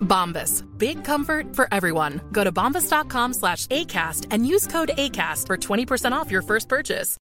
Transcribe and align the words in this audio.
Bombas. 0.00 0.64
Big 0.76 1.04
comfort 1.04 1.56
for 1.56 1.66
everyone. 1.72 2.20
Go 2.32 2.44
to 2.44 2.52
bombas.com 2.52 3.34
slash 3.34 3.66
ACAST 3.68 4.26
and 4.30 4.46
use 4.46 4.66
code 4.66 4.90
ACAST 4.96 5.46
for 5.46 5.56
20% 5.56 6.12
off 6.12 6.30
your 6.30 6.42
first 6.42 6.68
purchase. 6.68 7.16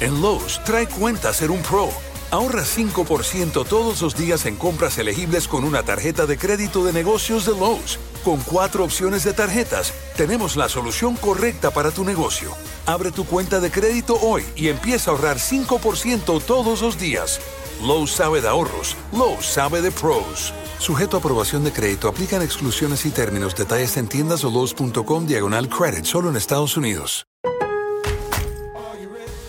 En 0.00 0.20
Lowe's, 0.20 0.60
trae 0.64 0.86
cuenta 0.88 1.32
ser 1.32 1.50
un 1.50 1.62
pro. 1.62 1.90
Ahorra 2.32 2.64
5% 2.64 3.66
todos 3.66 4.02
los 4.02 4.16
días 4.16 4.46
en 4.46 4.56
compras 4.56 4.98
elegibles 4.98 5.46
con 5.46 5.64
una 5.64 5.82
tarjeta 5.82 6.26
de 6.26 6.38
crédito 6.38 6.84
de 6.84 6.92
negocios 6.92 7.46
de 7.46 7.52
Lowe's. 7.52 7.98
Con 8.24 8.40
cuatro 8.40 8.84
opciones 8.84 9.22
de 9.24 9.32
tarjetas, 9.34 9.92
tenemos 10.16 10.56
la 10.56 10.68
solución 10.68 11.14
correcta 11.16 11.70
para 11.70 11.90
tu 11.90 12.04
negocio. 12.04 12.52
Abre 12.86 13.12
tu 13.12 13.24
cuenta 13.24 13.60
de 13.60 13.70
crédito 13.70 14.18
hoy 14.20 14.44
y 14.56 14.68
empieza 14.68 15.10
a 15.10 15.14
ahorrar 15.14 15.36
5% 15.38 16.42
todos 16.42 16.82
los 16.82 16.98
días. 16.98 17.38
Lowe's 17.82 18.12
sabe 18.12 18.40
de 18.40 18.48
ahorros. 18.48 18.96
Lowe's 19.12 19.44
sabe 19.44 19.82
de 19.82 19.90
pros. 19.90 20.54
Sujeto 20.78 21.16
a 21.16 21.20
aprobación 21.20 21.64
de 21.64 21.72
crédito, 21.72 22.08
aplican 22.08 22.40
exclusiones 22.42 23.04
y 23.06 23.10
términos. 23.10 23.56
Detalles 23.56 23.96
en 23.96 24.06
tiendas 24.06 24.44
o 24.44 24.50
Lowe's.com 24.50 25.26
diagonal 25.26 25.68
credit, 25.68 26.04
solo 26.04 26.30
en 26.30 26.36
Estados 26.36 26.76
Unidos. 26.76 27.26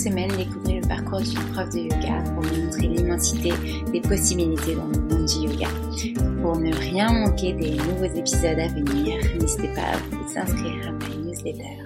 Semaine, 0.00 0.34
découvrez 0.34 0.80
le 0.80 0.88
parcours 0.88 1.20
d'une 1.20 1.52
prof 1.52 1.68
de 1.74 1.80
yoga 1.80 2.22
pour 2.32 2.42
vous 2.42 2.62
montrer 2.62 2.88
l'immensité 2.88 3.50
des 3.92 4.00
possibilités 4.00 4.74
dans 4.74 4.86
le 4.86 4.98
monde 4.98 5.26
du 5.26 5.44
yoga. 5.44 5.68
Pour 6.40 6.56
ne 6.56 6.74
rien 6.74 7.12
manquer 7.12 7.52
des 7.52 7.72
nouveaux 7.76 8.10
épisodes 8.16 8.58
à 8.58 8.68
venir, 8.68 9.22
n'hésitez 9.38 9.74
pas 9.74 9.92
à 9.92 9.96
vous 9.98 10.38
inscrire 10.38 10.88
à 10.88 10.92
ma 10.92 11.08
newsletter. 11.16 11.84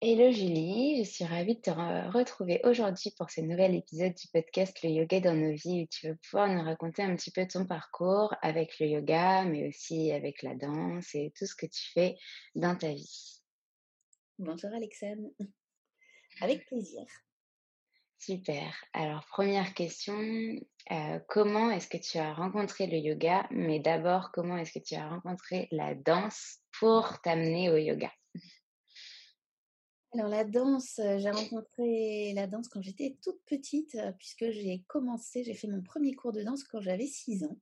Hello 0.00 0.32
Julie, 0.32 1.04
je 1.04 1.08
suis 1.08 1.24
ravie 1.24 1.54
de 1.54 1.60
te 1.60 1.70
re- 1.70 2.10
retrouver 2.10 2.60
aujourd'hui 2.64 3.12
pour 3.16 3.30
ce 3.30 3.40
nouvel 3.40 3.76
épisode 3.76 4.14
du 4.14 4.26
podcast 4.32 4.82
Le 4.82 4.90
Yoga 4.90 5.20
dans 5.20 5.36
nos 5.36 5.52
vies 5.52 5.84
où 5.84 5.86
tu 5.88 6.08
vas 6.08 6.14
pouvoir 6.28 6.48
nous 6.48 6.64
raconter 6.64 7.04
un 7.04 7.14
petit 7.14 7.30
peu 7.30 7.46
ton 7.46 7.66
parcours 7.66 8.34
avec 8.42 8.80
le 8.80 8.86
yoga, 8.86 9.44
mais 9.44 9.68
aussi 9.68 10.10
avec 10.10 10.42
la 10.42 10.56
danse 10.56 11.14
et 11.14 11.32
tout 11.38 11.46
ce 11.46 11.54
que 11.54 11.66
tu 11.66 11.92
fais 11.94 12.16
dans 12.56 12.74
ta 12.74 12.92
vie. 12.92 13.42
Bonjour 14.40 14.70
Alexandre. 14.74 15.30
Avec 16.40 16.66
plaisir. 16.66 17.04
Super. 18.18 18.74
Alors, 18.92 19.24
première 19.26 19.74
question, 19.74 20.18
euh, 20.90 21.18
comment 21.28 21.70
est-ce 21.70 21.88
que 21.88 21.96
tu 21.98 22.18
as 22.18 22.34
rencontré 22.34 22.86
le 22.86 22.98
yoga? 22.98 23.46
Mais 23.50 23.78
d'abord, 23.78 24.32
comment 24.32 24.56
est-ce 24.56 24.72
que 24.78 24.84
tu 24.84 24.94
as 24.96 25.08
rencontré 25.08 25.68
la 25.70 25.94
danse 25.94 26.58
pour 26.78 27.20
t'amener 27.22 27.70
au 27.70 27.76
yoga? 27.76 28.10
Alors 30.14 30.28
la 30.28 30.44
danse, 30.44 30.98
euh, 31.00 31.18
j'ai 31.18 31.30
rencontré 31.30 32.32
la 32.34 32.46
danse 32.46 32.68
quand 32.68 32.80
j'étais 32.82 33.18
toute 33.22 33.40
petite, 33.44 33.94
euh, 33.94 34.10
puisque 34.12 34.50
j'ai 34.50 34.82
commencé, 34.88 35.44
j'ai 35.44 35.54
fait 35.54 35.68
mon 35.68 35.82
premier 35.82 36.14
cours 36.14 36.32
de 36.32 36.42
danse 36.42 36.64
quand 36.64 36.80
j'avais 36.80 37.06
6 37.06 37.44
ans. 37.44 37.56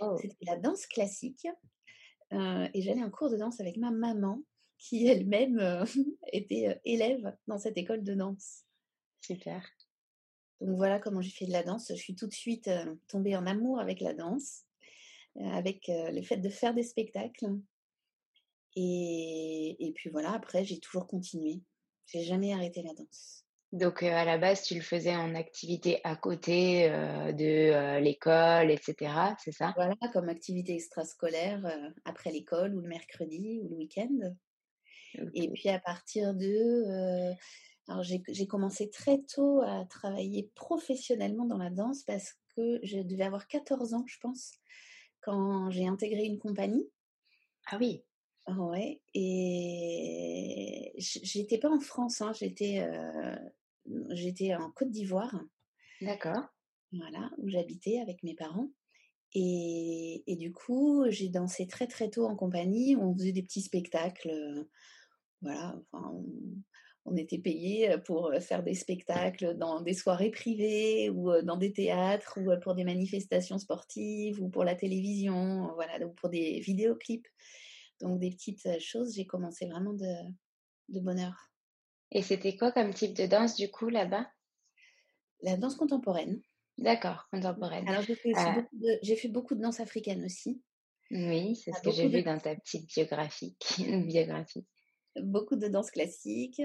Oh, 0.00 0.16
C'était 0.20 0.44
la 0.46 0.56
danse 0.56 0.86
classique. 0.86 1.46
euh, 2.32 2.68
et 2.74 2.82
j'allais 2.82 3.02
en 3.04 3.10
cours 3.10 3.30
de 3.30 3.36
danse 3.36 3.60
avec 3.60 3.76
ma 3.76 3.90
maman, 3.90 4.40
qui 4.78 5.06
elle-même 5.06 5.58
euh, 5.58 5.84
était 6.32 6.68
euh, 6.68 6.74
élève 6.84 7.36
dans 7.46 7.58
cette 7.58 7.76
école 7.76 8.04
de 8.04 8.14
danse. 8.14 8.64
super. 9.20 9.64
Donc 10.60 10.76
voilà 10.76 10.98
comment 10.98 11.20
j'ai 11.20 11.30
fait 11.30 11.46
de 11.46 11.52
la 11.52 11.62
danse. 11.62 11.88
Je 11.90 11.94
suis 12.00 12.16
tout 12.16 12.26
de 12.26 12.34
suite 12.34 12.68
euh, 12.68 12.94
tombée 13.08 13.36
en 13.36 13.46
amour 13.46 13.80
avec 13.80 14.00
la 14.00 14.14
danse, 14.14 14.64
euh, 15.36 15.44
avec 15.50 15.88
le 15.88 16.22
fait 16.22 16.38
de 16.38 16.48
faire 16.48 16.74
des 16.74 16.82
spectacles. 16.82 17.46
Et, 18.74 19.76
et 19.78 19.92
puis 19.92 20.10
voilà, 20.10 20.32
après, 20.32 20.64
j'ai 20.64 20.78
toujours 20.78 21.06
continué. 21.06 21.62
J'ai 22.06 22.22
jamais 22.24 22.52
arrêté 22.52 22.82
la 22.82 22.94
danse. 22.94 23.44
Donc, 23.70 24.02
à 24.02 24.24
la 24.24 24.38
base, 24.38 24.62
tu 24.62 24.74
le 24.74 24.80
faisais 24.80 25.14
en 25.14 25.34
activité 25.34 26.00
à 26.02 26.16
côté 26.16 26.88
de 26.88 27.98
l'école, 27.98 28.70
etc. 28.70 29.12
C'est 29.38 29.52
ça? 29.52 29.74
Voilà, 29.76 29.94
comme 30.12 30.28
activité 30.30 30.74
extrascolaire 30.74 31.60
après 32.04 32.30
l'école 32.30 32.74
ou 32.74 32.80
le 32.80 32.88
mercredi 32.88 33.60
ou 33.62 33.68
le 33.68 33.76
week-end. 33.76 34.34
Et 35.34 35.48
puis 35.48 35.68
à 35.68 35.78
partir 35.78 36.34
de... 36.34 37.34
alors 37.88 38.02
j'ai 38.02 38.46
commencé 38.46 38.90
très 38.90 39.22
tôt 39.22 39.62
à 39.62 39.84
travailler 39.86 40.50
professionnellement 40.54 41.46
dans 41.46 41.58
la 41.58 41.70
danse 41.70 42.02
parce 42.02 42.34
que 42.54 42.80
je 42.82 42.98
devais 42.98 43.24
avoir 43.24 43.46
14 43.46 43.94
ans, 43.94 44.04
je 44.06 44.18
pense, 44.20 44.52
quand 45.20 45.70
j'ai 45.70 45.86
intégré 45.86 46.24
une 46.24 46.38
compagnie. 46.38 46.88
Ah 47.66 47.78
oui, 47.78 48.02
Ouais, 48.56 49.02
et 49.12 50.94
j'étais 50.96 51.58
pas 51.58 51.70
en 51.70 51.80
France, 51.80 52.22
hein, 52.22 52.32
j'étais 52.32 52.80
euh, 52.80 54.56
en 54.56 54.70
Côte 54.70 54.90
d'Ivoire, 54.90 55.38
d'accord. 56.00 56.44
voilà, 56.92 57.30
où 57.38 57.48
j'habitais 57.48 58.00
avec 58.00 58.22
mes 58.22 58.34
parents. 58.34 58.70
Et, 59.34 60.24
et 60.26 60.36
du 60.36 60.52
coup, 60.52 61.04
j'ai 61.10 61.28
dansé 61.28 61.66
très 61.66 61.86
très 61.86 62.08
tôt 62.08 62.24
en 62.24 62.36
compagnie. 62.36 62.96
On 62.96 63.14
faisait 63.14 63.32
des 63.32 63.42
petits 63.42 63.60
spectacles, 63.60 64.66
voilà. 65.40 65.76
Enfin, 65.92 66.10
on, 66.12 66.24
on 67.10 67.16
était 67.16 67.38
payé 67.38 67.96
pour 68.04 68.26
euh, 68.26 68.40
faire 68.40 68.62
des 68.62 68.74
spectacles 68.74 69.56
dans 69.56 69.80
des 69.80 69.94
soirées 69.94 70.30
privées 70.30 71.10
ou 71.10 71.30
euh, 71.30 71.42
dans 71.42 71.56
des 71.56 71.72
théâtres 71.72 72.38
ou 72.40 72.50
euh, 72.50 72.58
pour 72.58 72.74
des 72.74 72.84
manifestations 72.84 73.58
sportives 73.58 74.40
ou 74.42 74.48
pour 74.48 74.64
la 74.64 74.74
télévision, 74.74 75.72
voilà, 75.74 76.04
ou 76.06 76.12
pour 76.12 76.28
des 76.28 76.60
vidéoclips. 76.60 77.26
Donc 78.00 78.20
des 78.20 78.30
petites 78.30 78.80
choses, 78.80 79.14
j'ai 79.14 79.26
commencé 79.26 79.66
vraiment 79.66 79.92
de, 79.92 80.14
de 80.88 81.00
bonne 81.00 81.18
heure. 81.18 81.50
Et 82.12 82.22
c'était 82.22 82.56
quoi 82.56 82.72
comme 82.72 82.94
type 82.94 83.14
de 83.14 83.26
danse 83.26 83.56
du 83.56 83.70
coup 83.70 83.88
là-bas? 83.88 84.26
La 85.42 85.56
danse 85.56 85.76
contemporaine. 85.76 86.40
D'accord, 86.78 87.26
contemporaine. 87.32 87.88
Alors 87.88 88.02
j'ai 88.02 88.14
fait, 88.14 88.32
beaucoup 88.32 88.76
de, 88.76 88.98
j'ai 89.02 89.16
fait 89.16 89.28
beaucoup 89.28 89.54
de 89.56 89.60
danse 89.60 89.80
africaine 89.80 90.24
aussi. 90.24 90.62
Oui, 91.10 91.56
c'est 91.56 91.72
ce 91.72 91.82
que 91.82 91.90
j'ai 91.90 92.08
vu 92.08 92.22
dans 92.22 92.38
ta 92.38 92.54
petite 92.54 92.86
biographie. 92.86 93.56
biographie. 94.06 94.64
Beaucoup 95.22 95.56
de 95.56 95.68
danse 95.68 95.90
classique. 95.90 96.62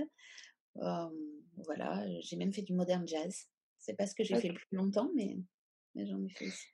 voilà, 0.76 2.06
j'ai 2.22 2.36
même 2.36 2.54
fait 2.54 2.62
du 2.62 2.74
modern 2.74 3.08
jazz. 3.08 3.48
C'est 3.80 3.96
pas 3.96 4.08
ce 4.08 4.16
que 4.16 4.24
j'ai 4.24 4.40
fait 4.40 4.48
le 4.50 4.54
plus 4.54 4.68
longtemps, 4.72 5.10
mais, 5.16 5.38
mais 5.96 6.06
j'en 6.06 6.24
ai 6.24 6.30
fait 6.30 6.48
aussi. 6.48 6.68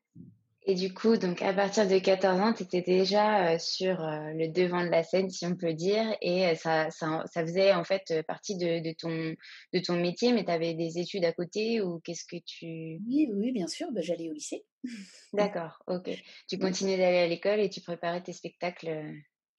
Et 0.63 0.75
du 0.75 0.93
coup, 0.93 1.17
donc 1.17 1.41
à 1.41 1.53
partir 1.53 1.87
de 1.87 1.97
14 1.97 2.39
ans, 2.39 2.53
tu 2.53 2.63
étais 2.63 2.81
déjà 2.81 3.57
sur 3.57 3.97
le 3.97 4.51
devant 4.51 4.83
de 4.83 4.89
la 4.89 5.03
scène, 5.03 5.29
si 5.29 5.45
on 5.45 5.55
peut 5.55 5.73
dire, 5.73 6.15
et 6.21 6.53
ça, 6.55 6.91
ça, 6.91 7.23
ça 7.31 7.41
faisait 7.41 7.73
en 7.73 7.83
fait 7.83 8.21
partie 8.27 8.57
de, 8.57 8.79
de, 8.79 8.93
ton, 8.93 9.35
de 9.73 9.79
ton 9.79 9.99
métier, 9.99 10.33
mais 10.33 10.43
tu 10.43 10.51
avais 10.51 10.73
des 10.73 10.99
études 10.99 11.25
à 11.25 11.31
côté 11.31 11.81
ou 11.81 11.99
qu'est-ce 12.01 12.25
que 12.25 12.37
tu... 12.45 12.99
Oui, 13.07 13.29
oui, 13.33 13.51
bien 13.51 13.67
sûr, 13.67 13.87
bah, 13.91 14.01
j'allais 14.01 14.29
au 14.29 14.33
lycée. 14.33 14.65
D'accord, 15.33 15.81
ok. 15.87 16.09
Tu 16.47 16.59
continuais 16.59 16.97
d'aller 16.97 17.19
à 17.19 17.27
l'école 17.27 17.61
et 17.61 17.69
tu 17.69 17.81
préparais 17.81 18.21
tes 18.21 18.33
spectacles. 18.33 19.13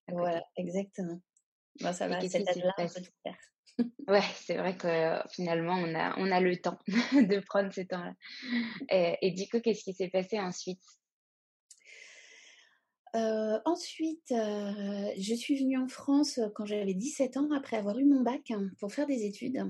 Voilà, 0.08 0.44
exactement. 0.56 1.20
Bah, 1.81 1.93
ça 1.93 2.08
va, 2.08 2.20
c'est 2.20 2.38
là 2.40 2.75
on 2.78 2.87
peut 2.87 3.00
tout 3.00 3.12
faire. 3.22 3.38
Ouais, 4.08 4.22
c'est 4.34 4.56
vrai 4.56 4.76
que 4.76 5.19
finalement, 5.31 5.75
on 5.75 5.94
a, 5.94 6.19
on 6.19 6.31
a 6.31 6.40
le 6.40 6.56
temps 6.56 6.78
de 7.12 7.40
prendre 7.40 7.72
ce 7.72 7.81
temps-là. 7.82 8.14
Et, 8.90 9.17
et, 9.22 9.31
du 9.31 9.49
coup, 9.49 9.61
qu'est-ce 9.61 9.84
qui 9.84 9.94
s'est 9.94 10.08
passé 10.08 10.38
ensuite? 10.38 10.82
Euh, 13.17 13.58
ensuite, 13.64 14.31
euh, 14.31 15.11
je 15.19 15.34
suis 15.34 15.56
venue 15.56 15.78
en 15.78 15.88
France 15.88 16.40
quand 16.55 16.64
j'avais 16.64 16.94
17 16.94 17.37
ans, 17.37 17.50
après 17.52 17.76
avoir 17.76 17.99
eu 17.99 18.05
mon 18.05 18.23
bac, 18.23 18.50
hein, 18.50 18.70
pour 18.78 18.93
faire 18.93 19.06
des 19.06 19.25
études. 19.25 19.62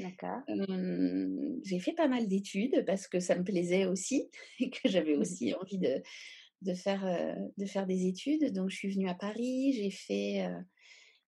D'accord. 0.00 0.42
j'ai 1.64 1.80
fait 1.80 1.94
pas 1.94 2.08
mal 2.08 2.28
d'études 2.28 2.84
parce 2.86 3.08
que 3.08 3.20
ça 3.20 3.34
me 3.36 3.42
plaisait 3.42 3.86
aussi 3.86 4.28
et 4.60 4.70
que 4.70 4.88
j'avais 4.88 5.16
mmh. 5.16 5.20
aussi 5.20 5.54
envie 5.54 5.78
de, 5.78 6.02
de, 6.62 6.74
faire, 6.74 7.36
de 7.56 7.66
faire 7.66 7.86
des 7.86 8.06
études. 8.06 8.52
Donc, 8.52 8.70
je 8.70 8.76
suis 8.76 8.90
venue 8.90 9.08
à 9.08 9.14
Paris, 9.14 9.72
j'ai 9.72 9.90
fait, 9.90 10.46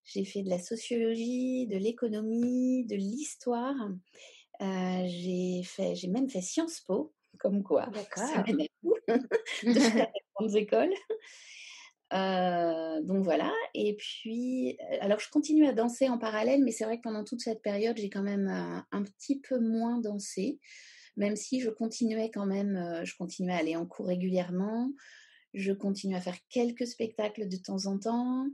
j'ai 0.04 0.24
fait 0.24 0.42
de 0.42 0.48
la 0.48 0.58
sociologie, 0.58 1.66
de 1.66 1.76
l'économie, 1.76 2.84
de 2.84 2.96
l'histoire. 2.96 3.74
j'ai 4.60 5.62
fait, 5.64 5.94
j'ai 5.94 6.08
même 6.08 6.28
fait 6.28 6.40
Sciences 6.40 6.80
Po, 6.80 7.14
comme 7.38 7.62
quoi. 7.62 7.86
D'accord. 7.86 8.44
de 8.46 8.68
des 9.64 10.10
grandes 10.34 10.56
écoles. 10.56 10.94
donc 12.10 13.24
voilà. 13.24 13.52
Et 13.74 13.96
puis, 13.96 14.76
alors 15.00 15.20
je 15.20 15.30
continue 15.30 15.66
à 15.66 15.72
danser 15.72 16.08
en 16.08 16.18
parallèle, 16.18 16.62
mais 16.64 16.72
c'est 16.72 16.84
vrai 16.84 16.96
que 16.96 17.02
pendant 17.02 17.24
toute 17.24 17.40
cette 17.40 17.62
période, 17.62 17.96
j'ai 17.96 18.10
quand 18.10 18.22
même 18.22 18.48
un, 18.90 19.02
petit 19.02 19.40
peu 19.40 19.58
moins 19.58 19.98
dansé, 20.00 20.58
même 21.16 21.36
si 21.36 21.60
je 21.60 21.70
continuais 21.70 22.30
quand 22.32 22.46
même, 22.46 23.02
je 23.04 23.14
continuais 23.16 23.54
à 23.54 23.58
aller 23.58 23.76
en 23.76 23.86
cours 23.86 24.06
régulièrement. 24.06 24.90
Je 25.52 25.72
continuais 25.72 26.16
à 26.16 26.20
faire 26.20 26.38
quelques 26.48 26.86
spectacles 26.86 27.48
de 27.48 27.56
temps 27.56 27.86
en 27.86 27.98
temps 27.98 28.46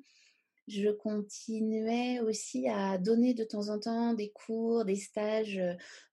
je 0.69 0.91
continuais 0.91 2.21
aussi 2.21 2.69
à 2.69 2.99
donner 2.99 3.35
de 3.35 3.45
temps 3.45 3.69
en 3.69 3.79
temps 3.79 4.15
des 4.15 4.31
cours, 4.31 4.85
des 4.85 4.97
stages, 4.97 5.61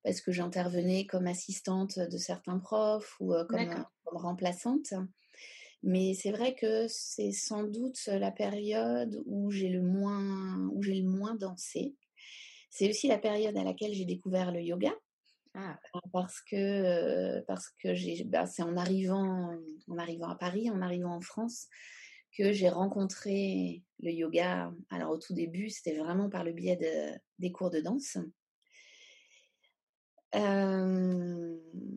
parce 0.04 0.22
que 0.22 0.32
j'intervenais 0.32 1.06
comme 1.08 1.28
assistante 1.28 2.00
de 2.00 2.18
certains 2.18 2.60
profs 2.60 3.16
ou 3.20 3.34
comme, 3.50 3.86
remplaçante. 4.06 4.94
Mais 5.82 6.14
c'est 6.14 6.32
vrai 6.32 6.56
que 6.56 6.88
c'est 6.88 7.32
sans 7.32 7.64
doute 7.64 8.06
la 8.06 8.32
période 8.32 9.22
où 9.26 9.52
j'ai 9.52 9.70
le 9.70 9.82
moins, 9.82 10.70
où 10.72 10.82
j'ai 10.82 10.96
le 10.96 11.10
moins 11.10 11.36
dansé. 11.36 11.96
C'est 12.70 12.90
aussi 12.90 13.08
la 13.08 13.18
période 13.18 13.58
à 13.58 13.64
laquelle 13.64 13.94
j'ai 13.94 14.06
découvert 14.06 14.52
le 14.52 14.62
yoga. 14.62 14.94
Ah. 15.56 15.78
Parce 16.12 16.42
que, 16.42 17.42
parce 17.42 17.70
que 17.70 17.94
j'ai, 17.94 18.24
bah, 18.24 18.48
c'est 18.48 18.64
en 18.64 18.78
arrivant, 18.78 19.56
en 19.88 19.98
arrivant 19.98 20.30
à 20.30 20.36
Paris, 20.36 20.70
en 20.72 20.82
arrivant 20.82 21.16
en 21.16 21.22
France, 21.22 21.68
que 22.38 22.52
j'ai 22.52 22.70
rencontré 22.70 23.84
le 24.00 24.12
yoga. 24.12 24.74
Alors 24.90 25.12
au 25.12 25.18
tout 25.18 25.34
début, 25.34 25.70
c'était 25.70 25.98
vraiment 25.98 26.30
par 26.30 26.44
le 26.44 26.52
biais 26.52 26.76
de, 26.78 27.20
des 27.40 27.52
cours 27.52 27.70
de 27.70 27.80
danse. 27.80 28.18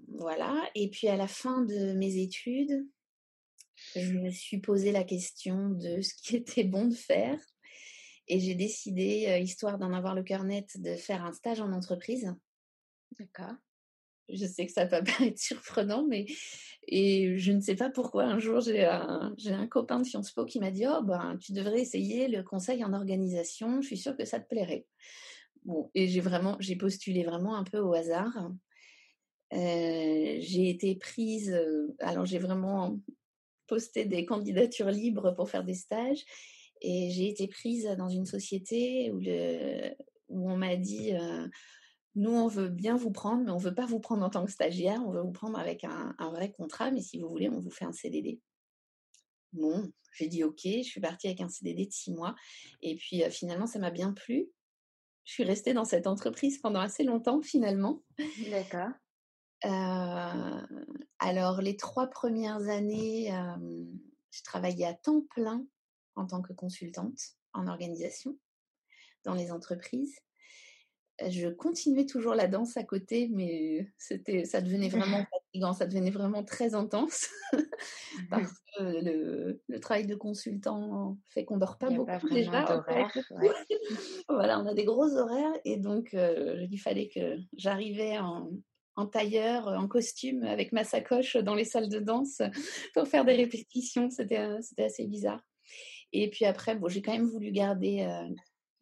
voilà. 0.09 0.71
Et 0.75 0.91
puis 0.91 1.09
à 1.09 1.17
la 1.17 1.29
fin 1.29 1.63
de 1.63 1.93
mes 1.95 2.19
études, 2.19 2.87
je 3.95 4.13
me 4.13 4.31
suis 4.31 4.59
posé 4.59 4.93
la 4.93 5.05
question 5.05 5.71
de 5.71 6.01
ce 6.01 6.15
qui 6.15 6.37
était 6.37 6.65
bon 6.65 6.87
de 6.87 6.95
faire. 6.95 7.39
Et 8.29 8.41
j'ai 8.41 8.55
décidé, 8.57 9.41
histoire 9.43 9.79
d'en 9.79 9.93
avoir 9.93 10.15
le 10.15 10.25
cœur 10.25 10.43
net, 10.43 10.81
de 10.81 10.97
faire 10.97 11.25
un 11.25 11.33
stage 11.33 11.61
en 11.61 11.73
entreprise. 11.73 12.35
D'accord 13.21 13.55
je 14.29 14.47
sais 14.47 14.67
que 14.67 14.73
ça 14.73 14.87
peut 14.87 15.03
paraître 15.19 15.39
surprenant, 15.39 16.07
mais 16.07 16.27
et 16.89 17.37
je 17.39 17.53
ne 17.53 17.61
sais 17.61 17.75
pas 17.75 17.91
pourquoi. 17.91 18.25
Un 18.25 18.39
jour, 18.39 18.61
j'ai 18.61 18.85
un, 18.85 19.67
copain 19.69 19.99
de 19.99 20.05
Sciences 20.05 20.31
Po 20.31 20.45
qui 20.45 20.61
m'a 20.61 20.71
dit 20.71 20.85
Oh, 20.87 21.03
ben, 21.03 21.37
tu 21.41 21.53
devrais 21.53 21.81
essayer 21.81 22.29
le 22.29 22.43
conseil 22.43 22.85
en 22.85 22.93
organisation, 22.93 23.81
je 23.81 23.87
suis 23.87 23.97
sûre 23.97 24.17
que 24.17 24.25
ça 24.25 24.39
te 24.39 24.49
plairait. 24.49 24.87
Bon, 25.65 25.91
et 25.95 26.07
j'ai 26.07 26.21
vraiment, 26.21 26.57
j'ai 26.61 26.77
postulé 26.77 27.25
vraiment 27.25 27.57
un 27.57 27.65
peu 27.65 27.79
au 27.79 27.93
hasard. 27.93 28.53
Euh, 29.53 30.37
j'ai 30.39 30.71
été 30.71 30.95
prise, 30.97 31.51
euh, 31.51 31.95
alors 32.01 32.25
j'ai 32.25 32.39
vraiment 32.39 33.01
posté 33.67 34.05
des 34.05 34.25
candidatures 34.25 34.91
libres 34.91 35.33
pour 35.33 35.51
faire 35.51 35.65
des 35.65 35.75
stages, 35.75 36.25
et 36.83 37.11
j'ai 37.11 37.29
été 37.29 37.49
prise 37.49 37.89
dans 37.99 38.09
une 38.09 38.27
société 38.27 39.11
où 40.29 40.51
on 40.51 40.57
m'a 40.57 40.77
dit. 40.77 41.15
Euh, 41.15 41.49
nous, 42.17 42.31
on 42.31 42.49
veut 42.49 42.69
bien 42.69 42.97
vous 42.97 43.11
prendre, 43.11 43.45
mais 43.45 43.51
on 43.51 43.59
ne 43.59 43.63
veut 43.63 43.75
pas 43.75 43.85
vous 43.85 44.01
prendre 44.01 44.25
en 44.25 44.31
tant 44.31 44.45
que 44.45 44.51
stagiaire, 44.51 45.03
on 45.07 45.11
veut 45.11 45.21
vous 45.21 45.33
prendre 45.33 45.59
avec 45.59 45.85
un, 45.85 46.15
vrai 46.31 46.51
contrat, 46.51 46.91
mais 46.91 47.03
si 47.03 47.21
vous 47.21 47.29
voulez, 47.29 47.51
on 47.51 47.61
vous 47.61 47.71
fait 47.71 47.85
un 47.85 47.93
CDD. 47.93 48.41
Bon, 49.53 49.93
j'ai 50.15 50.27
dit 50.27 50.43
OK, 50.43 50.63
je 50.65 50.83
suis 50.83 51.01
partie 51.01 51.27
avec 51.27 51.43
un 51.43 51.49
CDD 51.51 51.85
de 51.85 51.93
six 51.93 52.13
mois, 52.13 52.35
et 52.81 52.97
puis 52.97 53.23
euh, 53.23 53.31
finalement, 53.31 53.67
ça 53.67 53.79
m'a 53.79 53.91
bien 53.91 54.13
plu. 54.13 54.49
Je 55.25 55.33
suis 55.33 55.45
restée 55.45 55.75
dans 55.75 55.85
cette 55.85 56.07
entreprise 56.07 56.59
pendant 56.59 56.81
assez 56.81 57.05
longtemps, 57.05 57.43
finalement. 57.43 58.03
D'accord. 58.51 58.93
Euh, 59.67 60.67
alors, 61.19 61.61
les 61.61 61.77
trois 61.77 62.07
premières 62.07 62.69
années, 62.69 63.35
euh, 63.35 63.85
je 64.31 64.43
travaillais 64.43 64.87
à 64.87 64.95
temps 64.95 65.23
plein 65.35 65.67
en 66.15 66.27
tant 66.27 66.41
que 66.41 66.55
consultante 66.55 67.21
en 67.53 67.67
organisation 67.67 68.39
dans 69.25 69.35
les 69.35 69.51
entreprises 69.51 70.17
je 71.29 71.49
continuais 71.49 72.07
toujours 72.07 72.35
la 72.35 72.47
danse 72.47 72.77
à 72.77 72.85
côté, 72.85 73.29
mais 73.33 73.89
c'était, 73.97 74.45
ça 74.45 74.61
devenait 74.61 74.89
vraiment 74.89 75.25
fatigant, 75.33 75.73
ça 75.73 75.87
devenait 75.87 76.11
vraiment 76.11 76.45
très 76.45 76.75
intense 76.75 77.29
parce 78.31 78.53
que 78.79 79.59
le, 79.69 79.81
travail 79.81 80.07
de 80.07 80.15
consultant 80.15 81.17
fait 81.29 81.45
qu'on 81.45 81.57
dort 81.57 81.79
pas 81.79 81.91
beaucoup 81.91 82.29
déjà. 82.29 82.85
voilà, 84.29 84.61
on 84.61 84.67
a 84.67 84.75
des 84.75 84.85
gros 84.85 85.17
horaires 85.17 85.53
et 85.65 85.77
donc 85.77 86.11
il 86.13 86.79
fallait 86.79 87.09
que 87.09 87.37
j'arrivais 87.57 88.19
en, 88.19 88.51
en 88.97 89.07
tailleur, 89.07 89.69
en 89.69 89.89
costume, 89.89 90.43
avec 90.45 90.73
ma 90.73 90.85
sacoche 90.85 91.37
dans 91.37 91.55
les 91.55 91.65
salles 91.65 91.89
de 91.89 92.01
danse 92.01 92.43
pour 92.95 93.07
faire 93.07 93.25
des 93.25 93.35
répétitions. 93.35 94.11
C'était, 94.11 94.49
c'était 94.63 94.85
assez 94.85 95.07
bizarre. 95.07 95.43
Et 96.13 96.31
puis 96.31 96.45
après, 96.45 96.77
bon, 96.77 96.89
j'ai 96.89 97.03
quand 97.03 97.13
même 97.13 97.29
voulu 97.29 97.51
garder 97.51 98.07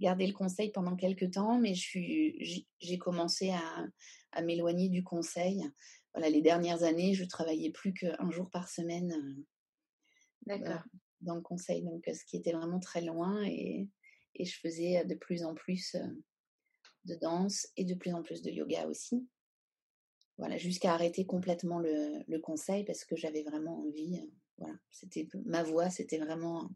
garder 0.05 0.27
le 0.27 0.35
conseil 0.35 0.71
pendant 0.71 0.97
quelques 0.97 1.31
temps, 1.31 1.59
mais 1.59 1.73
j'ai 1.75 2.99
commencé 2.99 3.51
à, 3.51 3.87
à 4.33 4.43
m'éloigner 4.43 4.91
du 4.91 5.03
conseil. 5.03 5.65
Voilà, 6.13 6.29
les 6.29 6.43
dernières 6.43 6.83
années, 6.83 7.15
je 7.15 7.25
travaillais 7.25 7.71
plus 7.71 7.95
qu'un 7.95 8.31
jour 8.31 8.51
par 8.51 8.69
semaine 8.69 9.45
euh, 10.51 10.77
dans 11.23 11.35
le 11.35 11.41
conseil, 11.41 11.83
donc 11.83 12.05
ce 12.07 12.23
qui 12.27 12.37
était 12.37 12.53
vraiment 12.53 12.81
très 12.81 13.01
loin 13.01 13.43
et, 13.45 13.89
et 14.35 14.45
je 14.45 14.61
faisais 14.61 15.07
de 15.07 15.15
plus 15.15 15.43
en 15.43 15.55
plus 15.55 15.97
de 17.07 17.15
danse 17.15 17.67
et 17.79 17.87
de 17.87 17.95
plus 17.95 18.13
en 18.13 18.23
plus 18.23 18.43
de 18.43 18.51
yoga 18.51 18.87
aussi. 18.87 19.27
Voilà, 20.37 20.59
jusqu'à 20.59 20.93
arrêter 20.93 21.25
complètement 21.25 21.79
le, 21.79 22.23
le, 22.27 22.39
conseil 22.41 22.85
parce 22.85 23.05
que 23.05 23.17
j'avais 23.17 23.43
vraiment 23.43 23.81
envie. 23.81 24.21
Voilà, 24.59 24.75
c'était 24.91 25.29
ma 25.47 25.63
voix, 25.63 25.89
c'était 25.89 26.19
vraiment 26.19 26.69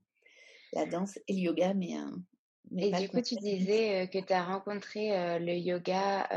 la 0.72 0.86
danse 0.86 1.18
et 1.26 1.34
le 1.34 1.40
yoga, 1.40 1.74
mais 1.74 1.94
et 2.76 2.90
du 2.92 3.08
coup, 3.08 3.20
tu 3.20 3.36
disais 3.36 4.08
que 4.12 4.18
tu 4.18 4.32
as 4.32 4.44
rencontré 4.44 5.38
le 5.38 5.54
yoga 5.54 6.28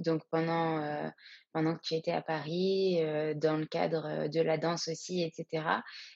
donc 0.00 0.22
pendant, 0.30 1.12
pendant 1.52 1.76
que 1.76 1.80
tu 1.82 1.94
étais 1.94 2.10
à 2.10 2.20
Paris, 2.20 2.98
dans 3.36 3.56
le 3.56 3.66
cadre 3.66 4.28
de 4.28 4.40
la 4.40 4.58
danse 4.58 4.88
aussi, 4.88 5.22
etc. 5.22 5.64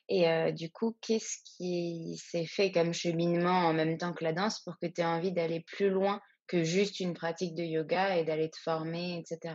Et 0.08 0.52
du 0.52 0.70
coup, 0.70 0.96
qu'est-ce 1.00 1.38
qui 1.44 2.16
s'est 2.18 2.46
fait 2.46 2.72
comme 2.72 2.92
cheminement 2.92 3.66
en 3.66 3.72
même 3.72 3.96
temps 3.98 4.12
que 4.12 4.24
la 4.24 4.32
danse 4.32 4.60
pour 4.60 4.78
que 4.78 4.86
tu 4.86 5.00
aies 5.00 5.06
envie 5.06 5.32
d'aller 5.32 5.60
plus 5.60 5.90
loin 5.90 6.20
que 6.48 6.64
juste 6.64 6.98
une 6.98 7.14
pratique 7.14 7.54
de 7.54 7.62
yoga 7.62 8.16
et 8.16 8.24
d'aller 8.24 8.50
te 8.50 8.58
former, 8.58 9.18
etc. 9.18 9.54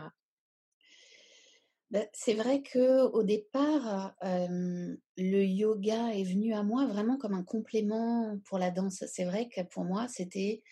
Bah, 1.90 2.04
c'est 2.12 2.34
vrai 2.34 2.62
que 2.62 3.02
au 3.12 3.22
départ, 3.22 4.14
le 4.22 5.44
yoga 5.44 6.12
est 6.12 6.24
venu 6.24 6.54
à 6.54 6.62
moi 6.62 6.86
vraiment 6.86 7.18
comme 7.18 7.34
un 7.34 7.44
complément 7.44 8.38
pour 8.46 8.58
la 8.58 8.70
danse. 8.70 9.04
C'est 9.06 9.24
vrai 9.24 9.48
que 9.48 9.62
pour 9.62 9.84
moi, 9.84 10.08
c'était 10.08 10.62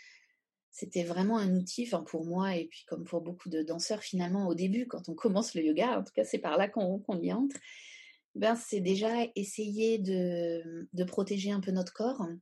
c'était 0.73 1.05
vraiment 1.05 1.37
un 1.37 1.55
outil, 1.55 1.85
enfin 1.87 2.03
pour 2.03 2.25
moi 2.25 2.57
et 2.57 2.65
puis 2.65 2.85
comme 2.89 3.05
pour 3.05 3.21
beaucoup 3.21 3.51
de 3.51 3.63
danseurs 3.63 4.01
finalement 4.01 4.49
au 4.49 4.55
début, 4.55 4.87
quand 4.89 5.09
on 5.11 5.15
commence 5.15 5.55
le 5.55 5.63
yoga, 5.63 5.99
en 5.99 6.03
tout 6.03 6.13
cas 6.15 6.25
c'est 6.25 6.39
par 6.39 6.57
là 6.57 6.67
qu'on 6.67 7.03
y 7.21 7.31
entre, 7.33 7.57
ben 8.35 8.57
c'est 8.57 8.81
déjà 8.81 9.11
essayer 9.37 9.99
de, 9.99 10.89
de, 10.95 11.05
protéger 11.05 11.53
un 11.53 11.61
peu 11.61 11.73
notre 11.73 11.93
corps, 11.93 12.23
mmh. 12.23 12.41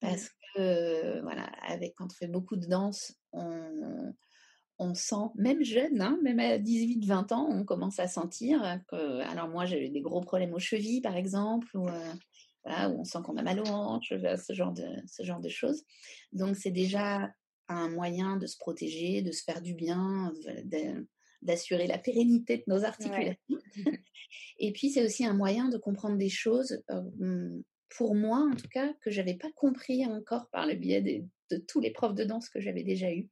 parce 0.00 0.30
que 0.54 1.20
voilà, 1.20 1.44
avec 1.68 1.94
quand 1.96 2.06
on 2.06 2.14
fait 2.14 2.28
beaucoup 2.28 2.56
de 2.56 2.66
danse, 2.66 3.12
on, 3.32 4.14
on 4.78 4.94
sent, 4.94 5.30
même 5.36 5.62
jeune, 5.64 6.00
hein, 6.00 6.18
même 6.22 6.38
à 6.38 6.58
18-20 6.58 7.32
ans, 7.32 7.48
on 7.50 7.64
commence 7.64 7.98
à 7.98 8.08
sentir 8.08 8.80
que, 8.88 9.20
alors 9.22 9.48
moi 9.48 9.64
j'ai 9.64 9.86
eu 9.86 9.88
des 9.90 10.00
gros 10.00 10.20
problèmes 10.20 10.52
aux 10.54 10.58
chevilles 10.58 11.00
par 11.00 11.16
exemple, 11.16 11.68
ou 11.76 11.88
euh, 11.88 12.12
voilà, 12.64 12.90
où 12.90 13.00
on 13.00 13.04
sent 13.04 13.18
qu'on 13.24 13.36
a 13.36 13.42
mal 13.42 13.60
aux 13.60 13.66
hanches, 13.66 14.12
ce 14.12 14.52
genre 14.52 14.72
de, 14.72 14.86
ce 15.06 15.22
genre 15.22 15.40
de 15.40 15.48
choses. 15.48 15.84
Donc 16.32 16.56
c'est 16.56 16.70
déjà 16.70 17.32
un 17.68 17.88
moyen 17.88 18.36
de 18.36 18.46
se 18.46 18.56
protéger, 18.58 19.22
de 19.22 19.32
se 19.32 19.42
faire 19.42 19.62
du 19.62 19.74
bien, 19.74 20.32
d'assurer 21.42 21.86
la 21.86 21.98
pérennité 21.98 22.58
de 22.58 22.64
nos 22.66 22.84
articulations. 22.84 23.36
Et 24.58 24.72
puis 24.72 24.90
c'est 24.90 25.04
aussi 25.04 25.24
un 25.24 25.34
moyen 25.34 25.68
de 25.68 25.78
comprendre 25.78 26.16
des 26.16 26.28
choses, 26.28 26.82
euh, 26.90 27.62
pour 27.88 28.14
moi 28.14 28.38
en 28.38 28.54
tout 28.54 28.68
cas, 28.68 28.92
que 29.00 29.10
j'avais 29.10 29.34
pas 29.34 29.50
compris 29.54 30.04
encore 30.06 30.48
par 30.50 30.66
le 30.66 30.74
biais 30.74 31.00
de 31.50 31.56
tous 31.56 31.80
les 31.80 31.92
profs 31.92 32.14
de 32.14 32.24
danse 32.24 32.50
que 32.50 32.60
j'avais 32.60 32.82
déjà 32.82 33.10
eus 33.10 33.30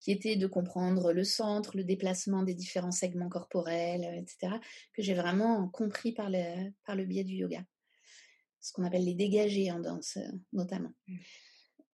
qui 0.00 0.12
était 0.12 0.36
de 0.36 0.46
comprendre 0.46 1.12
le 1.12 1.24
centre, 1.24 1.76
le 1.76 1.84
déplacement 1.84 2.42
des 2.42 2.54
différents 2.54 2.92
segments 2.92 3.28
corporels, 3.28 4.04
euh, 4.04 4.20
etc., 4.20 4.54
que 4.92 5.02
j'ai 5.02 5.14
vraiment 5.14 5.68
compris 5.68 6.12
par 6.12 6.30
le, 6.30 6.70
par 6.86 6.96
le 6.96 7.04
biais 7.04 7.24
du 7.24 7.34
yoga. 7.34 7.64
Ce 8.60 8.72
qu'on 8.72 8.84
appelle 8.84 9.04
les 9.04 9.14
dégagés 9.14 9.70
en 9.70 9.80
danse, 9.80 10.16
euh, 10.16 10.30
notamment. 10.52 10.92
Mmh. 11.06 11.16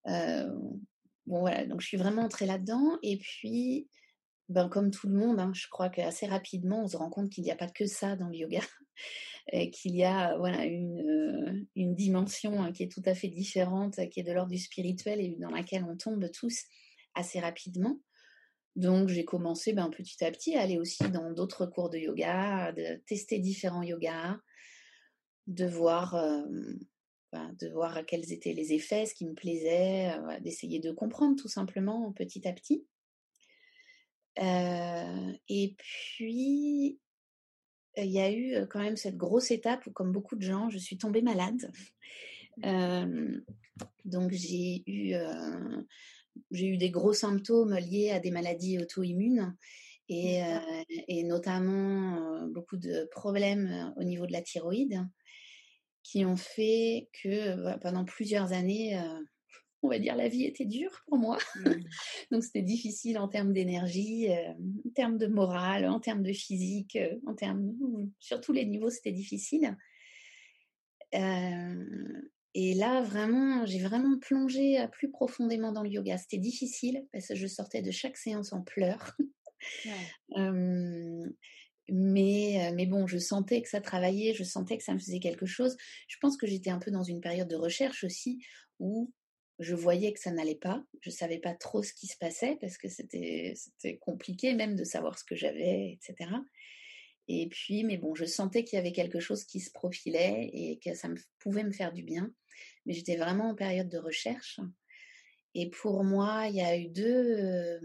Euh, 0.08 0.48
bon, 1.26 1.40
voilà, 1.40 1.66
donc 1.66 1.80
je 1.80 1.86
suis 1.86 1.96
vraiment 1.96 2.22
entrée 2.22 2.46
là-dedans. 2.46 2.98
Et 3.02 3.16
puis, 3.18 3.88
ben, 4.48 4.68
comme 4.68 4.90
tout 4.90 5.08
le 5.08 5.14
monde, 5.14 5.40
hein, 5.40 5.52
je 5.54 5.66
crois 5.70 5.88
qu'assez 5.88 6.26
rapidement, 6.26 6.84
on 6.84 6.88
se 6.88 6.96
rend 6.96 7.10
compte 7.10 7.30
qu'il 7.30 7.44
n'y 7.44 7.50
a 7.50 7.56
pas 7.56 7.68
que 7.68 7.86
ça 7.86 8.16
dans 8.16 8.28
le 8.28 8.36
yoga, 8.36 8.60
qu'il 9.72 9.96
y 9.96 10.04
a 10.04 10.36
voilà, 10.36 10.66
une, 10.66 11.66
une 11.74 11.94
dimension 11.94 12.62
hein, 12.62 12.72
qui 12.72 12.82
est 12.82 12.92
tout 12.92 13.02
à 13.06 13.14
fait 13.14 13.28
différente, 13.28 13.98
qui 14.10 14.20
est 14.20 14.24
de 14.24 14.32
l'ordre 14.32 14.52
du 14.52 14.58
spirituel 14.58 15.20
et 15.22 15.36
dans 15.40 15.50
laquelle 15.50 15.84
on 15.84 15.96
tombe 15.96 16.30
tous 16.30 16.64
assez 17.14 17.40
rapidement. 17.40 18.00
Donc 18.76 19.08
j'ai 19.08 19.24
commencé 19.24 19.72
ben, 19.72 19.88
petit 19.88 20.24
à 20.24 20.30
petit 20.30 20.56
à 20.56 20.62
aller 20.62 20.78
aussi 20.78 21.04
dans 21.10 21.30
d'autres 21.30 21.66
cours 21.66 21.90
de 21.90 21.98
yoga, 21.98 22.72
de 22.72 23.00
tester 23.06 23.38
différents 23.38 23.82
yogas, 23.82 24.38
de 25.46 25.66
voir, 25.66 26.14
ben, 27.32 27.54
de 27.60 27.68
voir 27.68 28.04
quels 28.06 28.32
étaient 28.32 28.52
les 28.52 28.72
effets, 28.72 29.06
ce 29.06 29.14
qui 29.14 29.26
me 29.26 29.34
plaisait, 29.34 30.12
d'essayer 30.40 30.80
de 30.80 30.90
comprendre 30.90 31.36
tout 31.40 31.48
simplement 31.48 32.12
petit 32.12 32.48
à 32.48 32.52
petit. 32.52 32.84
et 34.36 35.76
puis 35.78 36.98
il 37.96 38.10
y 38.10 38.18
a 38.18 38.32
eu 38.32 38.66
quand 38.68 38.80
même 38.80 38.96
cette 38.96 39.16
grosse 39.16 39.52
étape 39.52 39.86
où, 39.86 39.92
comme 39.92 40.10
beaucoup 40.10 40.34
de 40.34 40.42
gens, 40.42 40.68
je 40.68 40.78
suis 40.78 40.98
tombée 40.98 41.22
malade. 41.22 41.70
donc 44.04 44.32
j'ai 44.32 44.82
eu 44.88 45.14
j'ai 46.50 46.68
eu 46.68 46.76
des 46.76 46.90
gros 46.90 47.12
symptômes 47.12 47.74
liés 47.74 48.10
à 48.10 48.20
des 48.20 48.30
maladies 48.30 48.78
auto-immunes 48.78 49.56
et, 50.08 50.42
euh, 50.42 51.22
notamment 51.24 52.16
euh, 52.16 52.46
beaucoup 52.46 52.76
de 52.76 53.08
problèmes 53.10 53.68
euh, 53.72 54.00
au 54.00 54.04
niveau 54.04 54.26
de 54.26 54.32
la 54.32 54.42
thyroïde 54.42 55.06
qui 56.02 56.24
ont 56.24 56.36
fait 56.36 57.08
que 57.22 57.56
bah, 57.62 57.78
pendant 57.78 58.04
plusieurs 58.04 58.52
années, 58.52 59.00
on 59.80 59.88
va 59.88 59.98
dire, 59.98 60.14
la 60.14 60.28
vie 60.28 60.44
était 60.44 60.66
dure 60.66 61.02
pour 61.06 61.16
moi. 61.16 61.38
Mmh. 61.56 61.70
Donc 62.30 62.44
c'était 62.44 62.60
difficile 62.60 63.18
en 63.18 63.26
termes 63.26 63.54
d'énergie, 63.54 64.28
en 64.30 64.90
termes 64.94 65.16
de 65.16 65.26
morale, 65.26 65.86
en 65.86 66.00
termes 66.00 66.22
de 66.22 66.34
physique, 66.34 66.98
en 67.26 67.34
termes, 67.34 67.72
sur 68.18 68.42
tous 68.42 68.52
les 68.52 68.66
niveaux, 68.66 68.90
c'était 68.90 69.12
difficile. 69.12 69.78
Et 72.54 72.74
là, 72.74 73.02
vraiment, 73.02 73.66
j'ai 73.66 73.80
vraiment 73.80 74.16
plongé 74.18 74.86
plus 74.92 75.10
profondément 75.10 75.72
dans 75.72 75.82
le 75.82 75.90
yoga. 75.90 76.16
C'était 76.18 76.38
difficile 76.38 77.04
parce 77.12 77.28
que 77.28 77.34
je 77.34 77.46
sortais 77.48 77.82
de 77.82 77.90
chaque 77.90 78.16
séance 78.16 78.52
en 78.52 78.62
pleurs. 78.62 79.16
mais, 81.88 82.72
mais 82.74 82.86
bon, 82.86 83.06
je 83.06 83.18
sentais 83.18 83.60
que 83.60 83.68
ça 83.68 83.80
travaillait, 83.80 84.34
je 84.34 84.44
sentais 84.44 84.78
que 84.78 84.84
ça 84.84 84.94
me 84.94 84.98
faisait 84.98 85.18
quelque 85.18 85.46
chose. 85.46 85.76
Je 86.06 86.16
pense 86.20 86.36
que 86.36 86.46
j'étais 86.46 86.70
un 86.70 86.78
peu 86.78 86.92
dans 86.92 87.02
une 87.02 87.20
période 87.20 87.48
de 87.48 87.56
recherche 87.56 88.04
aussi 88.04 88.38
où 88.78 89.12
je 89.58 89.74
voyais 89.74 90.12
que 90.12 90.20
ça 90.20 90.30
n'allait 90.30 90.54
pas. 90.54 90.84
Je 91.00 91.10
savais 91.10 91.38
pas 91.38 91.54
trop 91.54 91.82
ce 91.82 91.92
qui 91.92 92.06
se 92.06 92.16
passait 92.16 92.56
parce 92.60 92.78
que 92.78 92.88
c'était 92.88 93.54
compliqué 94.00 94.54
même 94.54 94.76
de 94.76 94.84
savoir 94.84 95.18
ce 95.18 95.24
que 95.24 95.36
j'avais, 95.36 95.92
etc. 95.92 96.30
Et 97.28 97.48
puis, 97.48 97.84
mais 97.84 97.96
bon, 97.96 98.14
je 98.14 98.24
sentais 98.24 98.64
qu'il 98.64 98.76
y 98.76 98.80
avait 98.80 98.92
quelque 98.92 99.20
chose 99.20 99.44
qui 99.44 99.60
se 99.60 99.70
profilait 99.70 100.50
et 100.52 100.78
que 100.84 100.94
ça 100.94 101.08
me, 101.08 101.16
pouvait 101.38 101.64
me 101.64 101.72
faire 101.72 101.92
du 101.92 102.02
bien 102.02 102.30
mais 102.86 102.94
j'étais 102.94 103.16
vraiment 103.16 103.50
en 103.50 103.54
période 103.54 103.88
de 103.88 103.98
recherche. 103.98 104.60
Et 105.54 105.70
pour 105.70 106.04
moi, 106.04 106.46
il 106.48 106.56
y 106.56 106.60
a 106.60 106.76
eu 106.76 106.88
deux, 106.88 107.80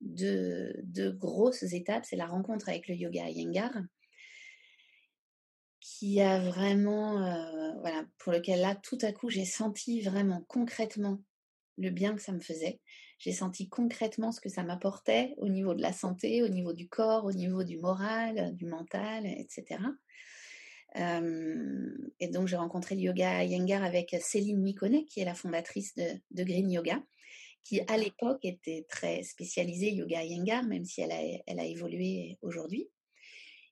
deux, 0.00 1.12
grosses 1.12 1.62
étapes. 1.62 2.04
C'est 2.04 2.16
la 2.16 2.26
rencontre 2.26 2.68
avec 2.68 2.88
le 2.88 2.94
yoga 2.94 3.28
Iyengar, 3.28 3.72
qui 5.80 6.20
a 6.22 6.40
vraiment, 6.40 7.22
euh, 7.22 7.72
voilà, 7.80 8.06
pour 8.18 8.32
lequel 8.32 8.60
là, 8.60 8.74
tout 8.74 8.98
à 9.02 9.12
coup, 9.12 9.28
j'ai 9.28 9.44
senti 9.44 10.00
vraiment 10.00 10.44
concrètement 10.48 11.22
le 11.76 11.90
bien 11.90 12.14
que 12.14 12.22
ça 12.22 12.32
me 12.32 12.40
faisait. 12.40 12.80
J'ai 13.18 13.32
senti 13.32 13.68
concrètement 13.68 14.32
ce 14.32 14.40
que 14.40 14.48
ça 14.48 14.62
m'apportait 14.62 15.34
au 15.38 15.48
niveau 15.48 15.74
de 15.74 15.82
la 15.82 15.92
santé, 15.92 16.42
au 16.42 16.48
niveau 16.48 16.72
du 16.72 16.88
corps, 16.88 17.24
au 17.24 17.32
niveau 17.32 17.64
du 17.64 17.78
moral, 17.78 18.54
du 18.54 18.66
mental, 18.66 19.26
etc 19.26 19.78
et 20.96 22.28
donc, 22.28 22.46
j'ai 22.46 22.56
rencontré 22.56 22.94
le 22.94 23.02
yoga 23.02 23.44
Iyengar 23.44 23.82
avec 23.82 24.16
Céline 24.20 24.60
Mikonet, 24.60 25.04
qui 25.04 25.20
est 25.20 25.24
la 25.24 25.34
fondatrice 25.34 25.94
de, 25.96 26.44
Green 26.44 26.70
Yoga, 26.70 27.02
qui 27.64 27.80
à 27.88 27.96
l'époque 27.96 28.44
était 28.44 28.86
très 28.88 29.22
spécialisée 29.22 29.92
yoga 29.92 30.22
Iyengar, 30.22 30.64
même 30.64 30.84
si 30.84 31.00
elle 31.00 31.12
a, 31.12 31.20
elle 31.46 31.58
a 31.58 31.64
évolué 31.64 32.38
aujourd'hui. 32.42 32.88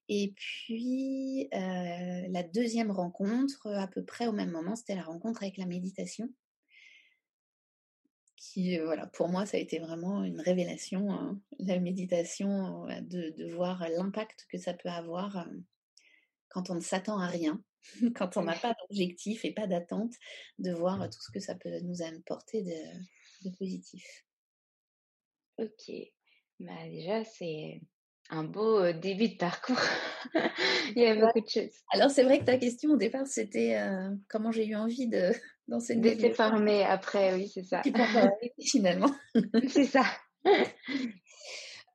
Et 0.09 0.35
puis, 0.37 1.49
la 1.53 2.43
deuxième 2.43 2.91
rencontre, 2.91 3.69
à 3.69 3.87
peu 3.87 4.05
près 4.05 4.27
au 4.27 4.33
même 4.33 4.51
moment, 4.51 4.75
c'était 4.75 4.97
la 4.97 5.03
rencontre 5.03 5.43
avec 5.43 5.57
la 5.59 5.67
méditation. 5.67 6.29
Qui, 8.37 8.79
voilà, 8.79 9.07
pour 9.07 9.29
moi, 9.29 9.47
ça 9.47 9.57
a 9.57 9.61
été 9.61 9.79
vraiment 9.79 10.25
une 10.25 10.41
révélation, 10.41 11.13
hein. 11.13 11.41
la 11.61 11.79
méditation, 11.79 12.87
de, 12.87 13.31
de 13.31 13.55
voir 13.55 13.89
l'impact 13.89 14.47
que 14.51 14.59
ça 14.59 14.75
peut 14.75 14.89
avoir 14.89 15.47
quand 16.53 16.71
on 16.71 16.75
ne 16.75 16.81
s'attend 16.81 17.19
à 17.19 17.27
rien, 17.27 17.61
quand 18.15 18.37
on 18.37 18.43
n'a 18.43 18.55
pas 18.55 18.75
d'objectif 18.81 19.45
et 19.45 19.53
pas 19.53 19.67
d'attente, 19.67 20.13
de 20.59 20.73
voir 20.73 21.09
tout 21.09 21.21
ce 21.21 21.33
que 21.33 21.41
ça 21.41 21.55
peut 21.55 21.81
nous 21.81 22.03
apporter 22.03 22.63
de, 22.63 23.51
positif. 23.59 24.05
Ok, 25.59 25.93
bah 26.61 26.89
déjà 26.89 27.25
c'est 27.25 27.81
un 28.31 28.45
beau 28.45 28.93
début 28.93 29.31
de 29.31 29.37
parcours. 29.37 29.81
Il 30.97 31.03
y 31.03 31.07
a 31.07 31.17
beaucoup 31.17 31.41
de 31.41 31.49
choses. 31.49 31.75
Alors 31.93 32.11
c'est 32.11 32.23
vrai 32.23 32.39
que 32.39 32.45
ta 32.45 32.57
question 32.57 32.91
au 32.91 32.97
départ 32.97 33.27
c'était 33.27 33.77
comment 34.29 34.53
j'ai 34.53 34.67
eu 34.67 34.77
envie 34.77 35.09
de 35.09 35.33
d'enseigner. 35.69 36.15
De 36.15 36.83
après, 36.85 37.35
oui 37.35 37.51
c'est 37.53 37.65
ça. 37.65 37.83
finalement. 38.61 39.15
c'est 39.69 39.85
ça 39.85 40.05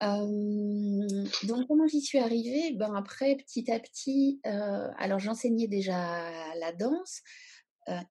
donc 0.01 1.68
comment 1.68 1.88
j'y 1.88 2.01
suis 2.01 2.20
arrivée? 2.20 2.74
Ben 2.74 2.94
après, 2.96 3.36
petit 3.36 3.72
à 3.72 3.80
petit, 3.80 4.39
alors 4.44 5.20
j'enseignais 5.20 5.68
déjà 5.68 6.22
la 6.56 6.72
danse, 6.72 7.22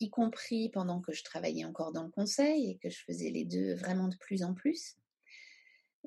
y 0.00 0.10
compris 0.10 0.68
pendant 0.70 1.00
que 1.00 1.12
je 1.12 1.22
travaillais 1.22 1.64
encore 1.64 1.92
dans 1.92 2.02
le 2.02 2.10
conseil 2.10 2.70
et 2.70 2.78
que 2.78 2.90
je 2.90 3.04
faisais 3.04 3.30
les 3.30 3.44
deux 3.44 3.74
vraiment 3.74 4.08
de 4.08 4.16
plus 4.16 4.42
en 4.42 4.54
plus. 4.54 4.96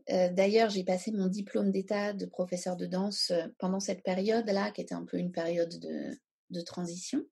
D'ailleurs, 0.07 0.69
j'ai 0.69 0.83
passé 0.83 1.11
mon 1.11 1.27
diplôme 1.27 1.71
d'état 1.71 2.13
de 2.13 2.25
professeur 2.25 2.75
de 2.75 2.85
danse 2.85 3.31
pendant 3.57 3.79
cette 3.79 4.01
période-là, 4.03 4.71
qui 4.71 4.81
était 4.81 4.95
un 4.95 5.05
peu 5.05 5.17
une 5.17 5.31
période 5.31 5.77
de 6.49 6.61
transition. 6.61 7.23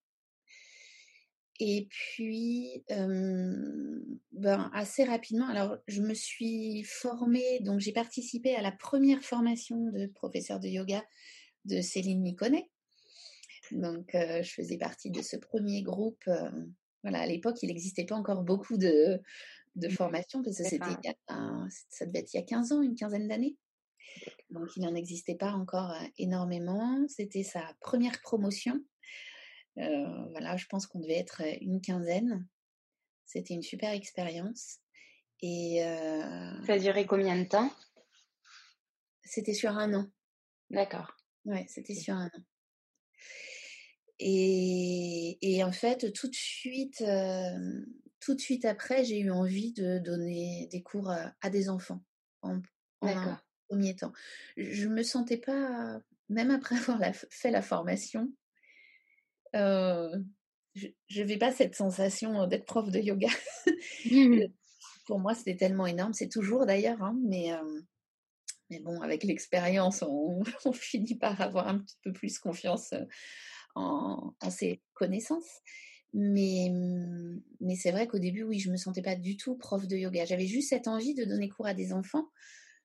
Et 1.60 1.88
puis, 1.90 2.84
ben, 2.88 4.70
assez 4.74 5.04
rapidement, 5.04 5.48
alors 5.48 5.78
je 5.88 6.02
me 6.02 6.14
suis 6.14 6.84
formée, 6.84 7.60
donc 7.62 7.80
j'ai 7.80 7.94
participé 7.94 8.56
à 8.56 8.62
la 8.62 8.72
première 8.72 9.22
formation 9.24 9.90
de 9.92 10.08
professeur 10.08 10.60
de 10.60 10.68
yoga 10.68 11.04
de 11.66 11.82
Céline 11.82 12.22
Niconet. 12.22 12.70
Donc, 13.72 14.12
je 14.14 14.50
faisais 14.50 14.78
partie 14.78 15.10
de 15.12 15.22
ce 15.22 15.36
premier 15.36 15.82
groupe. 15.82 16.24
voilà, 17.04 17.22
à 17.22 17.26
l'époque, 17.26 17.58
il 17.64 17.68
n'existait 17.68 18.06
pas 18.06 18.16
encore 18.16 18.44
beaucoup 18.44 18.78
de, 18.78 19.20
de 19.76 19.90
formations, 19.90 20.42
parce 20.44 20.58
que 20.58 20.64
c'était, 20.64 20.86
ça 21.90 22.06
devait 22.06 22.20
être 22.20 22.34
il 22.34 22.38
y 22.38 22.40
a 22.40 22.46
15 22.46 22.72
ans, 22.72 22.82
une 22.82 22.96
quinzaine 22.96 23.28
d'années. 23.28 23.58
Donc, 24.50 24.70
il 24.76 24.84
n'en 24.84 24.96
existait 24.96 25.36
pas 25.36 25.52
encore 25.52 25.94
énormément. 26.18 27.06
C'était 27.08 27.44
sa 27.44 27.64
première 27.82 28.22
promotion. 28.22 28.84
Voilà, 29.78 30.58
je 30.58 30.66
pense 30.68 30.88
qu'on 30.88 31.00
devait 31.00 31.20
être 31.20 31.42
une 31.62 31.82
quinzaine. 31.82 32.48
C'était 33.26 33.54
une 33.54 33.64
super 33.64 33.92
expérience. 33.92 34.80
Et 35.42 35.80
ça 36.66 36.74
a 36.74 36.80
duré 36.80 37.06
combien 37.06 37.38
de 37.38 37.48
temps? 37.48 37.72
C'était 39.24 39.54
sur 39.54 39.72
un 39.72 39.94
an. 39.94 40.08
D'accord. 40.70 41.16
Ouais, 41.46 41.66
c'était 41.70 41.96
sur 41.96 42.16
un 42.16 42.28
an. 42.28 42.44
Et, 44.20 45.38
et, 45.42 45.64
en 45.64 45.72
fait, 45.72 46.12
tout 46.12 46.28
de 46.28 46.36
suite, 46.36 47.04
tout 48.20 48.34
de 48.34 48.40
suite 48.40 48.66
après, 48.66 49.06
j'ai 49.06 49.20
eu 49.20 49.30
envie 49.30 49.74
de 49.74 50.00
donner 50.00 50.68
des 50.72 50.82
cours 50.82 51.12
à, 51.12 51.50
des 51.50 51.70
enfants 51.70 52.04
en, 52.42 52.60
en 53.02 53.38
premier 53.68 53.96
temps. 53.96 54.14
Je 54.56 54.88
me 54.88 55.04
sentais 55.04 55.38
pas, 55.38 56.00
même 56.30 56.50
après 56.50 56.78
avoir 56.78 57.00
fait 57.30 57.52
la 57.52 57.62
formation, 57.62 58.32
je 59.54 61.22
n'avais 61.22 61.38
pas 61.38 61.52
cette 61.52 61.76
sensation 61.76 62.48
d'être 62.48 62.66
prof 62.66 62.90
de 62.90 63.00
yoga. 63.00 63.30
Mmh 64.10 64.48
Pour 65.06 65.20
moi, 65.20 65.34
c'était 65.34 65.56
tellement 65.56 65.88
énorme. 65.88 66.14
C'est 66.14 66.30
toujours 66.30 66.66
d'ailleurs, 66.66 67.02
hein, 67.02 67.18
mais, 67.26 67.52
mais 68.70 68.80
bon, 68.80 69.02
avec 69.02 69.24
l'expérience, 69.24 70.04
on, 70.08 70.44
on, 70.66 70.74
finit 70.74 71.16
par 71.16 71.40
avoir 71.42 71.68
un 71.68 71.80
petit 71.80 71.98
peu 72.04 72.12
plus 72.12 72.40
confiance 72.40 72.94
en, 73.76 74.34
en 74.40 74.50
ses 74.50 74.82
connaissances. 74.94 75.62
Mais, 76.14 76.70
mmh, 76.72 77.42
mais 77.62 77.76
c'est 77.76 77.92
vrai 77.92 78.08
qu'au 78.08 78.20
début, 78.20 78.44
oui, 78.44 78.60
je 78.60 78.72
me 78.72 78.78
sentais 78.78 79.02
pas 79.02 79.16
du 79.16 79.38
tout 79.38 79.56
prof 79.56 79.88
de 79.88 79.96
yoga. 79.96 80.26
J'avais 80.26 80.48
juste 80.48 80.70
cette 80.70 80.88
envie 80.88 81.14
de 81.14 81.26
donner 81.26 81.50
cours 81.50 81.68
à 81.68 81.74
des 81.74 81.94
enfants. 81.94 82.28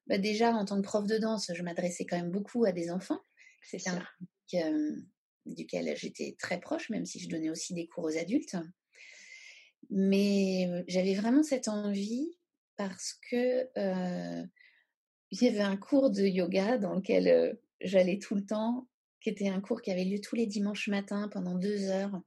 Bah 0.06 0.18
déjà, 0.18 0.52
en 0.52 0.64
tant 0.64 0.76
que 0.76 0.86
prof 0.86 1.06
de 1.06 1.18
danse, 1.18 1.50
je 1.54 1.62
m'adressais 1.62 2.04
quand 2.04 2.16
même 2.16 2.30
beaucoup 2.30 2.64
à 2.64 2.72
des 2.72 2.90
enfants. 2.90 3.20
C'est 3.62 3.86
un 3.88 4.02
public 4.18 4.66
duquel 5.46 5.94
j'étais 5.96 6.36
très 6.38 6.60
proche, 6.60 6.90
même 6.90 7.06
si 7.06 7.18
je 7.18 7.28
donnais 7.28 7.50
aussi 7.50 7.74
des 7.74 7.86
cours 7.86 8.04
aux 8.04 8.16
adultes. 8.16 8.56
Mais 9.90 10.84
j'avais 10.88 11.14
vraiment 11.14 11.42
cette 11.42 11.68
envie 11.68 12.38
parce 12.76 13.18
que 13.30 13.68
il 15.30 15.42
y 15.42 15.48
avait 15.48 15.60
un 15.60 15.76
cours 15.76 16.10
de 16.10 16.22
yoga 16.22 16.78
dans 16.78 16.94
lequel 16.94 17.58
j'allais 17.80 18.18
tout 18.18 18.34
le 18.34 18.44
temps, 18.44 18.86
qui 19.20 19.30
était 19.30 19.48
un 19.48 19.60
cours 19.60 19.82
qui 19.82 19.90
avait 19.90 20.04
lieu 20.04 20.20
tous 20.20 20.36
les 20.36 20.46
dimanches 20.46 20.88
matins 20.88 21.28
pendant 21.28 21.56
deux 21.56 21.88
heures 21.88 22.22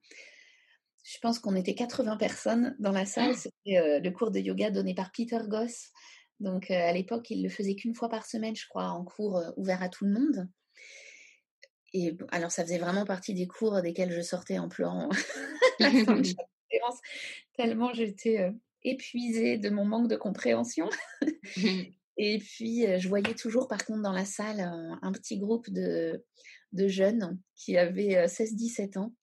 je 1.05 1.19
pense 1.19 1.37
qu'on 1.39 1.55
était 1.55 1.75
80 1.75 2.17
personnes 2.17 2.75
dans 2.79 2.91
la 2.91 3.05
salle. 3.05 3.31
Ah! 3.33 3.37
C'était 3.37 3.77
euh, 3.77 3.99
le 3.99 4.11
cours 4.11 4.31
de 4.31 4.39
yoga 4.39 4.71
donné 4.71 4.95
par 4.95 5.11
Peter 5.11 5.39
Goss. 5.47 5.91
Donc 6.39 6.71
euh, 6.71 6.89
à 6.89 6.91
l'époque, 6.91 7.29
il 7.29 7.43
le 7.43 7.49
faisait 7.49 7.75
qu'une 7.75 7.93
fois 7.93 8.09
par 8.09 8.25
semaine, 8.25 8.55
je 8.55 8.67
crois, 8.67 8.89
en 8.89 9.05
cours 9.05 9.37
euh, 9.37 9.51
ouvert 9.55 9.83
à 9.83 9.89
tout 9.89 10.05
le 10.05 10.11
monde. 10.11 10.49
Et 11.97 12.17
alors, 12.31 12.51
ça 12.51 12.63
faisait 12.63 12.77
vraiment 12.77 13.05
partie 13.05 13.33
des 13.33 13.47
cours 13.47 13.81
desquels 13.81 14.11
je 14.11 14.21
sortais 14.21 14.59
en 14.59 14.67
pleurant 14.67 15.09
la 15.79 15.89
fin 15.89 16.17
de 16.17 16.33
conférence, 16.33 16.99
tellement 17.55 17.93
j'étais 17.93 18.51
épuisée 18.83 19.57
de 19.57 19.69
mon 19.69 19.85
manque 19.85 20.09
de 20.09 20.17
compréhension. 20.17 20.89
Et 22.17 22.37
puis, 22.39 22.85
je 22.99 23.07
voyais 23.07 23.33
toujours, 23.33 23.67
par 23.67 23.85
contre, 23.85 24.01
dans 24.01 24.13
la 24.13 24.25
salle, 24.25 24.59
un, 25.01 25.11
petit 25.11 25.37
groupe 25.37 25.69
de, 25.69 26.23
de 26.73 26.87
jeunes 26.87 27.39
qui 27.55 27.77
avaient 27.77 28.25
16-17 28.25 28.99
ans 28.99 29.13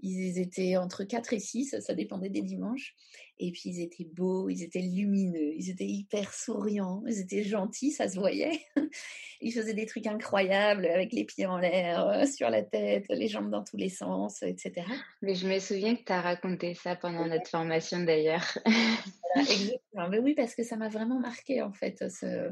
ils 0.00 0.38
étaient 0.38 0.76
entre 0.76 1.04
4 1.04 1.32
et 1.32 1.38
6, 1.38 1.76
ça 1.80 1.94
dépendait 1.94 2.30
des 2.30 2.42
dimanches. 2.42 2.94
Et 3.40 3.52
puis 3.52 3.62
ils 3.66 3.80
étaient 3.80 4.04
beaux, 4.04 4.48
ils 4.48 4.62
étaient 4.62 4.80
lumineux, 4.80 5.54
ils 5.54 5.70
étaient 5.70 5.86
hyper 5.86 6.34
souriants, 6.34 7.02
ils 7.06 7.20
étaient 7.20 7.44
gentils, 7.44 7.92
ça 7.92 8.08
se 8.08 8.18
voyait. 8.18 8.60
Ils 9.40 9.52
faisaient 9.52 9.74
des 9.74 9.86
trucs 9.86 10.08
incroyables 10.08 10.84
avec 10.86 11.12
les 11.12 11.24
pieds 11.24 11.46
en 11.46 11.58
l'air, 11.58 12.04
euh, 12.08 12.26
sur 12.26 12.50
la 12.50 12.64
tête, 12.64 13.04
les 13.08 13.28
jambes 13.28 13.50
dans 13.50 13.62
tous 13.62 13.76
les 13.76 13.88
sens, 13.88 14.42
etc. 14.42 14.84
Mais 15.22 15.36
je 15.36 15.46
me 15.46 15.60
souviens 15.60 15.94
que 15.94 16.02
tu 16.02 16.12
as 16.12 16.20
raconté 16.20 16.74
ça 16.74 16.96
pendant 16.96 17.24
notre 17.24 17.48
formation 17.48 18.00
d'ailleurs. 18.00 18.58
exactement. 19.36 20.08
Mais 20.08 20.18
oui, 20.18 20.34
parce 20.34 20.56
que 20.56 20.64
ça 20.64 20.74
m'a 20.74 20.88
vraiment 20.88 21.20
marqué 21.20 21.62
en 21.62 21.72
fait, 21.72 21.98
ce, 22.10 22.50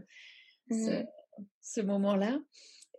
ce, 0.71 1.03
mmh. 1.03 1.07
ce 1.61 1.81
moment-là. 1.81 2.39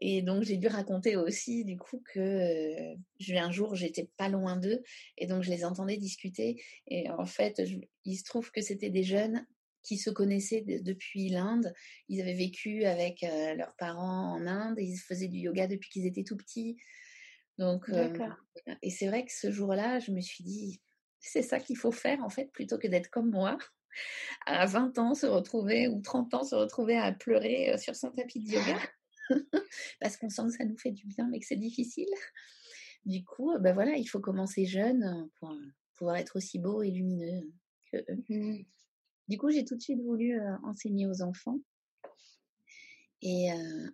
Et 0.02 0.22
donc 0.22 0.44
j'ai 0.44 0.58
dû 0.58 0.68
raconter 0.68 1.16
aussi 1.16 1.66
du 1.66 1.78
coup 1.78 2.04
que 2.14 2.20
euh, 2.20 2.96
un 3.38 3.52
jour 3.52 3.76
j'étais 3.76 4.10
pas 4.18 4.30
loin 4.30 4.58
d'eux 4.58 4.82
et 5.18 5.28
donc 5.28 5.44
je 5.44 5.50
les 5.50 5.66
entendais 5.66 5.98
discuter 5.98 6.62
et 6.88 7.10
en 7.10 7.26
fait 7.26 7.62
il 8.06 8.18
se 8.18 8.24
trouve 8.24 8.52
que 8.52 8.62
c'était 8.62 8.90
des 8.90 9.04
jeunes 9.04 9.46
qui 9.84 9.98
se 9.98 10.10
connaissaient 10.10 10.62
depuis 10.62 11.30
l'Inde. 11.30 11.74
Ils 12.10 12.22
avaient 12.22 12.34
vécu 12.34 12.84
avec 12.84 13.24
euh, 13.24 13.54
leurs 13.56 13.74
parents 13.76 14.34
en 14.34 14.46
Inde 14.46 14.78
et 14.80 14.84
ils 14.84 14.98
faisaient 14.98 15.30
du 15.30 15.38
yoga 15.38 15.68
depuis 15.68 15.90
qu'ils 15.90 16.06
étaient 16.06 16.26
tout 16.26 16.38
petits. 16.38 16.78
Donc 17.58 17.90
et 18.84 18.92
c'est 18.92 19.08
vrai 19.08 19.26
que 19.26 19.32
ce 19.34 19.52
jour-là 19.52 20.00
je 20.00 20.12
me 20.12 20.22
suis 20.22 20.44
dit 20.44 20.82
c'est 21.20 21.42
ça 21.42 21.60
qu'il 21.60 21.78
faut 21.78 21.92
faire 21.92 22.24
en 22.24 22.30
fait 22.30 22.52
plutôt 22.52 22.78
que 22.78 22.88
d'être 22.88 23.10
comme 23.10 23.32
moi 23.32 23.58
à 24.46 24.68
20 24.68 25.00
ans 25.00 25.16
se 25.16 25.26
retrouver 25.26 25.88
ou 25.88 26.02
30 26.02 26.34
ans 26.36 26.44
se 26.44 26.54
retrouver 26.54 26.98
à 26.98 27.12
pleurer 27.12 27.76
sur 27.80 27.96
son 27.96 28.12
tapis 28.12 28.42
de 28.42 28.52
yoga. 28.52 28.78
parce 30.00 30.18
qu'on 30.18 30.30
sent 30.30 30.44
que 30.48 30.58
ça 30.58 30.66
nous 30.66 30.78
fait 30.78 30.92
du 30.92 31.08
bien, 31.08 31.28
mais 31.30 31.40
que 31.40 31.46
c'est 31.46 31.56
difficile. 31.56 32.10
Du 33.06 33.24
coup, 33.24 33.52
ben 33.60 33.74
voilà, 33.74 33.96
il 33.96 34.06
faut 34.06 34.20
commencer 34.20 34.66
jeune 34.66 35.04
euh, 35.04 35.26
pour 35.40 35.52
euh, 35.52 35.66
pouvoir 35.96 36.18
être 36.18 36.36
aussi 36.36 36.60
beau 36.60 36.82
et 36.84 36.92
lumineux 36.92 37.52
que 37.92 37.98
eux. 37.98 38.24
Mmh. 38.30 38.66
Du 39.28 39.38
coup, 39.38 39.50
j'ai 39.50 39.66
tout 39.66 39.76
de 39.76 39.82
suite 39.82 40.02
voulu 40.02 40.40
enseigner 40.64 41.06
aux 41.06 41.22
enfants. 41.22 41.60
Et 43.22 43.50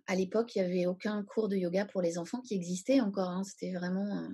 à 0.06 0.14
l'époque, 0.14 0.54
il 0.54 0.62
n'y 0.62 0.68
avait 0.68 0.86
aucun 0.86 1.24
cours 1.24 1.48
de 1.48 1.56
yoga 1.56 1.86
pour 1.86 2.02
les 2.02 2.18
enfants 2.18 2.40
qui 2.40 2.54
existait 2.54 3.00
encore. 3.00 3.30
Hein. 3.30 3.42
C'était 3.42 3.72
vraiment, 3.72 4.28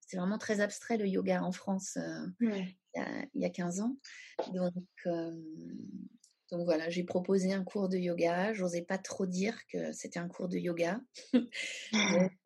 c'était 0.00 0.16
vraiment 0.16 0.38
très 0.38 0.60
abstrait 0.60 0.96
le 0.96 1.06
yoga 1.06 1.42
en 1.42 1.52
France 1.52 1.98
il, 2.40 2.74
y 3.34 3.44
a, 3.44 3.50
15 3.50 3.80
ans. 3.80 3.98
Donc, 4.54 4.72
donc 6.50 6.64
voilà, 6.64 6.88
j'ai 6.88 7.04
proposé 7.04 7.52
un 7.52 7.62
cours 7.62 7.88
de 7.88 7.98
yoga. 7.98 8.54
J'osais 8.54 8.80
pas 8.80 8.96
trop 8.96 9.26
dire 9.26 9.66
que 9.66 9.92
c'était 9.92 10.18
un 10.18 10.28
cours 10.28 10.48
de 10.48 10.58
yoga. 10.58 11.00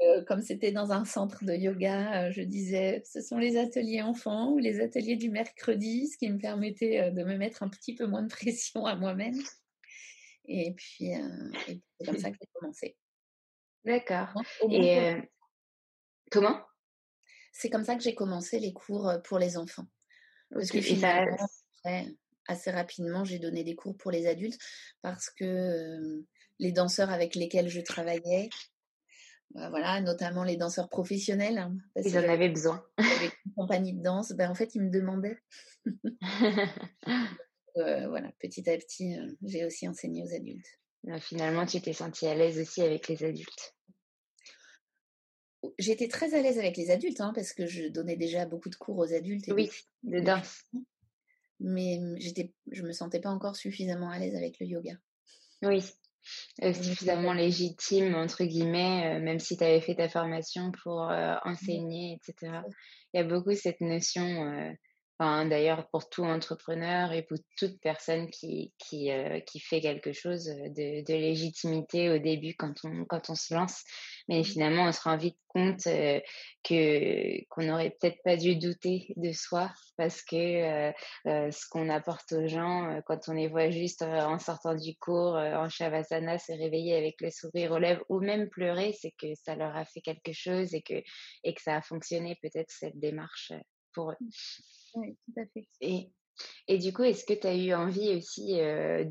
Euh, 0.03 0.25
comme 0.25 0.43
c'était 0.43 0.73
dans 0.73 0.93
un 0.93 1.05
centre 1.05 1.45
de 1.45 1.55
yoga, 1.55 2.25
euh, 2.27 2.33
je 2.33 2.43
disais 2.43 3.03
ce 3.05 3.21
sont 3.21 3.39
les 3.39 3.57
ateliers 3.57 4.03
enfants 4.03 4.51
ou 4.51 4.59
les 4.59 4.81
ateliers 4.81 5.17
du 5.17 5.31
mercredi, 5.31 6.09
ce 6.09 6.17
qui 6.19 6.29
me 6.31 6.39
permettait 6.39 7.01
euh, 7.01 7.11
de 7.11 7.23
me 7.25 7.37
mettre 7.37 7.63
un 7.63 7.69
petit 7.69 7.95
peu 7.95 8.07
moins 8.07 8.23
de 8.23 8.29
pression 8.29 8.85
à 8.85 8.97
moi-même. 8.97 9.39
Et 10.47 10.75
puis, 10.75 11.13
c'est 11.67 12.07
comme 12.07 12.19
ça 12.19 12.31
que 12.31 12.37
j'ai 12.41 12.49
commencé. 12.53 12.97
D'accord. 13.85 14.35
Et 14.69 15.15
comment? 16.31 16.61
C'est 17.53 17.71
comme 17.71 17.85
ça 17.85 17.95
que 17.95 18.03
j'ai 18.03 18.15
commencé 18.15 18.59
les 18.59 18.73
cours 18.73 19.13
pour 19.25 19.39
les 19.39 19.57
enfants. 19.57 19.87
Parce 20.51 20.71
que 20.71 20.81
finalement, 20.81 21.37
assez 22.49 22.71
rapidement, 22.71 23.25
j'ai 23.25 23.39
donné 23.39 23.65
des 23.65 23.75
cours 23.75 23.97
pour 23.97 24.11
les 24.11 24.27
adultes 24.27 24.61
parce 25.01 25.31
que 25.31 26.25
les 26.59 26.73
danseurs 26.73 27.11
avec 27.11 27.35
lesquels 27.35 27.69
je 27.69 27.81
travaillais, 27.81 28.51
bah, 29.55 29.69
voilà, 29.69 30.01
notamment 30.01 30.45
les 30.45 30.57
danseurs 30.57 30.89
professionnels, 30.89 31.59
hein, 31.59 31.77
ils 31.97 32.17
en 32.17 32.29
avaient 32.29 32.49
besoin. 32.49 32.83
Avec 32.97 33.33
une 33.47 33.53
compagnie 33.53 33.93
de 33.93 34.03
danse, 34.03 34.33
ben, 34.33 34.51
en 34.51 34.55
fait, 34.55 34.75
ils 34.75 34.83
me 34.83 34.91
demandaient. 34.91 35.39
voilà, 37.75 38.33
petit 38.41 38.69
à 38.71 38.77
petit, 38.79 39.17
j'ai 39.43 39.65
aussi 39.67 39.87
enseigné 39.89 40.23
aux 40.23 40.35
adultes. 40.35 40.79
Finalement, 41.21 41.67
tu 41.67 41.81
t'es 41.81 41.93
sentie 41.93 42.27
à 42.27 42.35
l'aise 42.35 42.59
aussi 42.59 42.81
avec 42.81 43.09
les 43.09 43.25
adultes. 43.25 43.75
J'étais 45.79 46.09
très 46.09 46.35
à 46.35 46.43
l'aise 46.43 46.59
avec 46.59 46.77
les 46.77 46.91
adultes 46.91 47.21
hein, 47.21 47.33
parce 47.35 47.53
que 47.53 47.67
je 47.67 47.89
donnais 47.89 48.17
déjà 48.17 48.47
beaucoup 48.47 48.69
de 48.69 48.75
cours 48.77 48.99
aux 48.99 49.13
adultes. 49.13 49.49
oui, 49.49 49.71
de 50.03 50.21
danse 50.21 50.65
mais 51.63 51.99
j'étais, 52.19 52.53
je 52.71 52.83
me 52.83 52.93
sentais 52.93 53.21
pas 53.21 53.31
encore 53.31 53.57
suffisamment 53.57 54.11
à 54.11 54.19
l'aise 54.19 54.35
avec 54.35 54.59
le 54.61 54.67
yoga. 54.67 54.95
Oui, 55.63 55.83
euh, 56.63 56.73
suffisamment 56.73 57.33
légitime, 57.33 58.15
entre 58.15 58.45
guillemets, 58.45 59.21
même 59.21 59.39
si 59.39 59.57
tu 59.57 59.65
avais 59.65 59.81
fait 59.81 59.95
ta 59.95 60.09
formation 60.09 60.73
pour 60.83 61.01
enseigner, 61.45 62.19
etc. 62.19 62.63
Il 63.13 63.19
y 63.19 63.21
a 63.21 63.25
beaucoup 63.25 63.55
cette 63.55 63.81
notion 63.81 64.75
d'ailleurs, 65.47 65.89
pour 65.91 66.09
tout 66.09 66.25
entrepreneur 66.25 67.13
et 67.13 67.23
pour 67.23 67.39
toute 67.57 67.81
personne 67.81 68.29
qui, 68.31 68.73
qui, 68.79 69.11
euh, 69.13 69.39
qui 69.41 69.61
fait 69.61 69.81
quelque 69.81 70.13
chose 70.13 70.49
euh, 70.49 70.69
de, 70.69 71.05
de, 71.05 71.15
légitimité 71.15 72.11
au 72.11 72.19
début 72.19 72.55
quand 72.55 72.75
on, 72.85 73.05
quand 73.05 73.31
on 73.31 73.37
se 73.37 73.55
lance. 73.55 73.85
Mais 74.29 74.43
finalement, 74.43 74.85
on 74.85 74.93
se 74.93 75.01
rend 75.01 75.17
vite 75.17 75.39
compte 75.47 75.87
euh, 75.87 76.21
que 76.65 77.45
qu'on 77.51 77.63
n'aurait 77.63 77.91
peut-être 77.91 78.21
pas 78.25 78.37
dû 78.37 78.57
douter 78.57 79.13
de 79.17 79.33
soi 79.33 79.71
parce 79.97 80.23
que 80.23 80.93
ce 81.27 81.69
qu'on 81.69 81.89
apporte 81.91 82.33
aux 82.33 82.47
gens, 82.47 83.01
quand 83.07 83.29
on 83.29 83.33
les 83.33 83.49
voit 83.49 83.71
juste 83.71 84.03
en 84.03 84.39
sortant 84.39 84.75
du 84.75 84.97
cours, 84.97 85.35
en 85.35 85.69
Shavasana, 85.69 86.39
se 86.39 86.53
réveiller 86.53 86.97
avec 86.97 87.21
le 87.21 87.31
sourire 87.31 87.73
aux 87.73 87.79
lèvres 87.79 88.05
ou 88.09 88.21
même 88.21 88.49
pleurer, 88.49 88.97
c'est 88.99 89.13
que 89.21 89.35
ça 89.35 89.55
leur 89.55 89.77
a 89.77 89.85
fait 89.85 90.01
quelque 90.01 90.33
chose 90.33 90.75
et 90.75 90.83
que, 90.83 91.03
et 91.45 91.55
que 91.55 91.61
ça 91.61 91.77
a 91.77 91.83
fonctionné 91.83 92.37
peut-être 92.41 92.71
cette 92.71 92.99
démarche 92.99 93.53
pour 93.93 94.13
eux. 94.13 94.17
Oui, 94.95 95.17
tout 95.25 95.41
à 95.41 95.47
fait. 95.47 95.67
Et 95.81 96.11
Et 96.67 96.79
du 96.79 96.93
coup, 96.93 97.03
est-ce 97.03 97.25
que 97.25 97.35
tu 97.35 97.47
as 97.47 97.57
eu 97.57 97.75
envie 97.75 98.17
aussi 98.17 98.55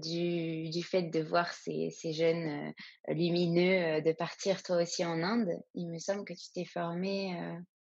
du, 0.02 0.70
du, 0.70 0.84
fait 0.84 1.04
de 1.04 1.22
voir 1.22 1.52
ces, 1.54 1.90
ces 1.92 2.14
jeunes 2.14 2.74
lumineux 3.08 4.02
de 4.02 4.12
partir 4.14 4.64
toi 4.64 4.82
aussi 4.82 5.06
en 5.06 5.22
Inde? 5.22 5.52
Il 5.76 5.90
me 5.90 6.00
semble 6.00 6.26
que 6.26 6.34
tu 6.34 6.52
t'es 6.54 6.66
formée, 6.66 7.38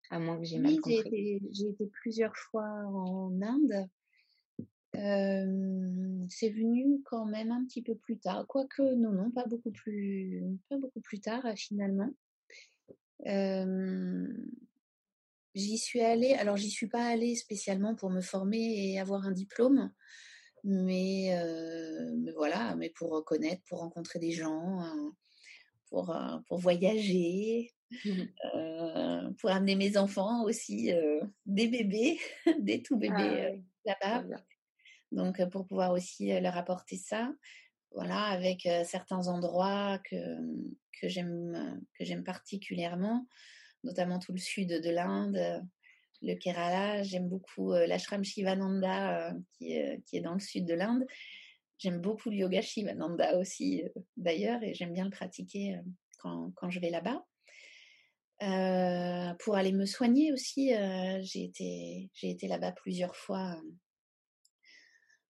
à 0.09 0.19
moins 0.19 0.37
que 0.37 0.45
j'ai 0.45 0.59
mal 0.59 0.79
compris. 0.79 1.39
J'ai 1.51 1.69
été, 1.69 1.87
plusieurs 1.87 2.35
fois 2.35 2.67
en 2.87 3.31
Inde. 3.41 3.87
c'est 4.93 6.49
venu 6.49 7.01
quand 7.05 7.25
même 7.25 7.51
un 7.51 7.65
petit 7.65 7.81
peu 7.81 7.95
plus 7.95 8.19
tard, 8.19 8.45
quoique 8.47 8.81
non, 8.95 9.11
non, 9.11 9.31
pas 9.31 9.45
beaucoup 9.47 9.71
plus, 9.71 10.43
pas 10.69 10.77
beaucoup 10.77 11.01
plus 11.01 11.19
tard 11.19 11.45
finalement. 11.55 12.09
J'y 15.55 15.77
suis 15.77 16.01
allée, 16.01 16.33
alors 16.33 16.57
j'y 16.57 16.69
suis 16.69 16.87
pas 16.87 17.05
allée 17.05 17.35
spécialement 17.35 17.95
pour 17.95 18.09
me 18.09 18.21
former 18.21 18.91
et 18.91 18.99
avoir 18.99 19.27
un 19.27 19.31
diplôme, 19.31 19.91
mais, 20.63 21.37
mais 22.17 22.31
voilà, 22.31 22.75
mais 22.75 22.89
pour 22.89 23.23
connaître, 23.23 23.61
pour 23.67 23.79
rencontrer 23.79 24.17
des 24.17 24.31
gens, 24.31 24.79
hein, 24.79 25.13
pour, 25.89 26.15
pour 26.47 26.57
voyager, 26.57 27.71
mmh. 27.91 29.33
pour 29.39 29.51
amener 29.51 29.75
mes 29.75 29.95
enfants 29.97 30.43
aussi, 30.43 30.91
des 31.45 31.67
bébés, 31.67 32.19
des 32.59 32.81
tout 32.81 32.97
bébés 32.97 33.61
ah 33.87 33.95
là-bas. 34.01 34.43
Donc 35.11 35.47
pour 35.51 35.67
pouvoir 35.67 35.91
aussi 35.91 36.39
leur 36.39 36.57
apporter 36.57 36.97
ça, 36.97 37.31
voilà, 37.91 38.23
avec 38.23 38.67
certains 38.85 39.27
endroits 39.27 39.99
que, 40.09 40.15
que 40.99 41.07
j'aime 41.07 42.23
particulièrement 42.25 43.27
notamment 43.83 44.19
tout 44.19 44.31
le 44.31 44.39
sud 44.39 44.69
de 44.69 44.89
l'Inde, 44.89 45.37
euh, 45.37 45.59
le 46.21 46.35
Kerala. 46.35 47.03
J'aime 47.03 47.27
beaucoup 47.27 47.73
euh, 47.73 47.85
l'ashram 47.85 48.23
Shivananda 48.23 49.29
euh, 49.29 49.33
qui, 49.53 49.75
qui, 50.05 50.17
est 50.17 50.21
dans 50.21 50.33
le 50.33 50.39
sud 50.39 50.65
de 50.65 50.73
l'Inde. 50.73 51.05
J'aime 51.77 51.99
beaucoup 51.99 52.29
le 52.29 52.37
yoga 52.37 52.61
Shivananda 52.61 53.37
aussi, 53.37 53.83
d'ailleurs, 54.15 54.63
et 54.63 54.73
j'aime 54.73 54.93
bien 54.93 55.05
le 55.05 55.09
pratiquer 55.09 55.79
quand, 56.19 56.51
quand, 56.55 56.69
je 56.69 56.79
vais 56.79 56.91
là-bas. 56.91 57.25
pour 59.39 59.55
aller 59.55 59.73
me 59.73 59.85
soigner 59.85 60.31
aussi, 60.31 60.71
j'ai 61.21 61.43
été, 61.43 62.09
j'ai 62.13 62.29
été 62.29 62.47
là-bas 62.47 62.71
plusieurs 62.71 63.17
fois 63.17 63.61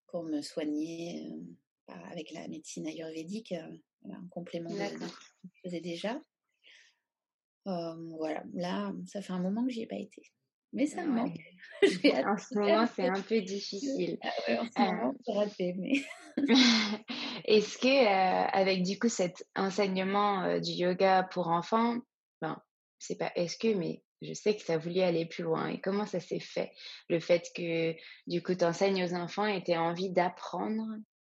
pour 0.07 0.23
me 0.23 0.41
soigner 0.41 1.27
avec 1.87 2.31
la 2.31 2.47
médecine 2.47 2.85
ayurvédique, 2.85 3.53
un 3.53 4.27
complément 4.29 4.69
de 4.69 4.75
ce 4.75 4.93
que 4.93 5.05
je 5.55 5.61
faisais 5.63 5.81
déjà 5.81 6.21
voilà, 7.65 8.43
là, 8.53 8.93
ça 9.05 9.21
fait 9.21 9.33
un 9.33 9.39
moment 9.39 9.65
que 9.65 9.71
j'y 9.71 9.83
ai 9.83 9.87
pas 9.87 9.97
été. 9.97 10.21
Mais 10.73 10.87
ça 10.87 11.03
me 11.03 11.11
manque. 11.11 11.37
en 11.83 12.37
ce 12.37 12.57
moment, 12.57 12.87
c'est 12.87 13.07
un 13.07 13.21
peu 13.21 13.41
difficile. 13.41 14.17
Ah 14.23 14.61
en 14.61 14.65
ce 14.65 14.81
moment, 14.81 15.15
c'est 15.23 15.33
raté, 15.33 15.73
mais... 15.77 15.93
Est-ce 17.45 17.77
que, 17.77 18.07
avec 18.57 18.81
du 18.81 18.97
coup 18.97 19.09
cet 19.09 19.47
enseignement 19.55 20.59
du 20.59 20.71
yoga 20.71 21.23
pour 21.23 21.49
enfants, 21.49 21.97
ben, 22.41 22.59
c'est 22.97 23.17
pas 23.17 23.31
est-ce 23.35 23.57
que, 23.57 23.75
mais 23.75 24.01
je 24.23 24.33
sais 24.33 24.55
que 24.55 24.63
ça 24.63 24.77
voulu 24.77 25.01
aller 25.01 25.25
plus 25.25 25.43
loin. 25.43 25.67
Et 25.67 25.79
comment 25.81 26.05
ça 26.05 26.19
s'est 26.19 26.39
fait 26.39 26.71
Le 27.09 27.19
fait 27.19 27.51
que, 27.55 27.93
du 28.25 28.41
coup, 28.41 28.55
tu 28.55 28.63
enseignes 28.63 29.03
aux 29.03 29.13
enfants 29.13 29.45
et 29.45 29.63
tu 29.63 29.73
as 29.73 29.81
envie 29.81 30.09
d'apprendre 30.09 30.83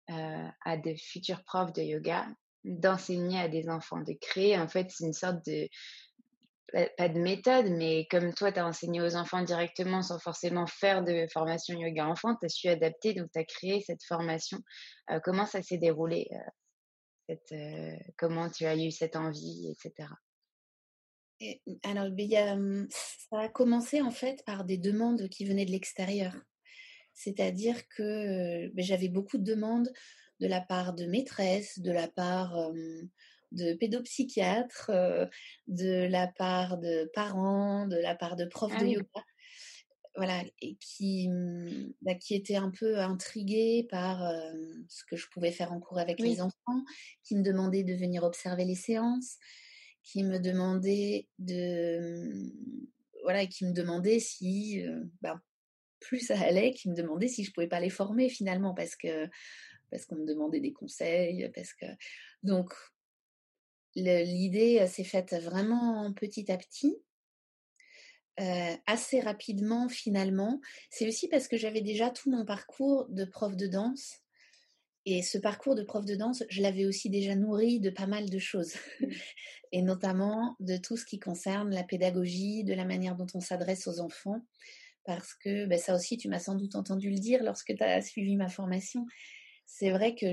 à 0.09 0.77
de 0.77 0.95
futurs 0.97 1.45
profs 1.45 1.73
de 1.73 1.83
yoga, 1.83 2.27
d'enseigner 2.65 3.39
à 3.39 3.49
des 3.49 3.69
enfants, 3.69 4.01
de 4.01 4.15
créer, 4.21 4.59
en 4.59 4.69
fait, 4.69 4.91
c'est 4.91 5.07
une 5.07 5.13
sorte 5.13 5.47
de 5.47 5.69
pas 6.97 7.09
de 7.09 7.19
méthode, 7.19 7.67
mais 7.71 8.07
comme 8.11 8.35
toi, 8.35 8.53
tu 8.53 8.59
as 8.59 8.67
enseigné 8.67 9.01
aux 9.01 9.17
enfants 9.17 9.43
directement 9.43 10.03
sans 10.03 10.19
forcément 10.19 10.67
faire 10.67 11.03
de 11.03 11.27
formation 11.33 11.79
yoga 11.79 12.07
enfant, 12.07 12.37
tu 12.37 12.47
as 12.47 12.49
su 12.49 12.69
adapter, 12.69 13.15
donc 13.15 13.31
tu 13.33 13.39
as 13.39 13.45
créé 13.45 13.81
cette 13.81 14.03
formation. 14.05 14.59
Euh, 15.11 15.21
comment 15.23 15.47
ça 15.47 15.63
s'est 15.63 15.79
déroulé 15.79 16.29
euh, 17.31 17.35
euh, 17.53 17.97
Comment 18.17 18.51
tu 18.51 18.65
as 18.67 18.77
eu 18.77 18.91
cette 18.91 19.17
envie, 19.17 19.71
etc. 19.71 20.09
Et, 21.41 21.61
alors, 21.85 22.11
mmh, 22.11 22.89
ça 22.91 23.41
a 23.41 23.49
commencé 23.49 24.01
en 24.03 24.11
fait 24.11 24.45
par 24.45 24.65
des 24.65 24.79
demandes 24.79 25.29
qui 25.29 25.45
venaient 25.45 25.67
de 25.67 25.73
l'extérieur. 25.73 26.37
C'est-à-dire 27.15 27.89
que 27.89 28.69
ben, 28.69 28.85
j'avais 28.85 29.09
beaucoup 29.09 29.39
de 29.39 29.45
demandes 29.45 29.91
de 30.39 30.47
la 30.47 30.61
part 30.61 30.95
de 30.95 31.07
maîtresses, 31.07 31.79
de 31.81 31.93
la 31.93 32.09
part 32.09 32.55
de 33.53 33.75
pédopsychiatres, 33.75 34.91
euh, 34.91 35.27
de 35.67 36.07
la 36.09 36.27
part 36.29 36.79
de 36.79 37.11
parents, 37.15 37.87
de 37.87 37.97
la 37.97 38.15
part 38.15 38.37
de 38.37 38.45
profs 38.45 38.73
ah 38.77 38.81
de 38.81 38.87
yoga, 38.87 39.25
voilà, 40.17 40.43
et 40.61 40.77
qui, 40.77 41.29
mmh, 41.29 41.93
bah, 42.03 42.15
qui 42.15 42.35
étaient 42.35 42.57
un 42.57 42.71
peu 42.71 42.99
intrigués 42.99 43.87
par 43.91 44.25
euh, 44.25 44.53
ce 44.89 45.05
que 45.05 45.17
je 45.17 45.27
pouvais 45.29 45.53
faire 45.53 45.73
en 45.73 45.81
cours 45.81 45.99
avec 45.99 46.19
les 46.21 46.41
enfants, 46.41 46.85
qui 47.23 47.37
me 47.37 47.43
demandaient 47.43 47.85
de 47.85 47.95
venir 47.95 48.25
observer 48.25 48.65
les 48.65 48.75
séances, 48.75 49.37
qui 50.03 50.25
me 50.25 50.39
demandaient 50.39 51.29
de, 51.39 52.01
mmh, 52.01 52.53
voilà, 53.23 53.47
qui 53.47 53.65
me 53.65 53.73
demandaient 53.73 54.21
si, 54.21 54.83
euh, 54.83 55.05
bah, 55.23 55.41
plus 56.01 56.21
ça 56.21 56.41
allait, 56.41 56.73
qui 56.73 56.89
me 56.89 56.95
demandaient 56.95 57.29
si 57.29 57.45
je 57.45 57.53
pouvais 57.53 57.69
pas 57.69 57.81
les 57.81 57.91
former 57.91 58.29
finalement, 58.29 58.75
parce 58.75 58.97
que 58.97 59.29
parce 59.91 60.07
qu'on 60.07 60.17
me 60.17 60.27
demandait 60.27 60.61
des 60.61 60.73
conseils, 60.73 61.51
parce 61.55 61.75
que 61.75 61.87
donc 62.43 62.73
l'idée 63.95 64.87
s'est 64.87 65.05
faite 65.05 65.35
vraiment 65.35 66.13
petit 66.13 66.51
à 66.51 66.57
petit, 66.57 66.97
assez 68.87 69.21
rapidement 69.21 69.89
finalement. 69.89 70.61
C'est 70.91 71.07
aussi 71.07 71.29
parce 71.29 71.49
que 71.49 71.57
j'avais 71.57 71.83
déjà 71.83 72.11
tout 72.11 72.31
mon 72.31 72.45
parcours 72.45 73.07
de 73.11 73.25
prof 73.25 73.57
de 73.57 73.67
danse. 73.67 74.21
Et 75.07 75.23
ce 75.23 75.39
parcours 75.39 75.75
de 75.75 75.83
prof 75.83 76.05
de 76.05 76.15
danse, 76.15 76.45
je 76.51 76.61
l'avais 76.61 76.85
aussi 76.85 77.09
déjà 77.09 77.35
nourri 77.35 77.81
de 77.81 77.91
pas 77.91 78.07
mal 78.07 78.29
de 78.29 78.39
choses, 78.39 78.75
mmh. 79.01 79.07
et 79.73 79.83
notamment 79.83 80.57
de 80.61 80.77
tout 80.77 80.97
ce 80.97 81.07
qui 81.07 81.19
concerne 81.19 81.71
la 81.75 81.85
pédagogie, 81.85 82.65
de 82.65 82.75
la 82.75 82.85
manière 82.85 83.17
dont 83.17 83.27
on 83.35 83.41
s'adresse 83.41 83.87
aux 83.87 84.01
enfants, 84.01 84.43
parce 85.05 85.35
que 85.35 85.65
ben, 85.67 85.79
ça 85.79 85.95
aussi, 85.95 86.19
tu 86.19 86.29
m'as 86.29 86.39
sans 86.39 86.55
doute 86.55 86.75
entendu 86.75 87.11
le 87.11 87.19
dire 87.19 87.43
lorsque 87.43 87.75
tu 87.75 87.83
as 87.83 88.03
suivi 88.03 88.37
ma 88.37 88.49
formation. 88.49 89.07
C'est 89.67 89.91
vrai 89.91 90.15
que 90.15 90.27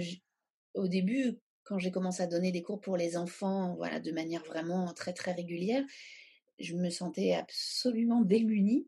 au 0.73 0.87
début, 0.87 1.37
quand 1.67 1.79
j'ai 1.79 1.91
commencé 1.91 2.23
à 2.23 2.27
donner 2.27 2.51
des 2.51 2.63
cours 2.63 2.79
pour 2.79 2.97
les 2.97 3.17
enfants, 3.17 3.75
voilà, 3.75 3.99
de 3.99 4.11
manière 4.11 4.43
vraiment 4.43 4.93
très 4.93 5.13
très 5.13 5.33
régulière, 5.33 5.83
je 6.59 6.75
me 6.75 6.89
sentais 6.89 7.33
absolument 7.33 8.21
démunie 8.21 8.87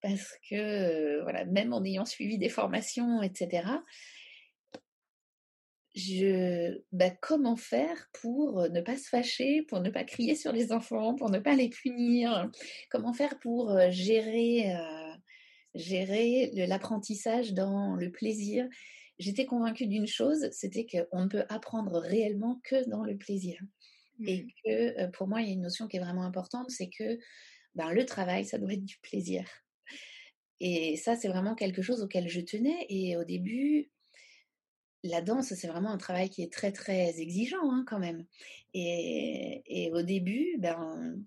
parce 0.00 0.34
que, 0.48 0.54
euh, 0.54 1.22
voilà, 1.22 1.44
même 1.44 1.72
en 1.72 1.84
ayant 1.84 2.04
suivi 2.04 2.38
des 2.38 2.48
formations, 2.48 3.22
etc., 3.22 3.64
je, 5.96 6.80
bah, 6.92 7.10
comment 7.10 7.56
faire 7.56 8.08
pour 8.12 8.68
ne 8.70 8.80
pas 8.80 8.96
se 8.96 9.08
fâcher, 9.08 9.62
pour 9.62 9.80
ne 9.80 9.90
pas 9.90 10.04
crier 10.04 10.36
sur 10.36 10.52
les 10.52 10.70
enfants, 10.72 11.16
pour 11.16 11.30
ne 11.30 11.40
pas 11.40 11.56
les 11.56 11.68
punir? 11.68 12.48
Comment 12.90 13.12
faire 13.12 13.38
pour 13.40 13.70
euh, 13.70 13.90
gérer, 13.90 14.72
euh, 14.72 15.12
gérer 15.74 16.52
l'apprentissage 16.68 17.54
dans 17.54 17.96
le 17.96 18.10
plaisir 18.12 18.68
j'étais 19.20 19.46
convaincue 19.46 19.86
d'une 19.86 20.06
chose, 20.06 20.48
c'était 20.50 20.86
qu'on 20.86 21.24
ne 21.24 21.28
peut 21.28 21.44
apprendre 21.48 22.00
réellement 22.00 22.60
que 22.64 22.88
dans 22.88 23.04
le 23.04 23.16
plaisir. 23.16 23.60
Et 24.26 24.42
mmh. 24.42 24.48
que 24.64 25.10
pour 25.12 25.28
moi, 25.28 25.40
il 25.40 25.46
y 25.46 25.50
a 25.50 25.54
une 25.54 25.62
notion 25.62 25.86
qui 25.86 25.96
est 25.96 26.00
vraiment 26.00 26.24
importante, 26.24 26.70
c'est 26.70 26.90
que 26.90 27.18
ben, 27.74 27.92
le 27.92 28.04
travail, 28.04 28.44
ça 28.44 28.58
doit 28.58 28.72
être 28.72 28.84
du 28.84 28.98
plaisir. 28.98 29.48
Et 30.60 30.96
ça, 30.96 31.16
c'est 31.16 31.28
vraiment 31.28 31.54
quelque 31.54 31.82
chose 31.82 32.02
auquel 32.02 32.28
je 32.28 32.40
tenais. 32.40 32.86
Et 32.88 33.16
au 33.16 33.24
début, 33.24 33.90
la 35.02 35.22
danse, 35.22 35.54
c'est 35.54 35.68
vraiment 35.68 35.90
un 35.90 35.98
travail 35.98 36.28
qui 36.28 36.42
est 36.42 36.52
très, 36.52 36.72
très 36.72 37.18
exigeant 37.20 37.70
hein, 37.70 37.84
quand 37.86 37.98
même. 37.98 38.26
Et, 38.74 39.62
et, 39.66 39.92
au 39.92 40.02
début, 40.02 40.56
ben, 40.58 41.24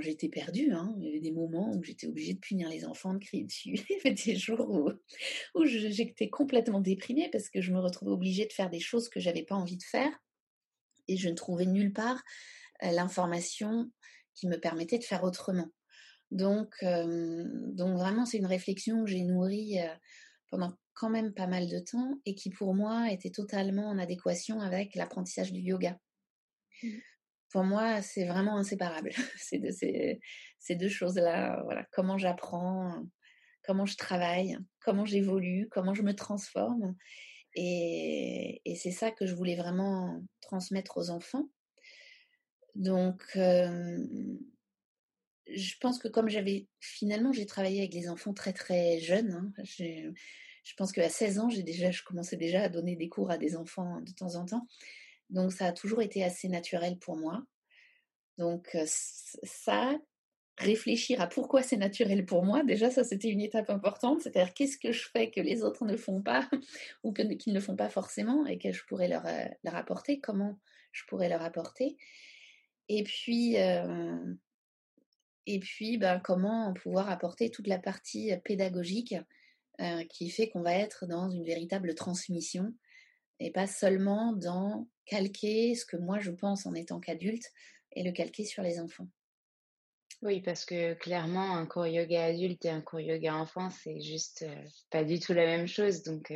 j'étais 0.00 0.28
perdue. 0.28 0.72
Hein. 0.72 0.94
Il 0.98 1.04
y 1.04 1.08
avait 1.08 1.20
des 1.20 1.32
moments 1.32 1.72
où 1.74 1.82
j'étais 1.82 2.06
obligée 2.06 2.34
de 2.34 2.38
punir 2.38 2.68
les 2.68 2.84
enfants, 2.84 3.14
de 3.14 3.18
crier 3.18 3.44
dessus. 3.44 3.70
Il 3.90 3.96
y 3.96 4.00
avait 4.00 4.14
des 4.14 4.36
jours 4.36 4.68
où, 4.68 5.64
j'étais 5.64 6.28
complètement 6.28 6.80
déprimée 6.80 7.28
parce 7.30 7.48
que 7.48 7.60
je 7.60 7.72
me 7.72 7.80
retrouvais 7.80 8.12
obligée 8.12 8.46
de 8.46 8.52
faire 8.52 8.70
des 8.70 8.80
choses 8.80 9.08
que 9.08 9.20
j'avais 9.20 9.44
pas 9.44 9.54
envie 9.54 9.76
de 9.76 9.82
faire. 9.82 10.10
Et 11.08 11.16
je 11.16 11.28
ne 11.28 11.34
trouvais 11.34 11.66
nulle 11.66 11.92
part 11.92 12.22
l'information 12.82 13.90
qui 14.34 14.46
me 14.46 14.58
permettait 14.58 14.98
de 14.98 15.04
faire 15.04 15.24
autrement. 15.24 15.68
Donc, 16.30 16.74
donc 16.82 17.96
vraiment, 17.96 18.26
c'est 18.26 18.36
une 18.36 18.46
réflexion 18.46 19.04
que 19.04 19.10
j'ai 19.10 19.22
nourrie 19.22 19.78
pendant 20.50 20.74
quand 20.92 21.08
même 21.08 21.32
pas 21.32 21.46
mal 21.46 21.68
de 21.68 21.78
temps 21.78 22.20
et 22.26 22.34
qui 22.34 22.50
pour 22.50 22.74
moi 22.74 23.10
était 23.10 23.30
totalement 23.30 23.88
en 23.88 23.98
adéquation 23.98 24.60
avec 24.60 24.94
l'apprentissage 24.94 25.52
du 25.52 25.60
yoga. 25.60 25.98
Mmh 26.82 26.88
pour 27.50 27.64
moi, 27.64 28.02
c'est 28.02 28.26
vraiment 28.26 28.56
inséparable. 28.56 29.10
ces, 29.38 29.58
deux, 29.58 29.70
ces, 29.70 30.20
deux 30.74 30.88
choses-là. 30.88 31.62
Voilà, 31.64 31.86
comment 31.92 32.18
j'apprends, 32.18 33.04
comment 33.62 33.86
je 33.86 33.96
travaille, 33.96 34.58
comment 34.80 35.04
j'évolue, 35.04 35.68
comment 35.70 35.94
je 35.94 36.02
me 36.02 36.14
transforme. 36.14 36.94
Et, 37.54 38.60
c'est 38.76 38.92
ça 38.92 39.10
que 39.10 39.26
je 39.26 39.34
voulais 39.34 39.56
vraiment 39.56 40.22
transmettre 40.40 40.98
aux 40.98 41.10
enfants. 41.10 41.48
Donc, 42.74 43.24
je 43.34 44.36
pense 45.80 45.98
que 45.98 46.08
comme 46.08 46.28
j'avais 46.28 46.68
finalement, 46.80 47.32
j'ai 47.32 47.46
travaillé 47.46 47.80
avec 47.80 47.94
les 47.94 48.08
enfants 48.08 48.34
très 48.34 48.52
très 48.52 49.00
jeunes. 49.00 49.32
Hein. 49.32 49.52
je 49.64 50.74
pense 50.76 50.92
qu'à 50.92 51.08
16 51.08 51.38
ans, 51.40 51.48
j'ai 51.48 51.62
déjà, 51.62 51.90
je 51.90 52.02
commençais 52.04 52.36
déjà 52.36 52.62
à 52.62 52.68
donner 52.68 52.94
des 52.94 53.08
cours 53.08 53.30
à 53.30 53.38
des 53.38 53.56
enfants 53.56 54.00
de 54.02 54.12
temps 54.12 54.36
en 54.36 54.44
temps. 54.44 54.66
Donc 55.30 55.52
ça 55.52 55.66
a 55.66 55.72
toujours 55.72 56.02
été 56.02 56.24
assez 56.24 56.48
naturel 56.48 56.98
pour 56.98 57.16
moi. 57.16 57.42
Donc 58.38 58.76
ça, 58.86 59.98
réfléchir 60.58 61.20
à 61.20 61.26
pourquoi 61.26 61.62
c'est 61.62 61.76
naturel 61.76 62.24
pour 62.24 62.44
moi, 62.44 62.64
déjà 62.64 62.90
ça 62.90 63.04
c'était 63.04 63.28
une 63.28 63.40
étape 63.40 63.70
importante, 63.70 64.22
c'est-à-dire 64.22 64.54
qu'est-ce 64.54 64.78
que 64.78 64.92
je 64.92 65.08
fais 65.08 65.30
que 65.30 65.40
les 65.40 65.62
autres 65.62 65.84
ne 65.84 65.96
font 65.96 66.22
pas 66.22 66.48
ou 67.02 67.12
qu'ils 67.12 67.52
ne 67.52 67.60
font 67.60 67.76
pas 67.76 67.88
forcément 67.88 68.46
et 68.46 68.58
que 68.58 68.72
je 68.72 68.84
pourrais 68.86 69.08
leur, 69.08 69.24
apporter, 69.74 70.20
comment 70.20 70.58
je 70.92 71.04
pourrais 71.08 71.28
leur 71.28 71.42
apporter? 71.42 71.96
Et 72.88 73.02
puis, 73.02 73.56
et 75.46 75.60
puis 75.60 75.98
ben, 75.98 76.20
comment 76.20 76.72
pouvoir 76.74 77.10
apporter 77.10 77.50
toute 77.50 77.66
la 77.66 77.78
partie 77.78 78.32
pédagogique 78.44 79.14
qui 80.08 80.30
fait 80.30 80.48
qu'on 80.48 80.62
va 80.62 80.74
être 80.74 81.06
dans 81.06 81.28
une 81.28 81.44
véritable 81.44 81.94
transmission 81.94 82.74
et 83.40 83.50
pas 83.50 83.66
seulement 83.66 84.32
dans 84.32 84.88
calquer 85.06 85.74
ce 85.74 85.86
que 85.86 85.96
moi 85.96 86.18
je 86.18 86.30
pense 86.30 86.66
en 86.66 86.74
étant 86.74 87.00
qu'adulte 87.00 87.50
et 87.92 88.02
le 88.02 88.12
calquer 88.12 88.44
sur 88.44 88.62
les 88.62 88.80
enfants. 88.80 89.08
Oui, 90.20 90.40
parce 90.40 90.64
que 90.64 90.94
clairement, 90.94 91.56
un 91.56 91.64
cours 91.64 91.86
yoga 91.86 92.24
adulte 92.24 92.64
et 92.64 92.70
un 92.70 92.80
cours 92.80 92.98
yoga 92.98 93.36
enfant, 93.36 93.70
c'est 93.70 94.00
juste 94.00 94.44
pas 94.90 95.04
du 95.04 95.20
tout 95.20 95.32
la 95.32 95.46
même 95.46 95.68
chose. 95.68 96.02
Donc, 96.02 96.34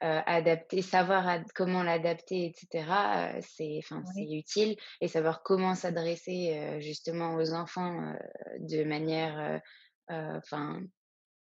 adapter, 0.00 0.80
savoir 0.80 1.40
comment 1.52 1.82
l'adapter, 1.82 2.46
etc., 2.46 3.40
c'est, 3.40 3.80
c'est 4.14 4.30
utile. 4.30 4.76
Et 5.00 5.08
savoir 5.08 5.42
comment 5.42 5.74
s'adresser 5.74 6.78
justement 6.78 7.34
aux 7.34 7.52
enfants 7.52 8.14
de 8.60 8.84
manière, 8.84 9.60
enfin, 10.08 10.80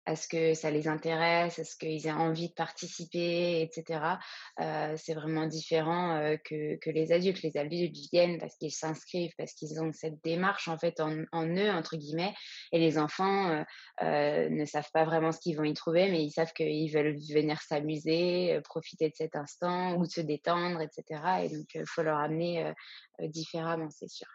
à 0.06 0.16
ce 0.16 0.28
que 0.28 0.54
ça 0.54 0.70
les 0.70 0.88
intéresse, 0.88 1.58
à 1.60 1.64
ce 1.64 1.76
qu'ils 1.76 2.06
aient 2.06 2.12
envie 2.12 2.50
de 2.50 2.54
participer, 2.54 3.62
etc. 3.62 4.18
Euh, 4.62 4.94
c'est 4.98 5.14
vraiment 5.16 5.48
différent 5.48 6.16
euh, 6.16 6.38
que, 6.38 6.78
que, 6.78 6.90
les 6.92 7.12
adultes. 7.12 7.42
Les 7.42 7.58
adultes 7.58 7.96
viennent 8.12 8.38
parce 8.38 8.56
qu'ils 8.58 8.72
s'inscrivent, 8.72 9.34
parce 9.38 9.54
qu'ils 9.54 9.82
ont 9.82 9.92
cette 9.94 10.24
démarche 10.24 10.68
en 10.68 10.78
fait 10.78 11.00
en, 11.00 11.12
eux 11.12 11.72
entre 11.72 11.98
guillemets, 11.98 12.34
et 12.72 12.80
les 12.80 12.98
enfants 12.98 13.50
euh, 13.50 13.64
euh 14.04 14.50
ne 14.50 14.66
savent 14.66 14.90
pas 14.94 15.06
vraiment 15.06 15.32
ce 15.32 15.40
qu'ils 15.40 15.58
vont 15.58 15.64
y 15.64 15.74
trouver, 15.74 16.12
mais 16.12 16.24
ils 16.24 16.32
savent 16.32 16.54
qu'ils 16.54 16.92
veulent 16.92 17.18
venir 17.34 17.62
s'amuser, 17.62 18.60
profiter 18.64 19.10
de 19.10 19.16
cet 19.16 19.36
instant 19.36 19.96
ou 19.98 20.06
se 20.06 20.22
détendre, 20.22 20.82
etc. 20.82 21.22
Et 21.44 21.50
donc 21.50 21.68
il 21.74 21.86
faut 21.88 22.04
leur 22.04 22.20
amener 22.20 22.74
différemment, 23.20 23.90
c'est 23.90 24.10
sûr. 24.10 24.28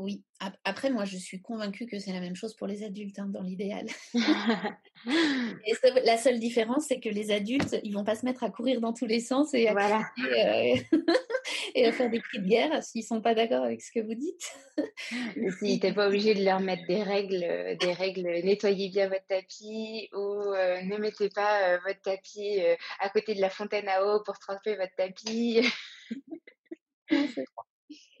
Oui. 0.00 0.22
Après, 0.64 0.90
moi, 0.90 1.04
je 1.04 1.16
suis 1.16 1.42
convaincue 1.42 1.86
que 1.86 1.98
c'est 1.98 2.12
la 2.12 2.20
même 2.20 2.36
chose 2.36 2.54
pour 2.54 2.68
les 2.68 2.84
adultes, 2.84 3.18
hein, 3.18 3.26
dans 3.28 3.42
l'idéal. 3.42 3.86
et 4.14 5.74
la 6.04 6.16
seule 6.16 6.38
différence, 6.38 6.86
c'est 6.86 7.00
que 7.00 7.08
les 7.08 7.32
adultes, 7.32 7.76
ils 7.82 7.92
vont 7.92 8.04
pas 8.04 8.14
se 8.14 8.24
mettre 8.24 8.44
à 8.44 8.50
courir 8.50 8.80
dans 8.80 8.92
tous 8.92 9.06
les 9.06 9.18
sens 9.18 9.52
et 9.54 9.66
à, 9.66 9.74
euh, 9.74 10.76
et 11.74 11.86
à 11.86 11.92
faire 11.92 12.10
des 12.10 12.20
cris 12.20 12.38
de 12.38 12.46
guerre 12.46 12.82
s'ils 12.84 13.04
sont 13.04 13.20
pas 13.20 13.34
d'accord 13.34 13.64
avec 13.64 13.82
ce 13.82 13.90
que 13.90 14.00
vous 14.00 14.14
dites. 14.14 14.52
si 15.58 15.80
t'es 15.80 15.92
pas 15.92 16.06
obligé 16.06 16.34
de 16.34 16.44
leur 16.44 16.60
mettre 16.60 16.86
des 16.86 17.02
règles, 17.02 17.42
euh, 17.42 17.74
des 17.74 17.92
règles, 17.92 18.28
nettoyez 18.44 18.90
bien 18.90 19.08
votre 19.08 19.26
tapis 19.26 20.08
ou 20.12 20.54
euh, 20.54 20.80
ne 20.82 20.96
mettez 20.98 21.30
pas 21.30 21.78
votre 21.78 22.00
tapis 22.00 22.60
à 23.00 23.08
côté 23.08 23.34
de 23.34 23.40
la 23.40 23.50
fontaine 23.50 23.88
à 23.88 24.04
eau 24.04 24.22
pour 24.22 24.38
tremper 24.38 24.76
votre 24.76 24.94
tapis. 24.96 25.66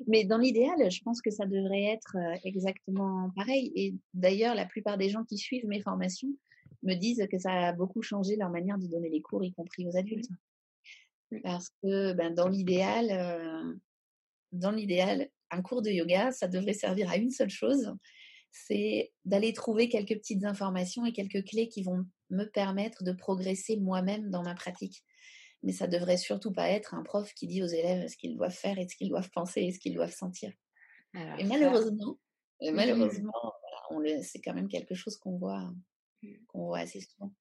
Mais 0.08 0.24
dans 0.24 0.38
l'idéal, 0.38 0.90
je 0.90 1.02
pense 1.02 1.20
que 1.20 1.30
ça 1.30 1.46
devrait 1.46 1.84
être 1.84 2.16
exactement 2.44 3.30
pareil. 3.36 3.72
Et 3.76 3.94
d'ailleurs, 4.14 4.54
la 4.54 4.66
plupart 4.66 4.98
des 4.98 5.10
gens 5.10 5.22
qui 5.24 5.36
suivent 5.36 5.66
mes 5.66 5.82
formations 5.82 6.30
me 6.82 6.94
disent 6.94 7.26
que 7.30 7.38
ça 7.38 7.52
a 7.68 7.72
beaucoup 7.72 8.02
changé 8.02 8.36
leur 8.36 8.50
manière 8.50 8.78
de 8.78 8.86
donner 8.86 9.10
les 9.10 9.20
cours, 9.20 9.44
y 9.44 9.52
compris 9.52 9.86
aux 9.86 9.96
adultes. 9.96 10.30
Parce 11.42 11.68
que 11.82 12.14
ben, 12.14 12.34
dans 12.34 12.48
l'idéal, 12.48 13.78
dans 14.52 14.70
l'idéal, 14.70 15.28
un 15.50 15.62
cours 15.62 15.82
de 15.82 15.90
yoga, 15.90 16.32
ça 16.32 16.48
devrait 16.48 16.72
servir 16.72 17.10
à 17.10 17.16
une 17.16 17.30
seule 17.30 17.50
chose, 17.50 17.94
c'est 18.50 19.12
d'aller 19.24 19.52
trouver 19.52 19.88
quelques 19.88 20.16
petites 20.16 20.44
informations 20.44 21.04
et 21.04 21.12
quelques 21.12 21.44
clés 21.44 21.68
qui 21.68 21.82
vont 21.82 22.06
me 22.30 22.44
permettre 22.44 23.04
de 23.04 23.12
progresser 23.12 23.76
moi-même 23.76 24.30
dans 24.30 24.42
ma 24.42 24.54
pratique 24.54 25.04
mais 25.62 25.72
ça 25.72 25.86
devrait 25.86 26.16
surtout 26.16 26.52
pas 26.52 26.70
être 26.70 26.94
un 26.94 27.02
prof 27.02 27.32
qui 27.34 27.46
dit 27.46 27.62
aux 27.62 27.66
élèves 27.66 28.08
ce 28.08 28.16
qu'ils 28.16 28.36
doivent 28.36 28.54
faire 28.54 28.78
et 28.78 28.88
ce 28.88 28.96
qu'ils 28.96 29.08
doivent 29.08 29.30
penser 29.30 29.62
et 29.62 29.72
ce 29.72 29.78
qu'ils 29.78 29.94
doivent 29.94 30.14
sentir. 30.14 30.52
et 31.14 31.44
malheureusement, 31.44 32.18
malheureusement, 32.60 33.52
c'est 34.22 34.40
quand 34.40 34.54
même 34.54 34.68
quelque 34.68 34.94
chose 34.94 35.16
qu'on 35.16 35.36
voit, 35.36 35.72
mmh. 36.22 36.34
qu'on 36.48 36.66
voit 36.66 36.80
assez 36.80 37.00
souvent. 37.00 37.32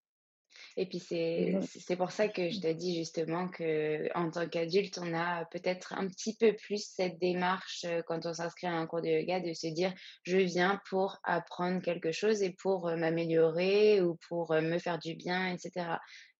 Et 0.75 0.85
puis 0.87 0.99
c'est 0.99 1.59
c'est 1.61 1.95
pour 1.95 2.11
ça 2.11 2.27
que 2.27 2.49
je 2.49 2.59
te 2.59 2.71
dis 2.71 2.95
justement 2.95 3.47
que 3.47 4.07
en 4.15 4.29
tant 4.29 4.47
qu'adulte, 4.47 4.99
on 5.01 5.13
a 5.13 5.45
peut-être 5.45 5.93
un 5.93 6.07
petit 6.07 6.35
peu 6.35 6.55
plus 6.55 6.83
cette 6.83 7.19
démarche 7.19 7.85
quand 8.07 8.25
on 8.25 8.33
s'inscrit 8.33 8.67
à 8.67 8.73
un 8.73 8.87
cours 8.87 9.01
de 9.01 9.07
yoga 9.07 9.39
de 9.39 9.53
se 9.53 9.67
dire 9.67 9.93
je 10.23 10.37
viens 10.37 10.81
pour 10.89 11.17
apprendre 11.23 11.81
quelque 11.81 12.11
chose 12.11 12.41
et 12.41 12.51
pour 12.51 12.89
m'améliorer 12.95 14.01
ou 14.01 14.17
pour 14.27 14.53
me 14.53 14.77
faire 14.79 14.99
du 14.99 15.15
bien, 15.15 15.53
etc. 15.53 15.97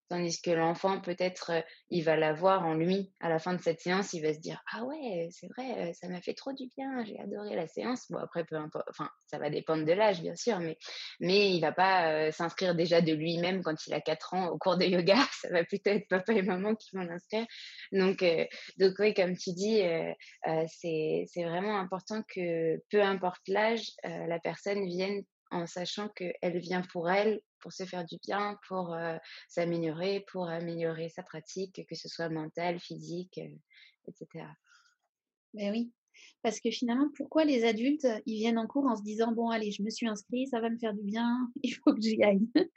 Tandis 0.10 0.42
que 0.42 0.52
l'enfant, 0.52 1.02
peut-être, 1.02 1.52
euh, 1.52 1.62
il 1.90 2.04
va 2.04 2.16
l'avoir 2.16 2.66
en 2.66 2.74
lui. 2.76 3.12
À 3.20 3.28
la 3.28 3.40
fin 3.40 3.54
de 3.54 3.62
cette 3.62 3.82
séance, 3.82 4.14
il 4.14 4.22
va 4.22 4.34
se 4.34 4.40
dire 4.40 4.64
Ah 4.72 4.86
ouais, 4.86 5.28
c'est 5.32 5.48
vrai, 5.48 5.90
euh, 5.90 5.94
ça 5.94 6.08
m'a 6.08 6.22
fait 6.22 6.34
trop 6.34 6.54
du 6.54 6.70
bien, 6.78 7.04
j'ai 7.04 7.20
adoré 7.20 7.56
la 7.56 7.68
séance. 7.68 8.10
Bon, 8.10 8.18
après, 8.18 8.46
peu 8.46 8.56
importe, 8.56 8.86
enfin, 8.90 9.10
ça 9.26 9.38
va 9.38 9.50
dépendre 9.50 9.86
de 9.86 9.92
l'âge, 9.92 10.22
bien 10.22 10.36
sûr, 10.36 10.60
mais, 10.60 10.78
mais 11.20 11.52
il 11.52 11.60
va 11.60 11.74
pas 11.74 12.12
euh, 12.12 12.32
s'inscrire 12.32 12.74
déjà 12.74 13.02
de 13.02 13.12
lui-même 13.12 13.64
quand 13.64 13.86
il 13.86 13.94
a 13.94 14.00
4 14.00 14.34
ans 14.34 14.48
au 14.48 14.58
cours 14.58 14.78
de 14.78 14.86
yoga. 14.86 15.18
Ça 15.42 15.50
va 15.50 15.64
plutôt 15.66 15.92
être 15.92 16.08
papa 16.08 16.34
et 16.34 16.42
maman 16.42 16.74
qui 16.76 16.96
vont 16.96 17.04
l'inscrire. 17.04 17.46
Donc, 17.92 18.24
donc, 18.78 18.94
oui, 19.00 19.14
comme 19.14 19.36
tu 19.36 19.52
dis, 19.52 19.82
c'est 20.68 21.44
vraiment 21.44 21.78
important 21.78 22.24
que 22.34 22.78
peu 22.90 23.02
importe 23.02 23.48
l'âge, 23.48 23.92
la 24.04 24.40
personne 24.40 24.86
vienne 24.86 25.24
en 25.52 25.66
sachant 25.66 26.10
qu'elle 26.10 26.60
vient 26.60 26.82
pour 26.94 27.10
elle, 27.10 27.42
pour 27.68 27.74
se 27.74 27.84
faire 27.84 28.06
du 28.06 28.16
bien, 28.26 28.58
pour 28.66 28.94
euh, 28.94 29.18
s'améliorer, 29.50 30.24
pour 30.32 30.48
améliorer 30.48 31.10
sa 31.10 31.22
pratique, 31.22 31.86
que 31.86 31.96
ce 31.96 32.08
soit 32.08 32.30
mentale, 32.30 32.80
physique, 32.80 33.38
euh, 33.40 34.08
etc. 34.08 34.46
Ben 35.54 35.74
oui, 35.74 35.92
parce 36.42 36.62
que 36.62 36.72
finalement, 36.72 37.10
pourquoi 37.18 37.44
les 37.44 37.66
adultes, 37.66 38.08
ils 38.26 38.38
viennent 38.38 38.58
en 38.58 38.68
cours 38.68 38.86
en 38.86 38.96
se 38.96 39.04
disant, 39.04 39.34
bon, 39.34 39.50
allez, 39.50 39.74
je 39.74 39.84
me 39.84 39.90
suis 39.90 40.08
inscrit, 40.08 40.48
ça 40.48 40.62
va 40.62 40.70
me 40.70 40.78
faire 40.78 40.94
du 40.94 41.04
bien, 41.04 41.52
il 41.62 41.72
faut 41.72 41.94
que 41.94 42.00
j'y 42.00 42.24
aille. 42.24 42.48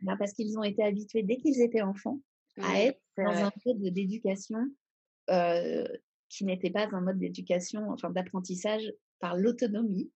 Ben 0.00 0.16
Parce 0.16 0.32
qu'ils 0.32 0.58
ont 0.58 0.62
été 0.62 0.82
habitués, 0.82 1.22
dès 1.22 1.36
qu'ils 1.36 1.60
étaient 1.60 1.82
enfants, 1.82 2.18
à 2.56 2.80
être 2.80 3.02
dans 3.18 3.32
un 3.32 3.50
mode 3.66 3.82
d'éducation 3.92 4.66
euh, 5.28 5.86
qui 6.30 6.46
n'était 6.46 6.70
pas 6.70 6.88
un 6.90 7.02
mode 7.02 7.18
d'éducation, 7.18 7.90
enfin 7.90 8.08
d'apprentissage 8.08 8.94
par 9.20 9.36
l'autonomie, 9.36 10.10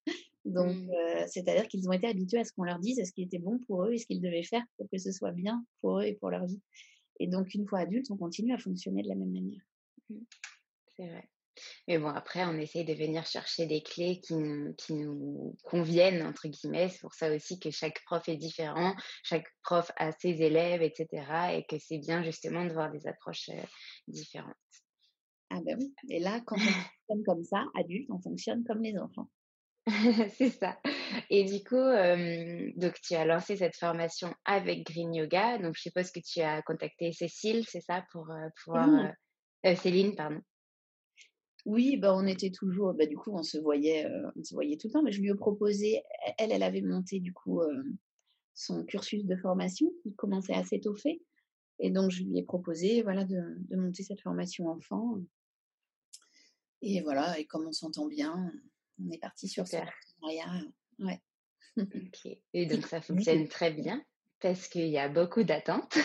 donc, 0.47 0.75
mmh. 0.75 1.27
c'est-à-dire 1.27 1.67
qu'ils 1.69 1.89
ont 1.89 1.93
été 1.93 2.07
habitués 2.07 2.39
à 2.39 2.45
ce 2.45 2.53
qu'on 2.53 2.63
leur 2.63 2.79
dise, 2.79 3.01
à 3.01 3.05
ce 3.05 3.13
qui 3.13 3.23
était 3.23 3.39
bon 3.39 3.59
pour 3.67 3.85
eux 3.85 3.93
et 3.93 3.99
ce 3.99 4.07
qu'ils 4.07 4.21
devaient 4.21 4.45
faire 4.45 4.63
pour 4.77 4.89
que 4.89 4.99
ce 4.99 5.11
soit 5.13 5.33
bien 5.33 5.65
pour 5.81 5.99
eux 5.99 6.05
et 6.05 6.15
pour 6.15 6.31
leur 6.31 6.47
vie. 6.47 6.61
Et 7.19 7.27
donc, 7.27 7.53
une 7.55 7.67
fois 7.67 7.81
adultes, 7.81 8.11
on 8.11 8.17
continue 8.17 8.55
à 8.55 8.59
fonctionner 8.59 9.03
de 9.03 9.09
la 9.09 9.17
même 9.17 9.33
manière. 9.33 9.63
Mmh. 10.09 10.17
C'est 10.97 11.09
vrai. 11.09 11.29
Mais 11.89 11.99
bon, 11.99 12.09
après, 12.09 12.45
on 12.45 12.59
essaye 12.59 12.85
de 12.85 12.93
venir 12.93 13.25
chercher 13.25 13.67
des 13.67 13.83
clés 13.83 14.21
qui 14.21 14.35
nous, 14.35 14.75
qui 14.75 14.95
nous 14.95 15.57
conviennent, 15.65 16.23
entre 16.23 16.49
guillemets. 16.49 16.91
C'est 16.91 17.01
pour 17.01 17.15
ça 17.15 17.35
aussi 17.35 17.59
que 17.59 17.71
chaque 17.71 18.03
prof 18.05 18.29
est 18.29 18.37
différent, 18.37 18.95
chaque 19.23 19.47
prof 19.63 19.91
a 19.97 20.13
ses 20.13 20.43
élèves, 20.43 20.83
etc. 20.83 21.09
Et 21.55 21.65
que 21.65 21.79
c'est 21.79 21.99
bien 21.99 22.23
justement 22.23 22.65
de 22.65 22.73
voir 22.73 22.91
des 22.91 23.07
approches 23.07 23.51
différentes. 24.07 24.55
Ah 25.51 25.61
ben 25.65 25.77
oui. 25.79 25.95
Et 26.11 26.21
là, 26.21 26.41
quand 26.45 26.57
on 26.57 26.59
fonctionne 27.09 27.25
comme 27.25 27.45
ça, 27.45 27.65
adulte, 27.75 28.09
on 28.11 28.21
fonctionne 28.21 28.65
comme 28.65 28.83
les 28.83 28.99
enfants. 28.99 29.29
c'est 30.37 30.51
ça. 30.51 30.77
Et 31.31 31.45
du 31.45 31.63
coup, 31.63 31.77
euh, 31.77 32.71
donc 32.77 32.95
tu 33.03 33.15
as 33.15 33.25
lancé 33.25 33.57
cette 33.57 33.77
formation 33.77 34.35
avec 34.45 34.85
Green 34.85 35.15
Yoga. 35.15 35.59
Donc 35.59 35.75
je 35.77 35.83
suppose 35.83 36.11
que 36.11 36.21
tu 36.21 36.41
as 36.41 36.61
contacté 36.63 37.13
Cécile, 37.13 37.65
c'est 37.69 37.81
ça, 37.81 38.05
pour 38.11 38.31
euh, 38.31 38.49
pouvoir 38.65 38.89
mmh. 38.89 39.13
euh, 39.67 39.75
Céline, 39.77 40.17
pardon. 40.17 40.41
Oui, 41.67 41.97
bah 41.97 42.15
on 42.17 42.27
était 42.27 42.51
toujours, 42.51 42.95
bah 42.95 43.07
du 43.07 43.17
coup 43.17 43.33
on 43.33 43.43
se 43.43 43.59
voyait, 43.59 44.07
on 44.37 44.45
se 44.45 44.55
voyait 44.55 44.77
tout 44.77 44.87
le 44.87 44.93
temps. 44.93 45.03
Mais 45.03 45.11
je 45.11 45.21
lui 45.21 45.31
ai 45.31 45.35
proposé, 45.35 46.01
elle, 46.39 46.53
elle 46.53 46.63
avait 46.63 46.81
monté 46.81 47.19
du 47.19 47.33
coup 47.33 47.61
son 48.55 48.85
cursus 48.85 49.25
de 49.25 49.35
formation 49.35 49.91
qui 50.05 50.15
commençait 50.15 50.55
à 50.55 50.63
s'étoffer, 50.63 51.21
et 51.81 51.91
donc 51.91 52.13
je 52.13 52.23
lui 52.23 52.39
ai 52.39 52.45
proposé, 52.45 53.03
voilà, 53.03 53.25
de, 53.25 53.41
de 53.69 53.77
monter 53.77 54.05
cette 54.05 54.21
formation 54.21 54.69
enfant. 54.69 55.17
Et 56.83 57.01
voilà, 57.03 57.37
et 57.37 57.47
comme 57.47 57.67
on 57.67 57.73
s'entend 57.73 58.07
bien, 58.07 58.53
on 59.05 59.11
est 59.11 59.19
parti 59.19 59.49
sur 59.49 59.67
ce 59.67 59.77
partenariat. 59.77 60.63
Ouais. 60.99 61.21
ok. 61.77 62.39
Et 62.55 62.67
donc 62.67 62.87
ça 62.87 63.01
fonctionne 63.01 63.49
très 63.49 63.71
bien 63.71 64.03
parce 64.41 64.69
qu'il 64.69 64.89
y 64.89 64.99
a 64.99 65.09
beaucoup 65.09 65.43
d'attentes. 65.43 65.97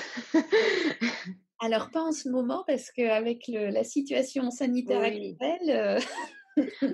Alors 1.60 1.92
pas 1.92 2.02
en 2.02 2.12
ce 2.12 2.28
moment 2.30 2.64
parce 2.66 2.92
qu'avec 2.92 3.48
la 3.48 3.84
situation 3.84 4.50
sanitaire 4.50 5.02
actuelle, 5.02 5.70
euh, 5.70 6.00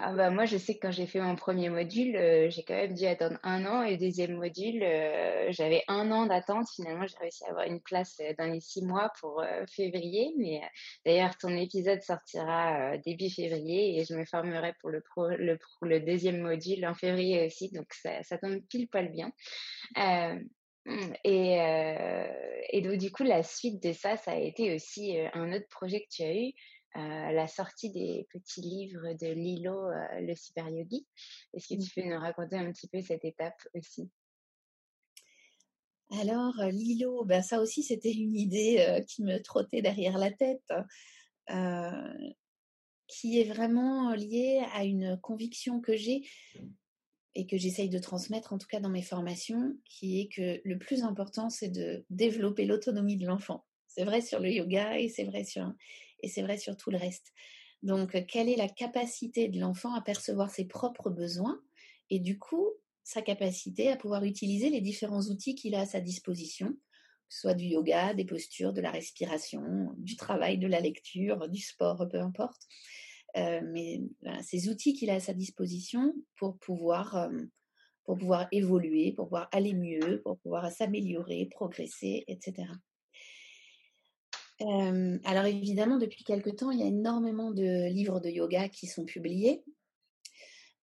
ah 0.02 0.14
bah 0.14 0.30
moi, 0.30 0.46
je 0.46 0.58
sais 0.58 0.76
que 0.76 0.88
quand 0.88 0.92
j'ai 0.92 1.08
fait 1.08 1.20
mon 1.20 1.36
premier 1.36 1.70
module, 1.70 2.16
euh, 2.16 2.50
j'ai 2.50 2.64
quand 2.64 2.76
même 2.76 2.94
dû 2.94 3.06
attendre 3.06 3.38
un 3.44 3.66
an 3.66 3.84
et 3.84 3.92
le 3.92 3.98
deuxième 3.98 4.36
module, 4.36 4.84
euh, 4.84 5.48
j'avais 5.52 5.84
un 5.88 6.12
an 6.12 6.26
d'attente. 6.26 6.68
Finalement, 6.76 7.06
j'ai 7.08 7.18
réussi 7.18 7.44
à 7.46 7.50
avoir 7.50 7.66
une 7.66 7.82
place 7.82 8.22
dans 8.38 8.52
les 8.52 8.60
six 8.60 8.84
mois 8.84 9.12
pour 9.20 9.44
février. 9.70 10.34
Mais 10.38 10.62
d'ailleurs, 11.06 11.38
ton 11.38 11.50
épisode 11.50 12.02
sortira 12.02 12.98
début 12.98 13.30
février 13.30 14.00
et 14.00 14.06
je 14.06 14.14
me 14.16 14.26
formerai 14.26 14.74
pour 14.82 14.90
le, 14.90 16.00
deuxième 16.00 16.42
module 16.42 16.86
en 16.86 16.94
février 16.94 17.46
aussi. 17.46 17.72
Donc, 17.72 17.88
ça, 17.94 18.38
tombe 18.38 18.60
pile 18.70 18.88
poil 18.88 19.10
bien. 19.12 19.32
Mmh, 20.90 21.14
et, 21.26 21.58
et, 22.70 22.82
donc, 22.82 22.98
du 22.98 23.12
coup, 23.12 23.24
la 23.24 23.44
suite 23.44 23.84
de 23.84 23.92
ça, 23.92 24.16
ça 24.16 24.32
a 24.32 24.38
été 24.38 24.74
aussi 24.74 25.18
un 25.34 25.52
autre 25.52 25.68
projet 25.70 26.00
que 26.00 26.08
tu 26.10 26.24
as 26.24 26.34
eu, 26.34 26.54
la 26.96 27.48
sortie 27.48 27.92
des 27.92 28.28
petits 28.32 28.62
livres 28.62 29.14
de 29.14 29.28
Lilo, 29.28 29.90
le 30.20 30.36
super 30.36 30.70
yogi. 30.70 31.06
Est-ce 31.54 31.68
que 31.68 31.82
tu 31.82 32.00
mmh. 32.00 32.04
peux 32.04 32.10
nous 32.10 32.20
raconter 32.20 32.56
un 32.56 32.72
petit 32.72 32.88
peu 32.88 33.02
cette 33.02 33.26
étape 33.26 33.60
aussi? 33.74 34.10
Alors, 36.22 36.54
Lilo, 36.72 37.26
ben 37.26 37.42
ça 37.42 37.60
aussi, 37.60 37.84
c'était 37.84 38.14
une 38.14 38.36
idée 38.36 39.04
qui 39.08 39.24
me 39.24 39.42
trottait 39.42 39.82
derrière 39.82 40.18
la 40.18 40.32
tête, 40.32 40.74
qui 43.08 43.40
est 43.40 43.44
vraiment 43.44 44.14
liée 44.14 44.62
à 44.74 44.86
une 44.86 45.20
conviction 45.22 45.82
que 45.82 45.96
j'ai 45.96 46.22
et 47.36 47.46
que 47.46 47.58
j'essaye 47.58 47.90
de 47.90 48.00
transmettre 48.00 48.54
en 48.54 48.58
tout 48.58 48.68
cas 48.68 48.80
dans 48.80 48.90
mes 48.90 49.04
formations, 49.04 49.78
qui 49.86 50.22
est 50.22 50.28
que 50.28 50.60
le 50.64 50.80
plus 50.80 51.04
important, 51.04 51.50
c'est 51.50 51.70
de 51.70 52.04
développer 52.10 52.66
l'autonomie 52.66 53.18
de 53.18 53.28
l'enfant. 53.28 53.64
C'est 53.88 54.06
vrai 54.06 54.22
sur 54.22 54.40
le 54.40 54.50
yoga 54.50 54.98
et 55.00 55.08
c'est 55.10 55.24
vrai 55.24 55.44
sur, 55.44 55.72
et 56.22 56.30
c'est 56.30 56.42
vrai 56.42 56.58
sur 56.58 56.76
tout 56.78 56.92
le 56.92 56.98
reste. 56.98 57.34
Donc, 57.84 58.26
quelle 58.28 58.50
est 58.50 58.56
la 58.56 58.70
capacité 58.70 59.50
de 59.50 59.60
l'enfant 59.60 59.94
à 59.94 60.02
percevoir 60.02 60.50
ses 60.50 60.66
propres 60.66 61.10
besoins 61.10 61.62
et 62.10 62.20
du 62.20 62.40
coup, 62.40 62.70
sa 63.04 63.22
capacité 63.22 63.90
à 63.90 63.98
pouvoir 63.98 64.24
utiliser 64.24 64.70
les 64.70 64.82
différents 64.82 65.22
outils 65.22 65.56
qu'il 65.56 65.76
a 65.76 65.82
à 65.82 65.86
sa 65.86 66.00
disposition, 66.00 66.76
ce 67.30 67.42
soit 67.42 67.54
du 67.54 67.66
yoga, 67.66 68.14
des 68.14 68.26
postures, 68.26 68.74
de 68.74 68.82
la 68.82 68.92
respiration, 68.92 69.94
du 69.98 70.16
travail, 70.16 70.58
de 70.58 70.68
la 70.68 70.80
lecture, 70.80 71.50
du 71.50 71.62
sport, 71.62 72.08
peu 72.10 72.20
importe. 72.20 72.62
Euh, 73.36 73.62
mais 73.66 74.02
ces 74.42 74.70
outils 74.70 74.94
qu'il 74.94 75.10
a 75.10 75.16
à 75.16 75.20
sa 75.20 75.34
disposition 75.34 76.14
pour 76.38 76.58
pouvoir, 76.58 77.16
euh, 77.16 77.30
pour 78.06 78.18
pouvoir 78.18 78.48
évoluer, 78.52 79.12
pour 79.12 79.26
pouvoir 79.26 79.50
aller 79.52 79.74
mieux, 79.74 80.22
pour 80.24 80.40
pouvoir 80.40 80.72
s'améliorer, 80.72 81.46
progresser, 81.46 82.24
etc. 82.28 82.68
Alors 84.60 85.46
évidemment, 85.46 85.98
depuis 85.98 86.24
quelque 86.24 86.50
temps, 86.50 86.72
il 86.72 86.80
y 86.80 86.84
a 86.84 86.88
énormément 86.88 87.52
de 87.52 87.90
livres 87.90 88.20
de 88.20 88.30
yoga 88.30 88.70
qui 88.70 88.88
sont 88.88 89.06
publiés, 89.06 89.64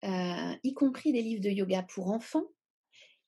y 0.03 0.75
compris 0.75 1.13
des 1.13 1.23
livres 1.23 1.43
de 1.43 1.51
yoga 1.51 1.83
pour 1.83 2.11
enfants. 2.11 2.47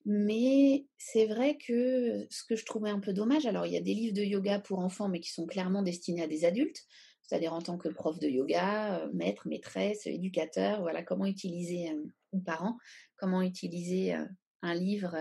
Mais 0.09 0.87
c'est 0.98 1.26
vrai 1.26 1.59
que 1.59 2.28
ce 2.30 2.44
que 2.44 2.54
je 2.54 2.64
trouvais 2.64 2.90
un 2.90 3.00
peu 3.00 3.12
dommage, 3.12 3.44
alors 3.44 3.66
il 3.66 3.72
y 3.72 3.76
a 3.76 3.80
des 3.80 3.92
livres 3.92 4.14
de 4.14 4.22
yoga 4.22 4.61
pour 4.61 4.78
enfants, 4.78 5.09
mais 5.09 5.18
qui 5.18 5.32
sont 5.32 5.46
clairement 5.46 5.82
destinés 5.82 6.22
à 6.22 6.28
des 6.28 6.44
adultes 6.44 6.87
c'est-à-dire 7.26 7.52
en 7.52 7.61
tant 7.61 7.76
que 7.76 7.88
prof 7.88 8.18
de 8.18 8.28
yoga, 8.28 9.09
maître, 9.12 9.48
maîtresse, 9.48 10.06
éducateur, 10.06 10.80
voilà 10.80 11.02
comment 11.02 11.26
utiliser, 11.26 11.92
ou 12.32 12.40
parent, 12.40 12.78
comment 13.16 13.42
utiliser 13.42 14.16
un 14.62 14.74
livre 14.74 15.16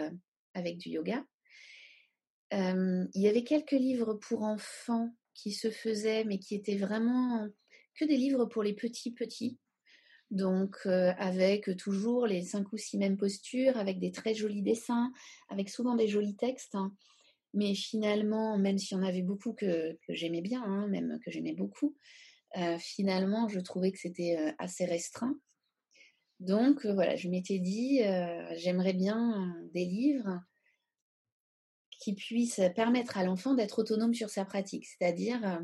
avec 0.53 0.77
du 0.77 0.89
yoga. 0.89 1.23
Il 2.51 3.21
y 3.21 3.27
avait 3.27 3.43
quelques 3.43 3.71
livres 3.71 4.13
pour 4.13 4.43
enfants 4.43 5.13
qui 5.33 5.51
se 5.51 5.69
faisaient, 5.69 6.23
mais 6.23 6.39
qui 6.39 6.55
étaient 6.55 6.77
vraiment 6.77 7.47
que 7.95 8.05
des 8.05 8.17
livres 8.17 8.45
pour 8.45 8.63
les 8.63 8.73
petits 8.73 9.11
petits. 9.11 9.59
Donc 10.31 10.85
avec 10.85 11.75
toujours 11.77 12.25
les 12.25 12.41
cinq 12.41 12.71
ou 12.73 12.77
six 12.77 12.97
mêmes 12.97 13.17
postures, 13.17 13.77
avec 13.77 13.99
des 13.99 14.11
très 14.11 14.33
jolis 14.33 14.63
dessins, 14.63 15.11
avec 15.49 15.69
souvent 15.69 15.95
des 15.95 16.07
jolis 16.07 16.35
textes. 16.35 16.75
Hein. 16.75 16.95
Mais 17.53 17.73
finalement, 17.73 18.57
même 18.57 18.77
s'il 18.77 18.97
y 18.97 18.99
en 18.99 19.03
avait 19.03 19.21
beaucoup 19.21 19.53
que, 19.53 19.97
j'aimais 20.09 20.41
bien, 20.41 20.63
hein, 20.63 20.87
même 20.87 21.19
que 21.23 21.31
j'aimais 21.31 21.53
beaucoup, 21.53 21.95
finalement, 22.79 23.47
je 23.47 23.59
trouvais 23.59 23.91
que 23.91 23.99
c'était 23.99 24.53
assez 24.59 24.85
restreint. 24.85 25.37
Donc 26.39 26.85
voilà, 26.85 27.15
je 27.15 27.29
m'étais 27.29 27.59
dit, 27.59 27.99
j'aimerais 28.55 28.93
bien 28.93 29.55
des 29.73 29.85
livres 29.85 30.41
qui 31.99 32.13
puissent 32.13 32.61
permettre 32.75 33.17
à 33.17 33.23
l'enfant 33.23 33.53
d'être 33.53 33.79
autonome 33.79 34.13
sur 34.13 34.29
sa 34.29 34.45
pratique. 34.45 34.85
C'est-à-dire, 34.85 35.61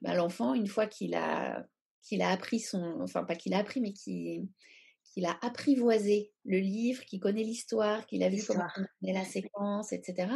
bah, 0.00 0.14
l'enfant, 0.14 0.54
une 0.54 0.66
fois 0.66 0.86
qu'il 0.86 1.14
a, 1.14 1.66
qu'il 2.02 2.22
a 2.22 2.30
appris 2.30 2.60
son... 2.60 3.00
Enfin, 3.00 3.24
pas 3.24 3.36
qu'il 3.36 3.54
a 3.54 3.58
appris, 3.58 3.80
mais 3.80 3.92
qu'il 3.92 5.26
a 5.26 5.38
apprivoisé 5.42 6.32
le 6.44 6.58
livre, 6.58 7.04
qu'il 7.04 7.20
connaît 7.20 7.42
l'histoire, 7.42 8.06
qu'il 8.06 8.22
a 8.22 8.28
vu 8.28 8.42
comment 8.46 8.66
la 9.02 9.24
séquence, 9.24 9.92
etc., 9.92 10.28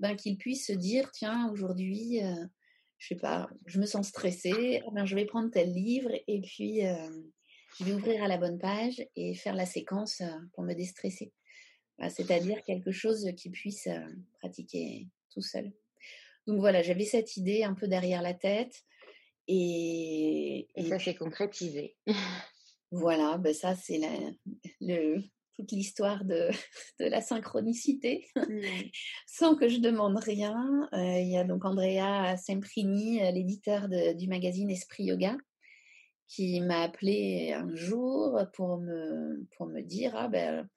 ben, 0.00 0.14
qu'il 0.14 0.36
puisse 0.36 0.66
se 0.66 0.72
dire 0.72 1.10
tiens, 1.12 1.50
aujourd'hui, 1.50 2.22
euh, 2.22 2.44
je 2.98 3.08
sais 3.08 3.16
pas, 3.16 3.48
je 3.66 3.80
me 3.80 3.86
sens 3.86 4.08
stressée, 4.08 4.82
eh 4.86 4.90
ben, 4.92 5.06
je 5.06 5.14
vais 5.14 5.24
prendre 5.24 5.50
tel 5.50 5.72
livre 5.72 6.10
et 6.26 6.40
puis 6.40 6.86
euh, 6.86 7.08
je 7.78 7.84
vais 7.84 7.92
ouvrir 7.92 8.22
à 8.22 8.28
la 8.28 8.36
bonne 8.36 8.58
page 8.58 9.02
et 9.16 9.34
faire 9.34 9.54
la 9.54 9.66
séquence 9.66 10.20
euh, 10.20 10.28
pour 10.52 10.64
me 10.64 10.74
déstresser. 10.74 11.32
C'est-à-dire 12.10 12.62
quelque 12.62 12.92
chose 12.92 13.30
qui 13.36 13.50
puisse 13.50 13.88
pratiquer 14.38 15.08
tout 15.30 15.42
seul. 15.42 15.72
Donc 16.46 16.60
voilà, 16.60 16.82
j'avais 16.82 17.04
cette 17.04 17.36
idée 17.36 17.64
un 17.64 17.74
peu 17.74 17.88
derrière 17.88 18.22
la 18.22 18.34
tête. 18.34 18.84
Et, 19.48 20.68
et, 20.74 20.88
ça 20.88 20.98
s'est 20.98 21.14
concrétisé. 21.14 21.96
Voilà, 22.92 23.36
ben 23.36 23.52
ça 23.52 23.74
c'est 23.74 24.00
le, 24.80 25.20
toute 25.56 25.72
l'histoire 25.72 26.24
de, 26.24 26.50
de, 27.00 27.06
la 27.06 27.20
synchronicité, 27.20 28.28
sans 29.26 29.56
que 29.56 29.68
je 29.68 29.78
demande 29.78 30.16
rien. 30.18 30.88
Euh, 30.92 31.20
il 31.20 31.28
y 31.28 31.36
a 31.36 31.42
donc 31.42 31.64
Andrea 31.64 32.36
Semprini, 32.36 33.22
euh, 33.22 33.32
l'éditeur 33.32 33.88
du 33.88 34.28
magazine 34.28 34.70
Esprit 34.70 35.04
Yoga, 35.04 35.36
qui 36.28 36.60
m'a 36.60 36.82
appelé 36.82 37.52
un 37.52 37.74
jour 37.74 38.40
pour 38.54 38.78
me, 38.78 39.44
pour 39.56 39.66
me 39.66 39.80
dire 39.80 40.12
ah 40.14 40.28
ben, 40.28 40.68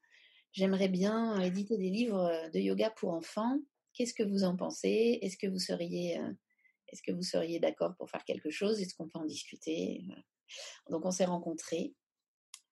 j'aimerais 0.51 0.89
bien 0.89 1.39
éditer 1.41 1.77
des 1.77 1.89
livres 1.89 2.49
de 2.53 2.59
yoga 2.59 2.89
pour 2.91 3.13
enfants. 3.13 3.59
Qu'est-ce 3.93 4.13
que 4.13 4.23
vous 4.23 4.43
en 4.43 4.55
pensez? 4.55 5.19
Est-ce 5.21 5.37
que 5.37 5.47
vous 5.47 5.59
seriez, 5.59 6.19
euh, 6.19 6.31
est-ce 6.87 7.01
que 7.01 7.11
vous 7.11 7.23
seriez 7.23 7.59
d'accord 7.59 7.95
pour 7.97 8.09
faire 8.09 8.23
quelque 8.23 8.49
chose? 8.49 8.81
Est-ce 8.81 8.95
qu'on 8.95 9.07
peut 9.07 9.19
en 9.19 9.25
discuter? 9.25 10.03
Donc 10.89 11.05
on 11.05 11.11
s'est 11.11 11.25
rencontrés 11.25 11.93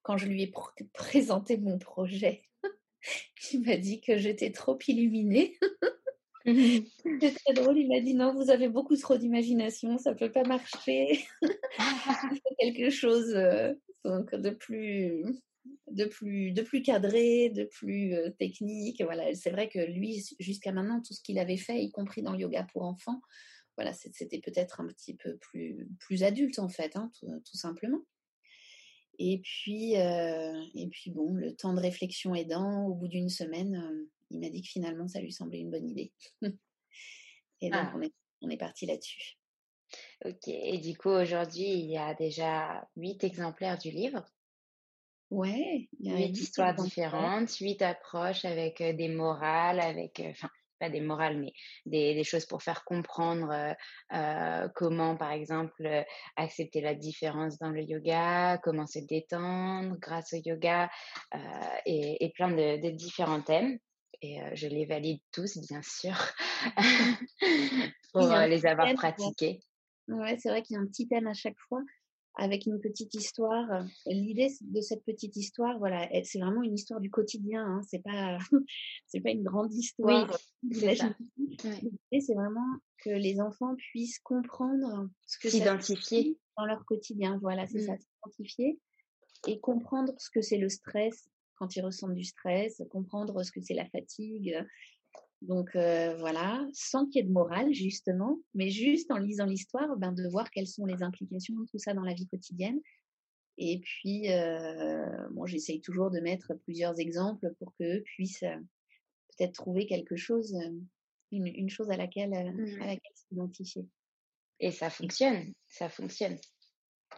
quand 0.07 0.17
je 0.17 0.27
lui 0.27 0.43
ai 0.43 0.53
présenté 0.93 1.57
mon 1.57 1.77
projet, 1.77 2.43
il 3.53 3.61
m'a 3.61 3.75
dit 3.75 3.99
que 3.99 4.17
j'étais 4.17 4.51
trop 4.51 4.79
illuminée. 4.87 5.59
C'est 6.45 7.35
très 7.43 7.53
drôle, 7.53 7.77
il 7.77 7.89
m'a 7.89 7.99
dit 7.99 8.13
non, 8.13 8.33
vous 8.33 8.49
avez 8.49 8.69
beaucoup 8.69 8.95
trop 8.95 9.17
d'imagination, 9.17 9.97
ça 9.97 10.13
ne 10.13 10.17
peut 10.17 10.31
pas 10.31 10.45
marcher. 10.45 11.25
quelque 12.57 12.89
chose 12.89 13.35
euh, 13.35 13.73
de 14.05 14.49
plus 14.51 15.25
de 15.91 16.05
plus 16.05 16.51
de 16.51 16.61
plus 16.61 16.81
cadré, 16.81 17.49
de 17.49 17.63
plus 17.63 18.13
euh, 18.13 18.29
technique. 18.31 19.01
Voilà, 19.01 19.33
c'est 19.35 19.51
vrai 19.51 19.69
que 19.69 19.79
lui 19.79 20.23
jusqu'à 20.39 20.71
maintenant 20.71 21.01
tout 21.01 21.13
ce 21.13 21.21
qu'il 21.21 21.39
avait 21.39 21.57
fait, 21.57 21.83
y 21.83 21.91
compris 21.91 22.21
dans 22.21 22.33
le 22.33 22.39
yoga 22.39 22.67
pour 22.71 22.83
enfants, 22.83 23.21
voilà, 23.77 23.93
c'était 23.93 24.39
peut-être 24.39 24.81
un 24.81 24.87
petit 24.87 25.15
peu 25.15 25.37
plus 25.37 25.87
plus 25.99 26.23
adulte 26.23 26.59
en 26.59 26.69
fait, 26.69 26.95
hein, 26.95 27.11
tout 27.21 27.57
simplement. 27.57 28.01
Et 29.19 29.39
puis, 29.39 29.97
euh, 29.97 30.63
et 30.75 30.87
puis 30.87 31.11
bon, 31.11 31.33
le 31.33 31.55
temps 31.55 31.73
de 31.73 31.79
réflexion 31.79 32.35
aidant, 32.35 32.85
au 32.85 32.93
bout 32.93 33.07
d'une 33.07 33.29
semaine, 33.29 33.75
euh, 33.75 34.09
il 34.29 34.39
m'a 34.39 34.49
dit 34.49 34.61
que 34.61 34.67
finalement, 34.67 35.07
ça 35.07 35.19
lui 35.19 35.31
semblait 35.31 35.59
une 35.59 35.71
bonne 35.71 35.89
idée. 35.89 36.11
et 37.61 37.69
donc, 37.69 37.81
ah. 37.81 37.93
on 37.95 38.01
est, 38.01 38.13
on 38.41 38.49
est 38.49 38.57
parti 38.57 38.85
là-dessus. 38.85 39.37
Ok, 40.25 40.47
et 40.47 40.77
du 40.77 40.95
coup, 40.97 41.09
aujourd'hui, 41.09 41.67
il 41.67 41.89
y 41.89 41.97
a 41.97 42.13
déjà 42.13 42.87
huit 42.95 43.23
exemplaires 43.23 43.77
du 43.77 43.89
livre. 43.89 44.23
Ouais, 45.29 45.89
il 45.99 46.09
y 46.09 46.13
a 46.13 46.17
huit 46.17 46.37
histoires 46.37 46.73
différentes, 46.73 47.53
huit 47.57 47.81
approches 47.81 48.45
avec 48.45 48.81
des 48.81 49.09
morales, 49.09 49.81
avec, 49.81 50.21
enfin, 50.25 50.49
pas 50.79 50.89
des 50.89 51.01
morales, 51.01 51.37
mais 51.37 51.53
des, 51.85 52.15
des, 52.15 52.23
choses 52.23 52.45
pour 52.45 52.61
faire 52.61 52.85
comprendre 52.85 53.51
euh, 53.51 53.73
euh 54.13 54.69
comment, 54.75 55.17
par 55.17 55.31
exemple, 55.31 56.05
accepter 56.37 56.79
la 56.81 56.95
différence 56.95 57.57
dans 57.57 57.71
le 57.71 57.81
yoga, 57.83 58.57
comment 58.63 58.87
se 58.87 58.99
détendre 58.99 59.97
grâce 59.99 60.33
au 60.33 60.37
yoga 60.45 60.89
euh, 61.35 61.39
et, 61.85 62.23
et, 62.23 62.31
plein 62.31 62.51
de, 62.51 62.81
de, 62.81 62.89
différents 62.91 63.41
thèmes. 63.41 63.79
Et 64.21 64.39
je 64.53 64.67
les 64.67 64.85
valide 64.85 65.19
tous, 65.31 65.57
bien 65.67 65.81
sûr, 65.83 66.15
pour 68.13 68.27
les 68.27 68.65
avoir 68.65 68.91
pratiqués. 68.95 69.59
Ouais, 70.07 70.37
c'est 70.39 70.49
vrai 70.49 70.63
qu'il 70.63 70.75
y 70.75 70.77
a 70.77 70.81
un 70.81 70.87
petit 70.87 71.07
thème 71.07 71.27
à 71.27 71.33
chaque 71.33 71.59
fois 71.67 71.81
avec 72.37 72.65
une 72.65 72.79
petite 72.79 73.13
histoire. 73.15 73.85
L'idée 74.05 74.49
de 74.61 74.81
cette 74.81 75.03
petite 75.03 75.35
histoire, 75.35 75.77
voilà, 75.79 76.07
c'est 76.23 76.39
vraiment 76.39 76.63
une 76.63 76.75
histoire 76.75 76.99
du 76.99 77.09
quotidien. 77.09 77.65
Hein, 77.65 77.81
c'est 77.87 78.03
pas, 78.03 78.37
c'est 79.07 79.19
pas 79.21 79.31
une 79.31 79.43
grande 79.43 79.73
histoire. 79.73 80.31
L'idée, 80.63 82.21
c'est 82.21 82.35
vraiment 82.35 82.77
que 83.03 83.09
les 83.09 83.41
enfants 83.41 83.75
puissent 83.75 84.19
comprendre 84.19 85.09
ce 85.25 85.39
que 85.39 85.49
s'identifier 85.49 86.37
dans 86.57 86.65
leur 86.65 86.85
quotidien. 86.85 87.39
Voilà, 87.41 87.67
c'est 87.67 87.81
ça, 87.81 87.93
mmh. 87.93 87.99
s'identifier 87.99 88.79
et 89.47 89.59
comprendre 89.59 90.13
ce 90.17 90.29
que 90.29 90.41
c'est 90.41 90.57
le 90.57 90.69
stress 90.69 91.29
quand 91.55 91.75
ils 91.75 91.81
ressentent 91.81 92.13
du 92.13 92.23
stress, 92.23 92.81
comprendre 92.91 93.43
ce 93.43 93.51
que 93.51 93.61
c'est 93.61 93.73
la 93.73 93.85
fatigue. 93.87 94.55
Donc 95.41 95.69
voilà, 95.73 96.65
sans 96.73 97.05
qu'il 97.05 97.21
y 97.21 97.25
ait 97.25 97.27
de 97.27 97.31
morale 97.31 97.73
justement, 97.73 98.39
mais 98.53 98.69
juste 98.69 99.11
en 99.11 99.17
lisant 99.17 99.45
l'histoire, 99.45 99.95
ben, 99.97 100.11
de 100.11 100.27
voir 100.27 100.49
quelles 100.49 100.67
sont 100.67 100.85
les 100.85 101.03
implications 101.03 101.55
de 101.55 101.65
tout 101.65 101.77
ça 101.77 101.93
dans 101.93 102.03
la 102.03 102.13
vie 102.13 102.27
quotidienne. 102.27 102.79
Et 103.59 103.79
puis, 103.79 104.27
bon, 105.31 105.45
j'essaye 105.45 105.79
toujours 105.81 106.09
de 106.09 106.19
mettre 106.19 106.53
plusieurs 106.63 106.99
exemples 106.99 107.53
pour 107.59 107.73
qu'eux 107.75 108.01
puissent 108.01 108.43
peut-être 109.37 109.53
trouver 109.53 109.85
quelque 109.85 110.15
chose, 110.15 110.55
une, 111.31 111.69
chose 111.69 111.89
à 111.91 111.97
laquelle, 111.97 112.31
mmh. 112.31 112.81
à 112.81 112.87
laquelle 112.87 113.11
s'identifier. 113.15 113.85
Et 114.59 114.71
ça 114.71 114.89
fonctionne, 114.89 115.53
ça 115.67 115.89
fonctionne. 115.89 116.37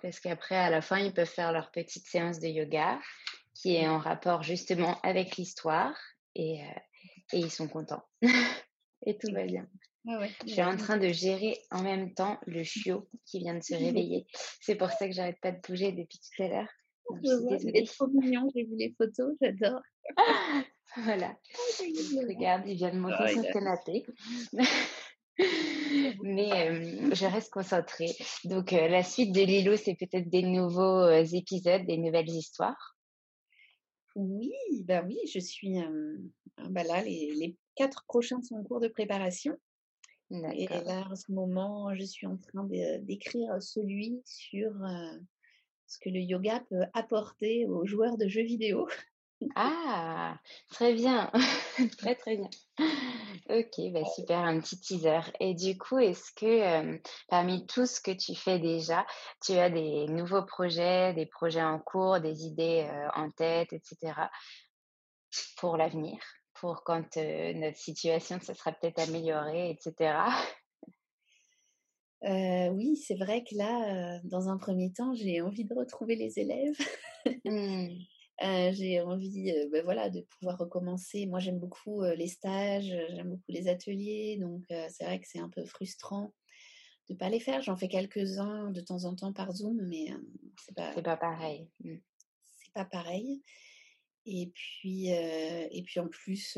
Parce 0.02 0.20
qu'après, 0.20 0.56
à 0.56 0.70
la 0.70 0.82
fin, 0.82 1.00
ils 1.00 1.14
peuvent 1.14 1.28
faire 1.28 1.52
leur 1.52 1.72
petite 1.72 2.06
séance 2.08 2.40
de 2.40 2.48
yoga 2.48 3.00
qui 3.54 3.76
est 3.76 3.88
en 3.88 3.98
rapport 3.98 4.44
justement 4.44 5.00
avec 5.02 5.38
l'histoire 5.38 5.98
et, 6.36 6.64
euh, 6.64 6.80
et, 7.34 7.40
ils 7.40 7.52
sont 7.52 7.68
contents. 7.68 8.04
et 9.06 9.18
tout 9.18 9.32
va 9.34 9.46
bien. 9.46 9.68
je 10.46 10.52
suis 10.52 10.64
en 10.64 10.78
train 10.78 10.98
de 10.98 11.10
gérer 11.10 11.58
en 11.72 11.82
même 11.82 12.14
temps 12.14 12.38
le 12.46 12.64
chiot 12.64 13.10
qui 13.26 13.40
vient 13.40 13.56
de 13.56 13.64
se 13.64 13.74
réveiller. 13.86 14.26
C'est 14.62 14.76
pour 14.76 14.90
ça 14.92 15.08
que 15.08 15.14
j'arrête 15.14 15.40
pas 15.42 15.52
de 15.52 15.60
bouger 15.68 15.92
depuis 15.92 16.20
tout 16.20 16.44
à 16.44 16.48
l'heure. 16.48 16.70
C'est 17.24 17.86
trop 17.86 18.08
mignon, 18.08 18.50
j'ai 18.56 18.64
vu 18.64 18.76
les 18.76 18.94
photos, 18.96 19.36
j'adore. 19.42 19.82
voilà. 20.98 21.36
Ah, 21.56 21.84
Regarde, 22.28 22.64
il 22.68 22.76
vient 22.76 22.92
de 22.92 23.00
monter 23.00 23.16
oh, 23.20 23.28
son 23.28 23.44
canapé. 23.52 24.06
Mais 26.22 27.16
je 27.16 27.26
reste 27.26 27.52
concentrée. 27.52 28.16
Donc, 28.44 28.72
la 28.72 29.02
suite 29.02 29.32
de 29.34 29.42
Lilo, 29.42 29.76
c'est 29.76 29.96
peut-être 29.96 30.30
des 30.30 30.44
nouveaux 30.44 31.10
épisodes, 31.10 31.84
des 31.88 31.98
nouvelles 31.98 32.30
histoires. 32.30 32.99
Oui, 34.16 34.54
bah 34.84 35.04
oui, 35.06 35.18
je 35.32 35.40
suis. 35.40 35.78
bah 36.70 36.84
là, 36.84 37.04
les, 37.04 37.56
quatre 37.76 38.04
prochains 38.08 38.42
sont 38.42 38.56
en 38.56 38.64
cours 38.64 38.80
de 38.80 38.88
préparation. 38.88 39.56
Et 40.32 40.68
là, 40.68 41.08
en 41.10 41.16
ce 41.16 41.32
moment, 41.32 41.96
je 41.96 42.04
suis 42.04 42.28
en 42.28 42.38
train 42.38 42.68
d'écrire 43.02 43.62
celui 43.62 44.22
sur 44.26 44.72
ce 45.88 45.98
que 46.00 46.10
le 46.10 46.20
yoga 46.20 46.64
peut 46.70 46.84
apporter 46.94 47.66
aux 47.68 47.86
joueurs 47.86 48.18
de 48.18 48.28
jeux 48.28 48.44
vidéo. 48.44 48.88
Ah, 49.56 50.38
très 50.70 50.94
bien, 50.94 51.32
très 51.98 52.16
très 52.16 52.36
bien. 52.36 52.50
Ok, 53.50 53.92
bah 53.94 54.04
super, 54.06 54.40
un 54.40 54.60
petit 54.60 54.80
teaser. 54.80 55.22
Et 55.40 55.54
du 55.54 55.78
coup, 55.78 55.98
est-ce 55.98 56.32
que 56.34 57.00
parmi 57.30 57.66
tout 57.66 57.86
ce 57.86 58.02
que 58.02 58.12
tu 58.12 58.36
fais 58.36 58.60
déjà, 58.60 59.06
tu 59.42 59.54
as 59.54 59.70
des 59.70 60.08
nouveaux 60.08 60.44
projets, 60.44 61.14
des 61.14 61.26
projets 61.26 61.64
en 61.64 61.80
cours, 61.80 62.20
des 62.20 62.46
idées 62.46 62.90
en 63.16 63.32
tête, 63.32 63.72
etc. 63.72 64.30
pour 65.58 65.78
l'avenir, 65.78 66.20
pour 66.54 66.84
quand 66.84 67.16
notre 67.16 67.78
situation 67.78 68.40
se 68.42 68.54
sera 68.54 68.74
peut-être 68.74 69.00
améliorée, 69.00 69.72
etc. 69.72 70.28
oui, 72.74 72.98
c'est 72.98 73.16
vrai 73.16 73.46
que 73.50 73.56
là, 73.56 74.20
dans 74.26 74.50
un 74.50 74.58
premier 74.58 74.92
temps, 74.92 75.14
j'ai 75.14 75.42
envie 75.42 75.64
de 75.64 75.74
retrouver 75.74 76.16
les 76.18 76.40
élèves. 76.40 76.76
Mmh 78.42 78.74
j'ai 78.74 79.02
envie 79.02 79.54
ben 79.72 79.84
voilà, 79.84 80.10
de 80.10 80.22
pouvoir 80.22 80.58
recommencer. 80.58 81.26
Moi, 81.26 81.40
j'aime 81.40 81.60
beaucoup 81.60 82.04
les 82.04 82.28
stages, 82.28 82.96
j'aime 83.10 83.32
beaucoup 83.32 83.52
les 83.52 83.68
ateliers. 83.68 84.38
Donc, 84.40 84.64
c'est 84.70 85.04
vrai 85.04 85.20
que 85.20 85.28
c'est 85.28 85.40
un 85.40 85.50
peu 85.50 85.66
frustrant 85.66 86.34
de 87.10 87.14
ne 87.14 87.18
pas 87.18 87.30
les 87.30 87.40
faire. 87.40 87.62
J'en 87.62 87.76
fais 87.76 87.88
quelques-uns 87.88 88.72
de 88.72 88.82
temps 88.82 89.06
en 89.06 89.16
temps 89.16 89.34
par 89.34 89.52
Zoom, 89.52 89.82
mais 89.88 90.08
c'est 90.66 90.76
pas, 90.76 90.94
pas 91.02 91.18
pareil. 91.18 91.68
Mmh. 91.84 91.96
C'est 92.44 92.74
pas 92.74 92.86
pareil. 92.86 93.44
Et 94.26 94.52
puis, 94.54 95.08
et 95.08 95.84
puis 95.86 96.00
en 96.00 96.08
plus, 96.08 96.58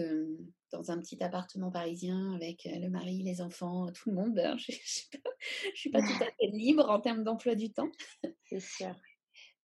dans 0.71 0.91
un 0.91 0.99
petit 0.99 1.23
appartement 1.23 1.71
parisien 1.71 2.33
avec 2.33 2.65
le 2.65 2.89
mari, 2.89 3.23
les 3.23 3.41
enfants, 3.41 3.91
tout 3.91 4.09
le 4.09 4.15
monde, 4.15 4.33
ben, 4.33 4.57
je 4.57 4.71
ne 4.71 4.77
suis 5.75 5.89
pas 5.89 6.01
tout 6.01 6.23
à 6.23 6.25
fait 6.39 6.47
libre 6.51 6.89
en 6.89 6.99
termes 6.99 7.23
d'emploi 7.23 7.55
du 7.55 7.71
temps. 7.71 7.89
C'est 8.45 8.59
sûr. 8.59 8.95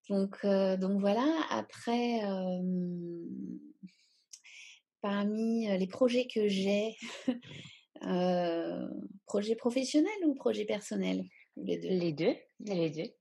Donc, 0.10 0.46
donc 0.46 1.00
voilà, 1.00 1.26
après, 1.50 2.22
parmi 5.02 5.68
les 5.78 5.88
projets 5.88 6.28
que 6.28 6.48
j'ai, 6.48 6.96
projet 9.26 9.56
professionnel 9.56 10.14
ou 10.26 10.34
projet 10.34 10.66
personnel 10.66 11.24
Les 11.58 11.78
deux? 11.78 11.90
Les 11.90 12.14
deux, 12.14 12.36
les 12.60 12.90
deux. 12.90 13.12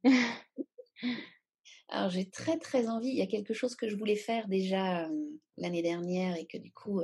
Alors 1.89 2.11
j'ai 2.11 2.29
très 2.29 2.59
très 2.59 2.89
envie, 2.89 3.09
il 3.09 3.17
y 3.17 3.23
a 3.23 3.27
quelque 3.27 3.55
chose 3.55 3.77
que 3.77 3.89
je 3.89 3.97
voulais 3.97 4.17
faire 4.17 4.49
déjà 4.49 5.09
l'année 5.57 5.83
dernière 5.83 6.37
et 6.37 6.47
que 6.47 6.59
du 6.59 6.73
coup 6.73 7.01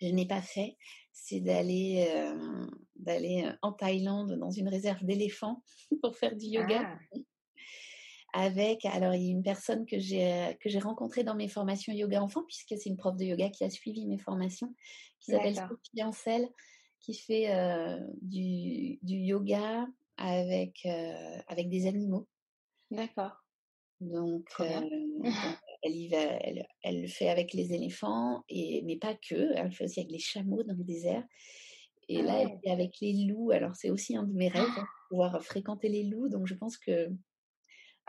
je 0.00 0.08
n'ai 0.08 0.26
pas 0.26 0.42
fait, 0.42 0.76
c'est 1.12 1.40
d'aller 1.40 2.06
d'aller 2.96 3.50
en 3.62 3.72
Thaïlande 3.72 4.38
dans 4.38 4.50
une 4.50 4.68
réserve 4.68 5.04
d'éléphants 5.04 5.62
pour 6.02 6.16
faire 6.16 6.36
du 6.36 6.46
yoga. 6.46 6.98
Ah 7.12 7.18
avec, 8.32 8.84
alors 8.84 9.14
il 9.14 9.22
y 9.22 9.28
a 9.28 9.32
une 9.32 9.42
personne 9.42 9.86
que 9.86 9.98
j'ai 9.98 10.56
que 10.60 10.68
j'ai 10.68 10.78
rencontrée 10.78 11.24
dans 11.24 11.34
mes 11.34 11.48
formations 11.48 11.92
yoga 11.92 12.22
enfant, 12.22 12.42
puisque 12.44 12.74
c'est 12.80 12.90
une 12.90 12.96
prof 12.96 13.16
de 13.16 13.24
yoga 13.24 13.48
qui 13.50 13.64
a 13.64 13.70
suivi 13.70 14.06
mes 14.06 14.18
formations, 14.18 14.74
qui 15.20 15.32
s'appelle 15.32 15.54
Sophie 15.54 16.02
Ancel, 16.02 16.48
qui 17.00 17.14
fait 17.14 17.48
du, 18.20 18.98
du, 19.02 19.16
yoga 19.16 19.86
avec, 20.16 20.86
avec 21.46 21.68
des 21.68 21.86
animaux. 21.86 22.28
D'accord. 22.90 23.32
Donc, 24.00 24.48
elle, 25.82 25.96
y 25.96 26.08
va, 26.08 26.18
elle, 26.18 26.66
elle, 26.82 27.02
le 27.02 27.08
fait 27.08 27.28
avec 27.28 27.52
les 27.52 27.72
éléphants, 27.72 28.44
et, 28.48 28.82
mais 28.82 28.96
pas 28.96 29.14
que, 29.14 29.56
elle 29.56 29.66
le 29.66 29.70
fait 29.70 29.84
aussi 29.84 30.00
avec 30.00 30.12
les 30.12 30.18
chameaux 30.18 30.62
dans 30.62 30.74
le 30.74 30.84
désert. 30.84 31.24
Et 32.08 32.22
là, 32.22 32.40
elle 32.40 32.58
est 32.62 32.70
avec 32.70 33.00
les 33.00 33.26
loups. 33.26 33.50
Alors, 33.50 33.76
c'est 33.76 33.90
aussi 33.90 34.16
un 34.16 34.22
de 34.22 34.32
mes 34.32 34.48
rêves, 34.48 34.64
hein, 34.78 34.86
pouvoir 35.10 35.42
fréquenter 35.42 35.88
les 35.90 36.04
loups. 36.04 36.28
Donc, 36.28 36.46
je 36.46 36.54
pense 36.54 36.78
que 36.78 37.10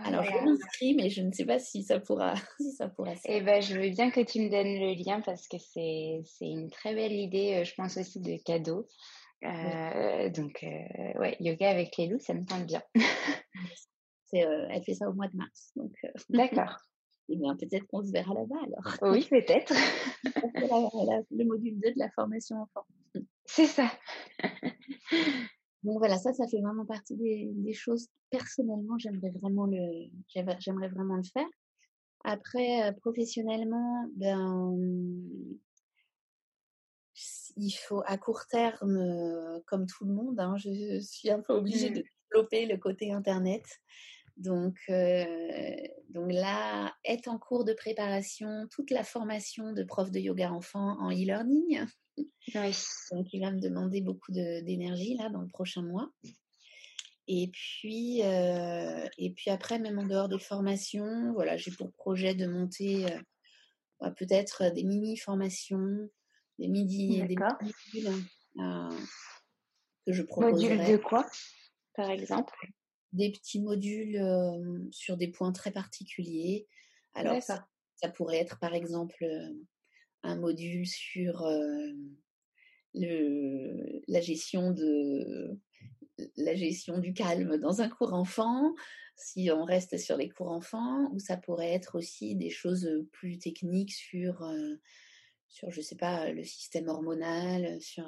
Alors, 0.05 0.23
je 0.23 0.45
m'inscris, 0.45 0.95
mais 0.95 1.09
je 1.09 1.21
ne 1.21 1.31
sais 1.31 1.45
pas 1.45 1.59
si 1.59 1.83
ça 1.83 1.99
pourra, 1.99 2.33
si 2.59 2.71
ça 2.71 2.87
pourra 2.89 3.13
Eh 3.25 3.41
ben, 3.41 3.61
je 3.61 3.75
veux 3.75 3.89
bien 3.89 4.11
que 4.11 4.21
tu 4.21 4.39
me 4.39 4.49
donnes 4.49 4.79
le 4.79 4.93
lien 5.03 5.21
parce 5.21 5.47
que 5.47 5.57
c'est, 5.57 6.21
c'est 6.25 6.47
une 6.47 6.69
très 6.69 6.95
belle 6.95 7.13
idée, 7.13 7.55
euh, 7.55 7.63
je 7.63 7.73
pense 7.75 7.97
aussi 7.97 8.19
de 8.19 8.37
cadeau. 8.43 8.87
Euh, 9.43 10.29
donc, 10.29 10.63
euh, 10.63 11.19
ouais, 11.19 11.37
yoga 11.39 11.69
avec 11.69 11.95
les 11.97 12.07
loups, 12.07 12.19
ça 12.19 12.33
me 12.33 12.45
tente 12.45 12.65
bien. 12.65 12.81
c'est, 14.25 14.39
elle 14.39 14.83
fait 14.83 14.95
ça 14.95 15.09
au 15.09 15.13
mois 15.13 15.27
de 15.27 15.37
mars. 15.37 15.71
Donc, 15.75 15.93
D'accord. 16.29 16.77
Eh 17.31 17.37
bien, 17.37 17.55
peut-être 17.55 17.85
qu'on 17.87 18.03
se 18.03 18.11
verra 18.11 18.33
là-bas 18.33 18.55
alors. 18.65 19.13
Oui, 19.13 19.25
peut-être. 19.29 19.73
le 21.31 21.45
module 21.45 21.79
2 21.79 21.91
de 21.91 21.99
la 21.99 22.09
formation 22.11 22.57
enfant. 22.57 22.85
C'est 23.45 23.67
ça. 23.67 23.91
Donc 25.83 25.97
voilà, 25.99 26.17
ça, 26.17 26.33
ça 26.33 26.47
fait 26.47 26.61
vraiment 26.61 26.85
partie 26.85 27.15
des, 27.15 27.73
choses 27.73 28.07
personnellement, 28.29 28.97
j'aimerais 28.97 29.31
vraiment 29.31 29.65
le, 29.65 30.09
j'aimerais 30.27 30.89
vraiment 30.89 31.15
le 31.15 31.23
faire. 31.23 31.47
Après, 32.25 32.93
professionnellement, 33.01 34.05
ben, 34.15 34.75
il 37.55 37.71
faut 37.71 38.03
à 38.05 38.17
court 38.17 38.45
terme, 38.49 39.61
comme 39.65 39.85
tout 39.85 40.05
le 40.05 40.13
monde, 40.13 40.39
hein, 40.39 40.55
je 40.57 40.99
suis 40.99 41.29
un 41.29 41.39
peu 41.39 41.53
obligée 41.53 41.89
de 41.89 41.99
mmh. 42.01 42.03
développer 42.31 42.65
le 42.65 42.77
côté 42.77 43.11
internet. 43.13 43.63
Donc, 44.39 44.77
donc 46.09 46.31
là, 46.31 46.93
est 47.03 47.27
en 47.27 47.37
cours 47.37 47.65
de 47.65 47.73
préparation 47.73 48.67
toute 48.71 48.89
la 48.89 49.03
formation 49.03 49.73
de 49.73 49.83
prof 49.83 50.11
de 50.11 50.19
yoga 50.19 50.51
enfant 50.51 50.97
en 50.99 51.11
e-learning. 51.11 51.85
Donc, 53.11 53.27
il 53.33 53.41
va 53.41 53.51
me 53.51 53.59
demander 53.59 54.01
beaucoup 54.01 54.31
d'énergie 54.31 55.15
là 55.15 55.29
dans 55.29 55.41
le 55.41 55.47
prochain 55.47 55.81
mois. 55.81 56.09
Et 57.31 57.51
puis, 57.53 58.23
euh, 58.23 59.07
et 59.19 59.31
puis 59.31 59.51
après, 59.51 59.77
même 59.77 59.99
en 59.99 60.07
dehors 60.07 60.29
des 60.29 60.39
formations, 60.39 61.31
voilà, 61.33 61.57
j'ai 61.57 61.69
pour 61.69 61.91
projet 61.93 62.33
de 62.33 62.47
monter 62.47 63.05
euh, 63.05 63.19
bah, 63.99 64.09
peut-être 64.09 64.73
des 64.73 64.83
mini-formations, 64.83 66.09
des 66.57 66.67
midi, 66.67 67.21
des 67.27 67.35
modules 67.35 68.25
euh, 68.57 68.97
que 70.07 70.13
je 70.13 70.23
proposerai. 70.23 70.93
De 70.93 70.97
quoi, 70.97 71.23
par 71.93 72.09
exemple? 72.09 72.51
Des 73.11 73.31
petits 73.31 73.61
modules 73.61 74.21
sur 74.91 75.17
des 75.17 75.27
points 75.29 75.51
très 75.51 75.71
particuliers. 75.71 76.67
Alors, 77.13 77.41
ça, 77.41 77.67
ça, 77.95 78.09
pourrait 78.09 78.37
être 78.37 78.59
par 78.59 78.75
exemple 78.75 79.25
un 80.23 80.35
module 80.35 80.85
sur 80.85 81.43
le, 82.93 84.01
la 84.07 84.21
gestion 84.21 84.71
de 84.71 85.59
la 86.35 86.53
gestion 86.53 86.97
du 86.97 87.13
calme 87.13 87.57
dans 87.57 87.81
un 87.81 87.89
cours 87.89 88.13
enfant, 88.13 88.75
si 89.15 89.49
on 89.51 89.63
reste 89.63 89.97
sur 89.97 90.17
les 90.17 90.29
cours 90.29 90.51
enfants, 90.51 91.09
ou 91.13 91.19
ça 91.19 91.37
pourrait 91.37 91.71
être 91.71 91.97
aussi 91.97 92.35
des 92.35 92.49
choses 92.49 92.89
plus 93.11 93.37
techniques 93.37 93.93
sur, 93.93 94.45
sur 95.47 95.71
je 95.71 95.81
sais 95.81 95.95
pas, 95.95 96.31
le 96.31 96.43
système 96.43 96.87
hormonal, 96.87 97.81
sur 97.81 98.05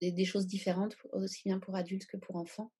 des, 0.00 0.12
des, 0.12 0.24
choses 0.24 0.46
différentes 0.46 0.96
aussi 1.12 1.42
bien 1.44 1.58
pour 1.58 1.76
adultes 1.76 2.06
que 2.06 2.16
pour 2.16 2.36
enfants, 2.36 2.72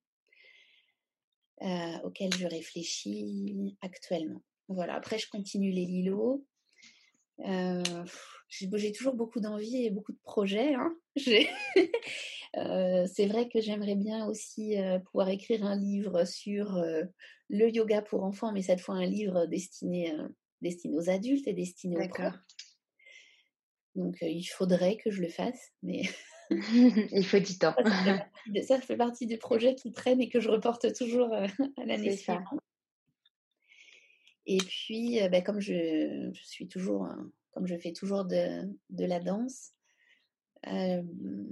auxquelles 2.04 2.34
je 2.34 2.46
réfléchis 2.46 3.76
actuellement. 3.80 4.42
voilà, 4.68 4.94
après, 4.94 5.18
je 5.18 5.28
continue 5.28 5.70
les 5.70 5.86
lilos. 5.86 6.44
Euh, 7.46 7.82
j'ai 8.48 8.92
toujours 8.92 9.14
beaucoup 9.14 9.40
d'envie 9.40 9.84
et 9.84 9.90
beaucoup 9.90 10.12
de 10.12 10.20
projets. 10.22 10.74
Hein. 10.74 10.94
euh, 12.56 13.06
c'est 13.12 13.26
vrai 13.26 13.48
que 13.48 13.60
j'aimerais 13.60 13.94
bien 13.94 14.26
aussi 14.26 14.78
euh, 14.78 14.98
pouvoir 14.98 15.28
écrire 15.30 15.64
un 15.64 15.76
livre 15.76 16.24
sur 16.24 16.76
euh, 16.76 17.04
le 17.48 17.70
yoga 17.70 18.02
pour 18.02 18.24
enfants, 18.24 18.52
mais 18.52 18.62
cette 18.62 18.80
fois 18.80 18.96
un 18.96 19.06
livre 19.06 19.46
destiné, 19.46 20.14
destiné 20.60 20.96
aux 20.96 21.08
adultes 21.08 21.48
et 21.48 21.54
destiné 21.54 21.96
aux 21.96 22.08
pros. 22.08 22.30
Donc 23.94 24.16
il 24.22 24.44
faudrait 24.44 24.96
que 24.96 25.10
je 25.10 25.22
le 25.22 25.28
fasse, 25.28 25.70
mais 25.82 26.02
il 27.12 27.26
faut 27.26 27.38
du 27.38 27.58
temps. 27.58 27.74
ça, 28.62 28.80
fait 28.80 28.96
partie 28.96 29.26
des 29.26 29.38
projets 29.38 29.74
qui 29.74 29.92
traînent 29.92 30.20
et 30.20 30.28
que 30.28 30.40
je 30.40 30.48
reporte 30.48 30.92
toujours 30.94 31.32
à 31.34 31.84
l'année 31.84 32.16
suivante. 32.16 32.60
Et 34.46 34.58
puis, 34.58 35.20
ben, 35.30 35.42
comme 35.42 35.60
je, 35.60 36.30
je, 36.32 36.44
suis 36.44 36.66
toujours 36.66 37.08
comme 37.52 37.66
je 37.66 37.76
fais 37.76 37.92
toujours 37.92 38.24
de, 38.24 38.68
de 38.90 39.04
la 39.04 39.20
danse, 39.20 39.72
euh, 40.66 41.02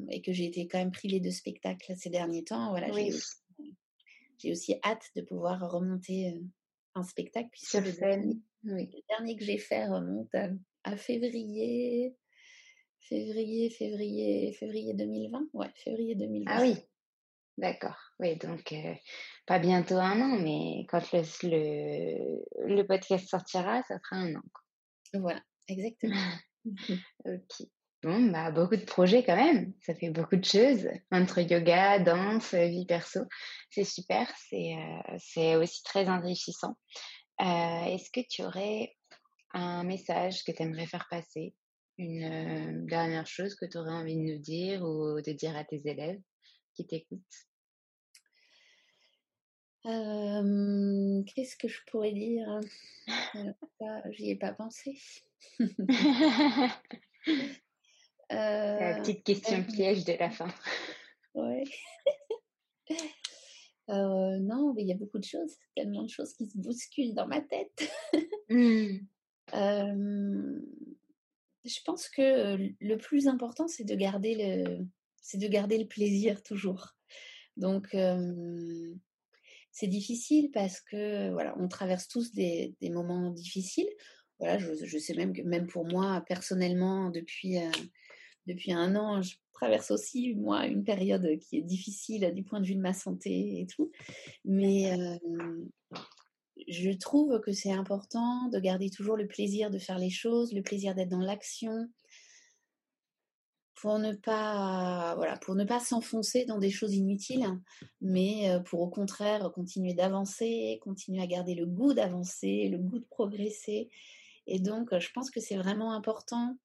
et 0.09 0.23
que 0.23 0.33
j'ai 0.33 0.47
été 0.47 0.67
quand 0.67 0.79
même 0.79 0.93
privée 0.93 1.21
de 1.21 1.31
spectacles 1.31 1.97
ces 1.97 2.11
derniers 2.11 2.45
temps, 2.45 2.71
voilà, 2.71 2.93
j'ai, 2.93 3.13
aussi, 3.13 4.51
aussi, 4.51 4.75
hâte 4.85 5.11
de 5.17 5.23
pouvoir 5.23 5.71
remonter 5.71 6.33
euh, 6.33 6.41
un 6.95 7.03
spectacle, 7.03 7.49
puisque 7.51 7.75
le 7.75 7.93
dernier, 7.93 8.39
le 8.63 8.87
dernier, 9.09 9.37
que 9.37 9.45
j'ai 9.45 9.59
fait 9.59 9.87
remonte 9.87 10.35
à, 10.85 10.97
février, 10.97 12.15
février, 13.01 13.71
février, 13.71 14.53
février 14.53 14.95
2020, 14.95 15.49
ouais, 15.55 15.71
février 15.77 16.15
2020. 16.15 16.51
Ah 16.51 16.61
oui, 16.63 16.77
d'accord, 17.59 17.99
oui, 18.19 18.37
donc 18.37 18.73
euh, 18.73 18.95
pas 19.47 19.59
bientôt 19.59 19.97
un 19.97 20.21
an, 20.21 20.39
mais 20.39 20.87
quand 20.89 21.13
le, 21.13 21.23
le, 21.43 22.75
le, 22.75 22.87
podcast 22.87 23.29
sortira, 23.29 23.83
ça 23.83 23.99
fera 24.09 24.23
un 24.23 24.35
an. 24.35 24.43
Voilà, 25.15 25.43
exactement. 25.69 26.15
ok. 27.25 27.67
Bon, 28.03 28.31
bah, 28.31 28.51
beaucoup 28.51 28.77
de 28.77 28.85
projets 28.85 29.23
quand 29.23 29.37
même. 29.37 29.75
Ça 29.83 29.95
fait 29.95 30.09
beaucoup 30.09 30.37
de 30.37 30.45
choses 30.45 30.89
entre 31.11 31.41
yoga, 31.41 31.99
danse, 31.99 32.55
vie 32.55 32.87
perso. 32.87 33.21
C'est 33.69 33.85
super. 33.85 34.27
C'est 34.49 34.75
c'est 35.19 35.57
aussi 35.57 35.83
très 35.83 36.09
enrichissant. 36.09 36.77
Euh, 37.43 37.85
Est-ce 37.85 38.11
que 38.11 38.27
tu 38.27 38.43
aurais 38.43 38.97
un 39.53 39.85
message 39.85 40.45
que 40.45 40.53
tu 40.53 40.63
aimerais 40.63 40.87
faire 40.87 41.07
passer? 41.11 41.55
Une 42.03 42.87
dernière 42.87 43.27
chose 43.27 43.55
que 43.55 43.67
tu 43.67 43.77
aurais 43.77 43.93
envie 43.93 44.17
de 44.17 44.23
nous 44.23 44.39
dire 44.39 44.83
ou 44.83 45.21
de 45.21 45.33
dire 45.33 45.55
à 45.55 45.65
tes 45.65 45.87
élèves 45.87 46.19
qui 46.73 46.87
t'écoutent? 46.87 47.21
Qu'est-ce 49.85 51.57
que 51.57 51.69
je 51.69 51.79
pourrais 51.91 52.13
dire? 52.13 52.59
J'y 54.13 54.31
ai 54.31 54.37
pas 54.37 54.55
pensé. 54.55 54.99
La 58.31 59.01
petite 59.01 59.23
question 59.23 59.63
piège 59.63 60.07
de 60.07 60.15
la 60.15 60.31
fin. 60.31 60.49
Ouais. 61.35 61.65
non, 63.89 64.73
mais 64.73 64.85
il 64.85 64.89
y 64.89 64.93
a 64.93 64.97
beaucoup 64.97 65.19
de 65.19 65.25
choses, 65.25 65.55
tellement 65.77 66.05
de 66.05 66.09
choses 66.09 66.33
qui 66.33 66.49
se 66.49 66.57
bousculent 66.57 67.13
dans 67.13 67.27
ma 67.27 67.43
tête. 67.43 67.93
Mmh. 68.49 69.01
je 71.65 71.79
pense 71.85 72.09
que 72.09 72.57
le 72.81 72.97
plus 72.97 73.29
important, 73.29 73.69
c'est 73.69 73.85
de 73.85 73.95
garder 73.95 74.35
le, 74.35 74.87
c'est 75.17 75.39
de 75.39 75.49
garder 75.49 75.79
le 75.79 75.87
plaisir 75.87 76.43
toujours. 76.43 76.95
Donc, 77.57 77.89
c'est 79.73 79.87
difficile 79.87 80.51
parce 80.53 80.81
que 80.81 81.31
voilà, 81.33 81.55
on 81.59 81.69
traverse 81.69 82.09
tous 82.09 82.33
des, 82.33 82.75
des 82.81 82.91
moments 82.91 83.31
difficiles. 83.31 83.89
Voilà, 84.39 84.59
je, 84.59 84.73
je, 84.75 84.99
sais 84.99 85.15
même 85.15 85.35
que 85.35 85.43
même 85.43 85.67
pour 85.67 85.85
moi 85.85 86.25
personnellement, 86.27 87.11
depuis 87.11 87.59
depuis 88.47 88.73
un 88.73 88.97
an, 88.97 89.23
je 89.23 89.37
traverse 89.53 89.91
aussi, 89.91 90.35
moi, 90.35 90.67
une 90.67 90.85
période 90.85 91.39
qui 91.39 91.59
est 91.59 91.63
difficile 91.63 92.33
du 92.35 92.43
point 92.43 92.61
de 92.61 92.67
vue 92.67 92.75
de 92.75 92.81
ma 92.81 92.95
santé 92.95 93.61
et 93.61 93.67
tout. 93.67 93.91
Mais 94.45 94.97
je 96.69 96.91
trouve 96.91 97.41
que 97.41 97.53
c'est 97.53 97.73
important 97.73 98.49
de 98.49 98.59
garder 98.59 98.91
toujours 98.91 99.17
le 99.17 99.27
plaisir 99.27 99.71
de 99.71 99.79
faire 99.79 99.99
les 99.99 100.11
choses, 100.11 100.53
le 100.53 100.63
plaisir 100.63 100.95
d'être 100.95 101.09
dans 101.09 101.21
l'action, 101.21 101.89
pour 103.81 103.99
ne 103.99 104.13
pas 104.15 105.81
s'enfoncer 105.81 106.45
dans 106.45 106.59
des 106.59 106.71
choses 106.71 106.95
inutiles 106.95 107.47
mais 108.01 108.59
pour 108.67 108.81
au 108.81 108.89
contraire 108.89 109.51
continuer 109.55 109.95
d'avancer 109.95 110.79
continuer 110.83 111.23
à 111.23 111.27
garder 111.27 111.55
le 111.55 111.65
goût 111.67 111.95
d'avancer 111.95 112.69
le 112.69 112.79
goût 112.79 112.99
de 112.99 113.07
progresser. 113.07 113.89
Et 114.47 114.59
donc 114.59 114.97
je 114.99 115.09
pense 115.15 115.31
que 115.31 115.41
c'est 115.41 115.57
vraiment 115.57 115.95
important 115.95 116.59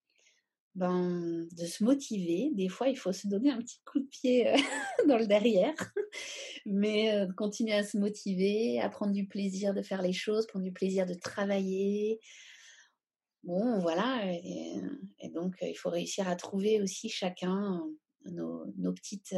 ben, 0.76 1.48
de 1.54 1.66
se 1.66 1.84
motiver. 1.84 2.52
Des 2.54 2.68
fois, 2.68 2.90
il 2.90 2.98
faut 2.98 3.14
se 3.14 3.28
donner 3.28 3.50
un 3.50 3.60
petit 3.60 3.80
coup 3.86 4.00
de 4.00 4.08
pied 4.08 4.48
euh, 4.48 4.58
dans 5.08 5.18
le 5.18 5.26
derrière, 5.26 5.74
mais 6.66 7.14
euh, 7.14 7.32
continuer 7.38 7.74
à 7.74 7.84
se 7.84 7.98
motiver, 7.98 8.82
à 8.82 8.90
prendre 8.90 9.14
du 9.14 9.26
plaisir 9.26 9.74
de 9.74 9.82
faire 9.82 10.02
les 10.02 10.14
choses, 10.14 10.48
prendre 10.48 10.66
du 10.66 10.74
plaisir 10.74 11.06
de 11.06 11.14
travailler. 11.14 12.20
Bon, 13.44 13.80
voilà. 13.80 14.22
Et, 14.34 15.30
donc, 15.30 15.56
il 15.62 15.76
faut 15.76 15.90
réussir 15.90 16.28
à 16.28 16.36
trouver 16.36 16.82
aussi 16.82 17.10
chacun 17.10 17.82
nos 18.26 18.94
petites 18.94 19.36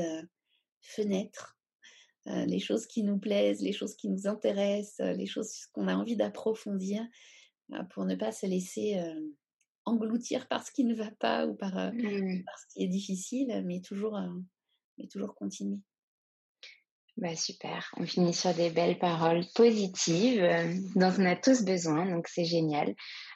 fenêtres, 0.79 1.57
les 2.25 2.59
choses 2.59 2.87
qui 2.87 3.03
nous 3.03 3.19
plaisent, 3.19 3.61
les 3.61 3.73
choses 3.73 3.95
qui 3.95 4.07
nous 4.07 4.27
intéressent, 4.27 5.05
les 5.17 5.25
choses 5.25 5.65
qu'on 5.73 5.89
a 5.89 5.95
envie 5.95 6.15
d'approfondir 6.15 7.05
pour 7.89 8.05
ne 8.05 8.15
pas 8.15 8.31
se 8.31 8.45
laisser 8.45 8.97
engloutir 9.87 10.47
par 10.47 10.65
ce 10.65 10.71
qui 10.71 10.83
ne 10.83 10.93
va 10.93 11.09
pas 11.19 11.47
ou 11.47 11.55
par, 11.55 11.73
mmh. 11.93 12.43
par 12.45 12.59
ce 12.59 12.65
qui 12.73 12.83
est 12.83 12.87
difficile, 12.87 13.63
mais 13.65 13.81
toujours, 13.81 14.19
mais 14.97 15.07
toujours 15.07 15.35
continuer. 15.35 15.79
Bah 17.17 17.35
super, 17.35 17.91
on 17.97 18.05
finit 18.05 18.33
sur 18.33 18.53
des 18.53 18.69
belles 18.69 18.99
paroles 18.99 19.43
positives 19.55 20.39
dont 20.95 21.11
on 21.17 21.25
a 21.25 21.35
tous 21.35 21.63
besoin, 21.63 22.05
donc 22.05 22.27
c'est 22.27 22.45
génial. 22.45 22.93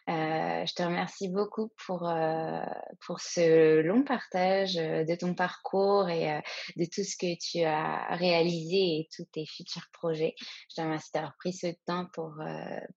Euh, 0.10 0.66
je 0.66 0.74
te 0.74 0.82
remercie 0.82 1.30
beaucoup 1.30 1.72
pour, 1.86 2.10
euh, 2.10 2.64
pour 3.06 3.22
ce 3.22 3.82
long 3.82 4.04
partage 4.04 4.74
de 4.74 5.16
ton 5.16 5.36
parcours 5.36 6.10
et 6.10 6.32
euh, 6.32 6.42
de 6.76 6.86
tout 6.86 7.04
ce 7.04 7.16
que 7.16 7.38
tu 7.40 7.64
as 7.64 8.16
réalisé 8.16 9.00
et 9.00 9.08
tous 9.16 9.26
tes 9.32 9.46
futurs 9.46 9.88
projets. 9.94 10.36
Je 10.70 10.76
te 10.76 10.82
remercie 10.82 11.12
d'avoir 11.14 11.36
pris 11.38 11.54
ce 11.54 11.68
temps 11.86 12.08
pour, 12.14 12.36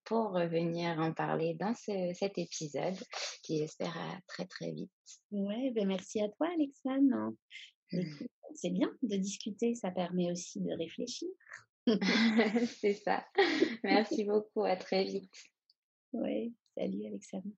pour 0.05 0.33
revenir 0.33 0.99
en 0.99 1.13
parler 1.13 1.55
dans 1.55 1.75
cet 1.75 2.39
épisode 2.39 2.97
qui 3.43 3.59
j'espère 3.59 3.97
très 4.27 4.47
très 4.47 4.71
vite. 4.71 4.91
Ouais, 5.31 5.73
ben 5.75 5.87
merci 5.87 6.21
à 6.21 6.29
toi 6.29 6.49
Alexandre. 6.55 7.33
C'est 8.55 8.71
bien 8.71 8.91
de 9.03 9.17
discuter, 9.17 9.75
ça 9.75 9.91
permet 9.91 10.31
aussi 10.31 10.61
de 10.61 10.73
réfléchir. 10.73 11.29
C'est 12.81 12.95
ça. 12.95 13.25
Merci 13.83 14.25
beaucoup, 14.25 14.65
à 14.65 14.77
très 14.77 15.05
vite. 15.05 15.35
Oui, 16.13 16.55
salut 16.77 17.07
Alexandre. 17.07 17.51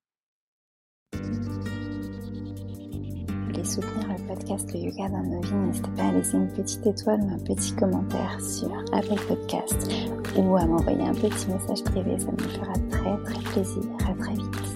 Vous 3.29 3.53
voulez 3.53 3.65
soutenir 3.65 4.09
le 4.09 4.27
podcast 4.27 4.73
Le 4.73 4.81
Yoga 4.81 5.09
dans 5.11 5.23
nos 5.23 5.41
vies, 5.43 5.55
n'hésitez 5.55 5.91
pas 5.97 6.09
à 6.09 6.13
laisser 6.13 6.37
une 6.37 6.53
petite 6.53 6.87
étoile 6.87 7.21
ou 7.21 7.31
un 7.31 7.39
petit 7.45 7.75
commentaire 7.77 8.41
sur 8.41 8.73
Apple 8.93 9.21
Podcast 9.29 9.93
ou 10.37 10.57
à 10.57 10.67
m'envoyer 10.67 11.03
un 11.03 11.15
petit 11.15 11.47
message 11.49 11.85
privé, 11.85 12.19
ça 12.19 12.33
me 12.33 12.39
fera 12.39 12.73
très 12.91 13.17
très 13.25 13.43
plaisir. 13.53 13.83
À 14.09 14.15
très 14.15 14.35
vite. 14.35 14.76